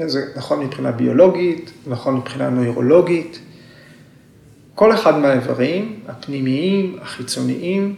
זה 0.08 0.26
נכון 0.36 0.66
מבחינה 0.66 0.92
ביולוגית, 0.92 1.72
נכון 1.88 2.16
מבחינה 2.16 2.50
נוירולוגית. 2.50 3.40
כל 4.76 4.94
אחד 4.94 5.18
מהאיברים, 5.18 6.00
הפנימיים, 6.08 6.98
החיצוניים, 7.02 7.96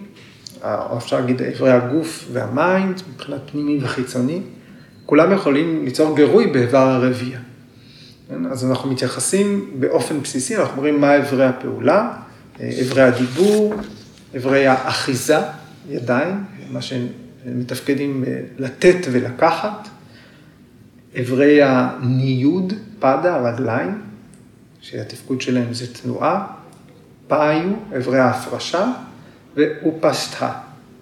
או 0.63 0.97
אפשר 0.97 1.19
להגיד 1.19 1.41
איברי 1.41 1.71
הגוף 1.71 2.27
והמיינד, 2.31 3.01
מבחינת 3.13 3.39
פנימי 3.51 3.79
וחיצוני, 3.81 4.41
כולם 5.05 5.31
יכולים 5.31 5.85
ליצור 5.85 6.15
גירוי 6.15 6.47
באיבר 6.47 6.77
הרבייה. 6.77 7.39
כן? 8.29 8.45
אז 8.45 8.65
אנחנו 8.65 8.91
מתייחסים 8.91 9.71
באופן 9.79 10.21
בסיסי, 10.21 10.57
אנחנו 10.57 10.75
אומרים 10.77 11.01
מה 11.01 11.15
איברי 11.15 11.45
הפעולה, 11.45 12.13
איברי 12.59 13.01
הדיבור, 13.01 13.73
איברי 14.33 14.67
האחיזה, 14.67 15.37
ידיים, 15.89 16.43
מה 16.71 16.79
שמתפקדים 16.81 18.23
לתת 18.57 18.97
ולקחת, 19.11 19.87
איברי 21.15 21.63
הניוד, 21.63 22.73
פדה, 22.99 23.35
הרגליים, 23.35 24.01
שהתפקוד 24.81 25.41
שלהם 25.41 25.73
זה 25.73 25.93
תנועה, 25.93 26.47
פאיו, 27.27 27.69
איברי 27.93 28.19
ההפרשה, 28.19 28.91
ואופסטה, 29.55 30.51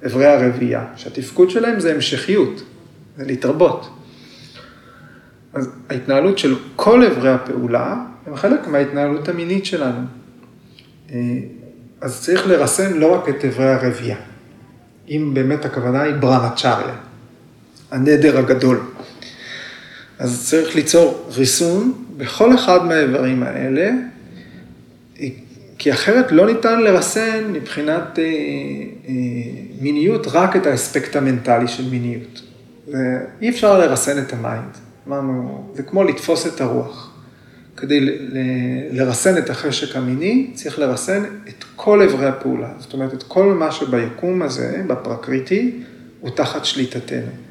איברי 0.03 0.25
הרבייה, 0.25 0.85
שהתפקוד 0.95 1.49
שלהם 1.49 1.79
זה 1.79 1.93
המשכיות, 1.93 2.63
זה 3.17 3.25
להתרבות. 3.25 3.89
אז 5.53 5.69
ההתנהלות 5.89 6.37
של 6.37 6.55
כל 6.75 7.03
איברי 7.03 7.29
הפעולה 7.31 7.95
הם 8.25 8.35
חלק 8.35 8.67
מההתנהלות 8.67 9.29
המינית 9.29 9.65
שלנו. 9.65 10.05
אה, 11.11 11.17
אז 12.01 12.21
צריך 12.21 12.47
לרסן 12.47 12.93
לא 12.93 13.15
רק 13.15 13.29
את 13.29 13.43
איברי 13.43 13.73
הרבייה, 13.73 14.17
אם 15.09 15.31
באמת 15.33 15.65
הכוונה 15.65 16.01
היא 16.01 16.15
ברמצ'ריה, 16.15 16.95
הנדר 17.91 18.37
הגדול. 18.37 18.79
אז 20.23 20.47
צריך 20.49 20.75
ליצור 20.75 21.29
ריסון 21.35 21.93
בכל 22.17 22.55
אחד 22.55 22.85
מהאיברים 22.85 23.43
האלה, 23.43 23.91
כי 25.77 25.91
אחרת 25.91 26.31
לא 26.31 26.45
ניתן 26.45 26.81
לרסן 26.81 27.51
מבחינת 27.51 28.19
אה, 28.19 28.23
אה, 28.23 29.13
מיניות 29.81 30.27
רק 30.27 30.55
את 30.55 30.67
האספקט 30.67 31.15
המנטלי 31.15 31.67
של 31.67 31.89
מיניות. 31.89 32.41
אי 33.41 33.49
אפשר 33.49 33.79
לרסן 33.79 34.19
את 34.19 34.33
ה 34.33 34.41
mind. 34.41 34.77
אמרנו, 35.07 35.67
זה 35.75 35.83
כמו 35.83 36.03
לתפוס 36.03 36.47
את 36.47 36.61
הרוח. 36.61 37.11
כדי 37.77 37.99
לרסן 38.91 39.37
את 39.37 39.49
החשק 39.49 39.95
המיני, 39.95 40.51
צריך 40.53 40.79
לרסן 40.79 41.23
את 41.49 41.63
כל 41.75 42.01
אברי 42.01 42.25
הפעולה. 42.25 42.69
זאת 42.79 42.93
אומרת, 42.93 43.13
את 43.13 43.23
כל 43.23 43.45
מה 43.45 43.71
שביקום 43.71 44.41
הזה, 44.41 44.81
בפרקריטי, 44.87 45.79
הוא 46.19 46.29
תחת 46.29 46.65
שליטתנו. 46.65 47.42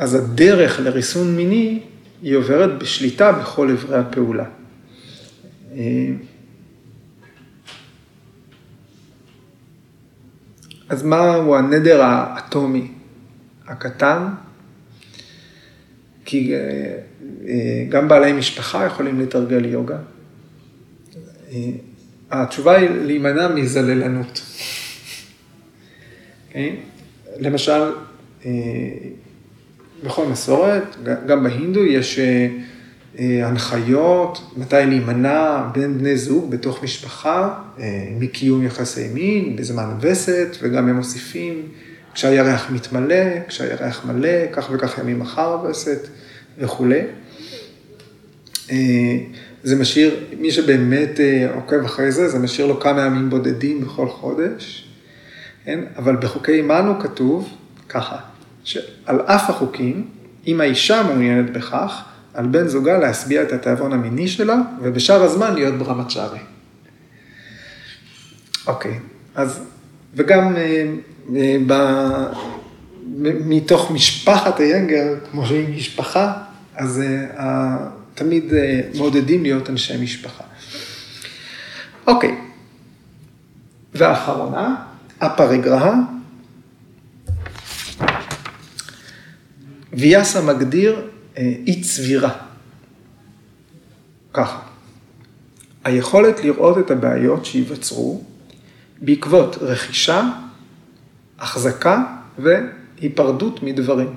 אז 0.00 0.14
הדרך 0.14 0.80
לריסון 0.80 1.36
מיני, 1.36 1.80
היא 2.22 2.36
עוברת 2.36 2.78
בשליטה 2.78 3.32
בכל 3.32 3.70
אברי 3.70 3.98
הפעולה. 3.98 4.44
אז 10.88 11.02
מהו 11.02 11.56
הנדר 11.56 12.02
האטומי 12.02 12.88
הקטן? 13.66 14.28
כי 16.24 16.54
אה, 16.54 16.58
אה, 17.48 17.84
גם 17.88 18.08
בעלי 18.08 18.32
משפחה 18.32 18.86
יכולים 18.86 19.20
לתרגל 19.20 19.64
יוגה. 19.64 19.98
אה, 21.52 21.70
התשובה 22.30 22.76
היא 22.76 22.88
להימנע 22.90 23.48
מזללנות. 23.48 24.40
Okay? 24.40 24.40
אוקיי? 26.48 26.76
למשל, 27.38 27.92
בכל 30.04 30.26
מסורת, 30.26 30.96
גם 31.26 31.44
בהינדו 31.44 31.84
יש 31.84 32.18
הנחיות 33.18 34.52
מתי 34.56 34.86
להימנע 34.86 35.62
בין 35.72 35.98
בני 35.98 36.16
זוג 36.16 36.50
בתוך 36.50 36.82
משפחה 36.82 37.58
מקיום 38.18 38.66
יחסי 38.66 39.08
מין 39.14 39.56
בזמן 39.56 39.96
וסת, 40.00 40.56
וגם 40.62 40.88
הם 40.88 40.96
מוסיפים 40.96 41.62
כשהירח 42.14 42.70
מתמלא, 42.70 43.46
כשהירח 43.48 44.04
מלא, 44.04 44.46
כך 44.52 44.68
וכך 44.72 44.98
ימים 44.98 45.20
אחר 45.20 45.52
הווסת 45.52 46.08
וכולי. 46.58 47.00
זה 49.62 49.76
משאיר, 49.76 50.24
מי 50.38 50.50
שבאמת 50.50 51.20
עוקב 51.54 51.84
אחרי 51.84 52.12
זה, 52.12 52.28
זה 52.28 52.38
משאיר 52.38 52.66
לו 52.66 52.80
כמה 52.80 53.02
ימים 53.06 53.30
בודדים 53.30 53.80
בכל 53.80 54.08
חודש, 54.08 54.88
כן? 55.64 55.80
אבל 55.96 56.16
בחוקי 56.16 56.58
עמנו 56.58 57.00
כתוב 57.00 57.48
ככה, 57.88 58.16
שעל 58.70 59.20
אף 59.20 59.50
החוקים, 59.50 60.06
אם 60.46 60.60
האישה 60.60 61.02
מעוניינת 61.02 61.52
בכך, 61.52 62.02
על 62.34 62.46
בן 62.46 62.68
זוגה 62.68 62.98
להשביע 62.98 63.42
את 63.42 63.52
התיאבון 63.52 63.92
המיני 63.92 64.28
שלה, 64.28 64.56
ובשאר 64.82 65.22
הזמן 65.22 65.54
להיות 65.54 65.74
ברמת 65.74 66.10
שערי. 66.10 66.38
אוקיי, 68.66 68.98
אז, 69.34 69.60
וגם 70.14 70.56
אה, 70.56 70.92
אה, 71.36 71.56
ב, 71.66 71.74
מתוך 73.46 73.90
משפחת 73.90 74.60
היינגר, 74.60 75.14
כמו 75.30 75.46
שהיא 75.46 75.76
משפחה, 75.76 76.32
אז 76.76 77.02
אה, 77.36 77.76
תמיד 78.14 78.54
אה, 78.54 78.80
מעודדים 78.94 79.42
להיות 79.42 79.70
אנשי 79.70 80.02
משפחה. 80.02 80.44
אוקיי, 82.06 82.34
והאחרונה, 83.94 84.76
הפריגרהה, 85.20 85.94
ויאסה 89.92 90.40
מגדיר 90.42 91.06
אה, 91.38 91.52
אי 91.66 91.80
צבירה. 91.80 92.32
ככה, 94.32 94.60
היכולת 95.84 96.44
לראות 96.44 96.78
את 96.78 96.90
הבעיות 96.90 97.44
שייווצרו 97.44 98.24
בעקבות 99.00 99.56
רכישה, 99.60 100.30
החזקה 101.38 102.04
והיפרדות 102.38 103.62
מדברים. 103.62 104.14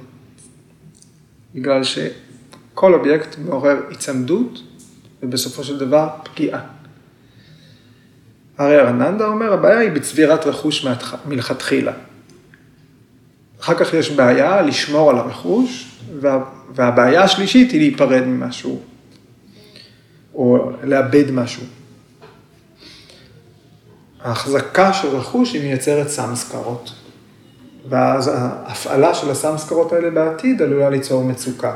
בגלל 1.56 1.82
שכל 1.84 2.94
אובייקט 2.94 3.38
מעורר 3.38 3.78
היצמדות 3.90 4.60
ובסופו 5.24 5.64
של 5.64 5.80
דבר 5.80 6.10
פגיעה. 6.24 6.62
הרי 8.58 8.80
ארננדה 8.80 9.26
אומר, 9.26 9.54
הבעיה 9.54 9.80
היא 9.80 9.92
בצבירת 9.92 10.46
רכוש 10.46 10.88
מלכתחילה. 11.26 11.94
אחר 13.64 13.74
כך 13.74 13.94
יש 13.94 14.12
בעיה 14.12 14.62
לשמור 14.62 15.10
על 15.10 15.18
הרכוש, 15.18 15.92
וה, 16.20 16.44
והבעיה 16.76 17.24
השלישית 17.24 17.72
היא 17.72 17.80
להיפרד 17.80 18.24
ממשהו, 18.24 18.80
או 20.36 20.72
לאבד 20.84 21.32
משהו. 21.32 21.64
ההחזקה 24.22 24.94
של 24.94 25.08
רכוש 25.08 25.54
היא 25.54 25.62
מייצרת 25.62 26.08
סמסקרות, 26.08 26.94
ואז 27.90 28.32
ההפעלה 28.34 29.14
של 29.14 29.30
הסמסקרות 29.32 29.94
האלה 29.94 30.10
בעתיד 30.10 30.62
עלולה 30.62 30.90
ליצור 30.90 31.24
מצוקה. 31.24 31.74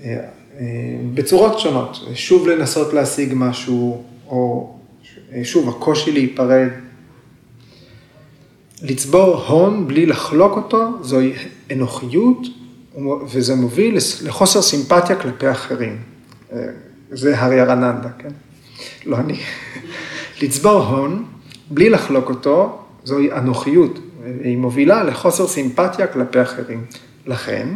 אה, 0.00 0.16
אה, 0.58 0.64
בצורות 1.14 1.58
שונות, 1.58 1.96
שוב 2.14 2.48
לנסות 2.48 2.92
להשיג 2.92 3.32
משהו, 3.36 4.04
או 4.28 4.74
שוב, 5.42 5.68
הקושי 5.68 6.12
להיפרד. 6.12 6.85
לצבור 8.82 9.36
הון 9.36 9.88
בלי 9.88 10.06
לחלוק 10.06 10.56
אותו, 10.56 10.98
זוהי 11.02 11.32
אנוכיות, 11.72 12.46
וזה 13.32 13.54
מוביל 13.54 13.96
לחוסר 14.22 14.62
סימפתיה 14.62 15.16
כלפי 15.16 15.50
אחרים. 15.50 15.98
אה, 16.52 16.58
זה 17.10 17.38
הארי 17.38 17.62
ארננדה, 17.62 18.08
כן? 18.18 18.28
לא 19.06 19.16
אני. 19.16 19.40
לצבור 20.42 20.82
הון 20.82 21.24
בלי 21.70 21.90
לחלוק 21.90 22.28
אותו, 22.28 22.78
זוהי 23.04 23.32
אנוכיות, 23.32 23.98
היא 24.44 24.58
מובילה 24.58 25.02
לחוסר 25.04 25.48
סימפתיה 25.48 26.06
כלפי 26.06 26.42
אחרים. 26.42 26.84
לכן, 27.26 27.68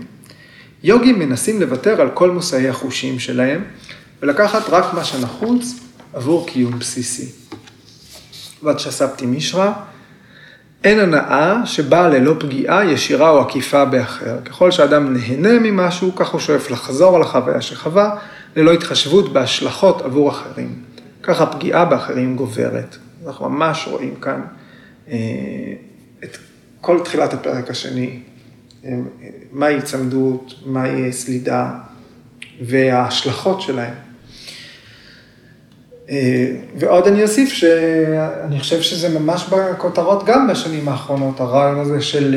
יוגים 0.83 1.19
מנסים 1.19 1.61
לוותר 1.61 2.01
על 2.01 2.11
כל 2.15 2.31
מושאי 2.31 2.69
החושים 2.69 3.19
שלהם, 3.19 3.65
ולקחת 4.23 4.69
רק 4.69 4.95
מה 4.95 5.05
שנחוץ 5.05 5.75
עבור 6.13 6.47
קיום 6.47 6.79
בסיסי. 6.79 7.27
ואצ'ספטי 8.63 9.27
מישרא, 9.27 9.73
אין 10.85 10.99
הנאה 10.99 11.67
שבאה 11.67 12.09
ללא 12.09 12.35
פגיעה 12.41 12.85
ישירה 12.85 13.31
או 13.31 13.41
עקיפה 13.41 13.85
באחר. 13.85 14.41
ככל 14.45 14.71
שאדם 14.71 15.15
נהנה 15.15 15.59
ממשהו, 15.59 16.15
כך 16.17 16.29
הוא 16.29 16.41
שואף 16.41 16.71
לחזור 16.71 17.17
על 17.17 17.23
החוויה 17.23 17.61
שחווה, 17.61 18.17
ללא 18.57 18.73
התחשבות 18.73 19.33
בהשלכות 19.33 20.03
עבור 20.03 20.31
אחרים. 20.31 20.83
כך 21.23 21.41
הפגיעה 21.41 21.85
באחרים 21.85 22.37
גוברת. 22.37 22.97
אנחנו 23.27 23.49
ממש 23.49 23.89
רואים 23.91 24.15
כאן 24.15 24.41
אה, 25.09 25.17
את 26.25 26.39
כל 26.81 27.01
תחילת 27.05 27.35
הפרק 27.35 27.71
השני, 27.71 28.21
אה, 28.85 28.91
מהי 29.53 29.79
הצמדות, 29.79 30.55
מהי 30.67 31.13
סלידה 31.13 31.71
וההשלכות 32.61 33.61
שלהם. 33.61 34.10
אה, 36.11 36.53
ועוד 36.79 37.07
אני 37.07 37.23
אוסיף 37.23 37.53
שאני 37.53 38.61
חושב 38.61 38.83
שזה 38.83 39.19
ממש 39.19 39.47
בכותרות 39.51 40.25
גם 40.27 40.49
בשנים 40.49 40.89
האחרונות, 40.89 41.41
הרעיון 41.41 41.79
הזה 41.79 42.01
של 42.01 42.35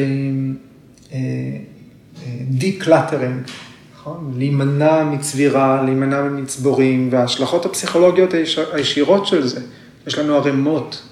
decluttering, 2.50 3.24
אה, 3.24 3.38
אה, 3.38 3.44
נכון? 3.96 4.34
להימנע 4.38 5.04
מצבירה, 5.04 5.84
להימנע 5.84 6.22
ממצבורים, 6.22 7.10
וההשלכות 7.12 7.66
הפסיכולוגיות 7.66 8.34
הישירות 8.74 9.28
של 9.28 9.48
זה. 9.48 9.62
יש 10.08 10.18
לנו 10.18 10.36
ערימות, 10.36 11.04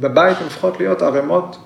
בבית 0.00 0.36
הן 0.36 0.44
הופכות 0.44 0.80
להיות 0.80 1.02
ערימות 1.02 1.58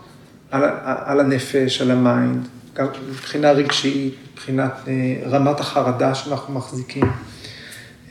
על, 0.50 0.62
על 0.82 1.20
הנפש, 1.20 1.80
על 1.80 1.90
ה 1.90 2.00
mind, 2.00 2.48
גם 2.74 2.86
מבחינה 3.10 3.50
רגשית, 3.50 4.14
מבחינת 4.32 4.72
רמת 5.30 5.60
החרדה 5.60 6.14
שאנחנו 6.14 6.54
מחזיקים. 6.54 7.04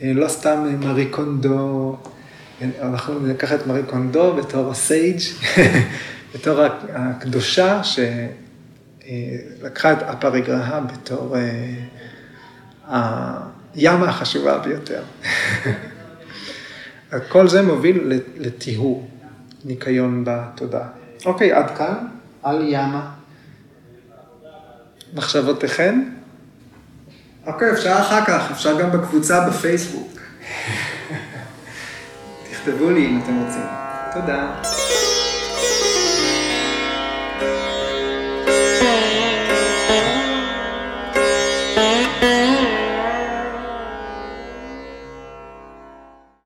אה, 0.02 0.12
לא 0.14 0.28
סתם 0.28 0.80
מארי 0.80 1.06
קונדו, 1.06 1.96
אנחנו 2.82 3.18
ניקח 3.18 3.52
את 3.52 3.66
מארי 3.66 3.82
קונדו 3.82 4.36
בתור 4.36 4.70
ה 4.70 4.78
sage, 4.78 5.20
בתור 6.34 6.60
הקדושה 6.92 7.80
שלקחה 9.04 9.92
את 9.92 10.02
אפריגרהה 10.02 10.80
בתור 10.80 11.36
אה, 12.88 13.38
הימה 13.74 14.08
החשובה 14.08 14.58
ביותר. 14.58 15.02
כל 17.28 17.48
זה 17.48 17.62
מוביל 17.62 18.12
לטיהור, 18.36 19.08
ניקיון 19.64 20.24
בתודעה. 20.26 20.88
אוקיי, 21.24 21.52
עד 21.52 21.76
כאן, 21.76 22.06
על 22.42 22.64
ימה. 22.68 23.12
מחשבותיכן? 25.14 26.15
אוקיי, 27.46 27.72
אפשר 27.72 27.96
אחר 28.00 28.24
כך, 28.24 28.50
אפשר 28.50 28.80
גם 28.80 28.92
בקבוצה 28.92 29.48
בפייסבוק. 29.48 30.08
תכתבו 32.50 32.90
לי 32.90 33.06
אם 33.06 33.20
אתם 33.24 33.42
רוצים. 33.44 33.66
תודה. 34.14 34.85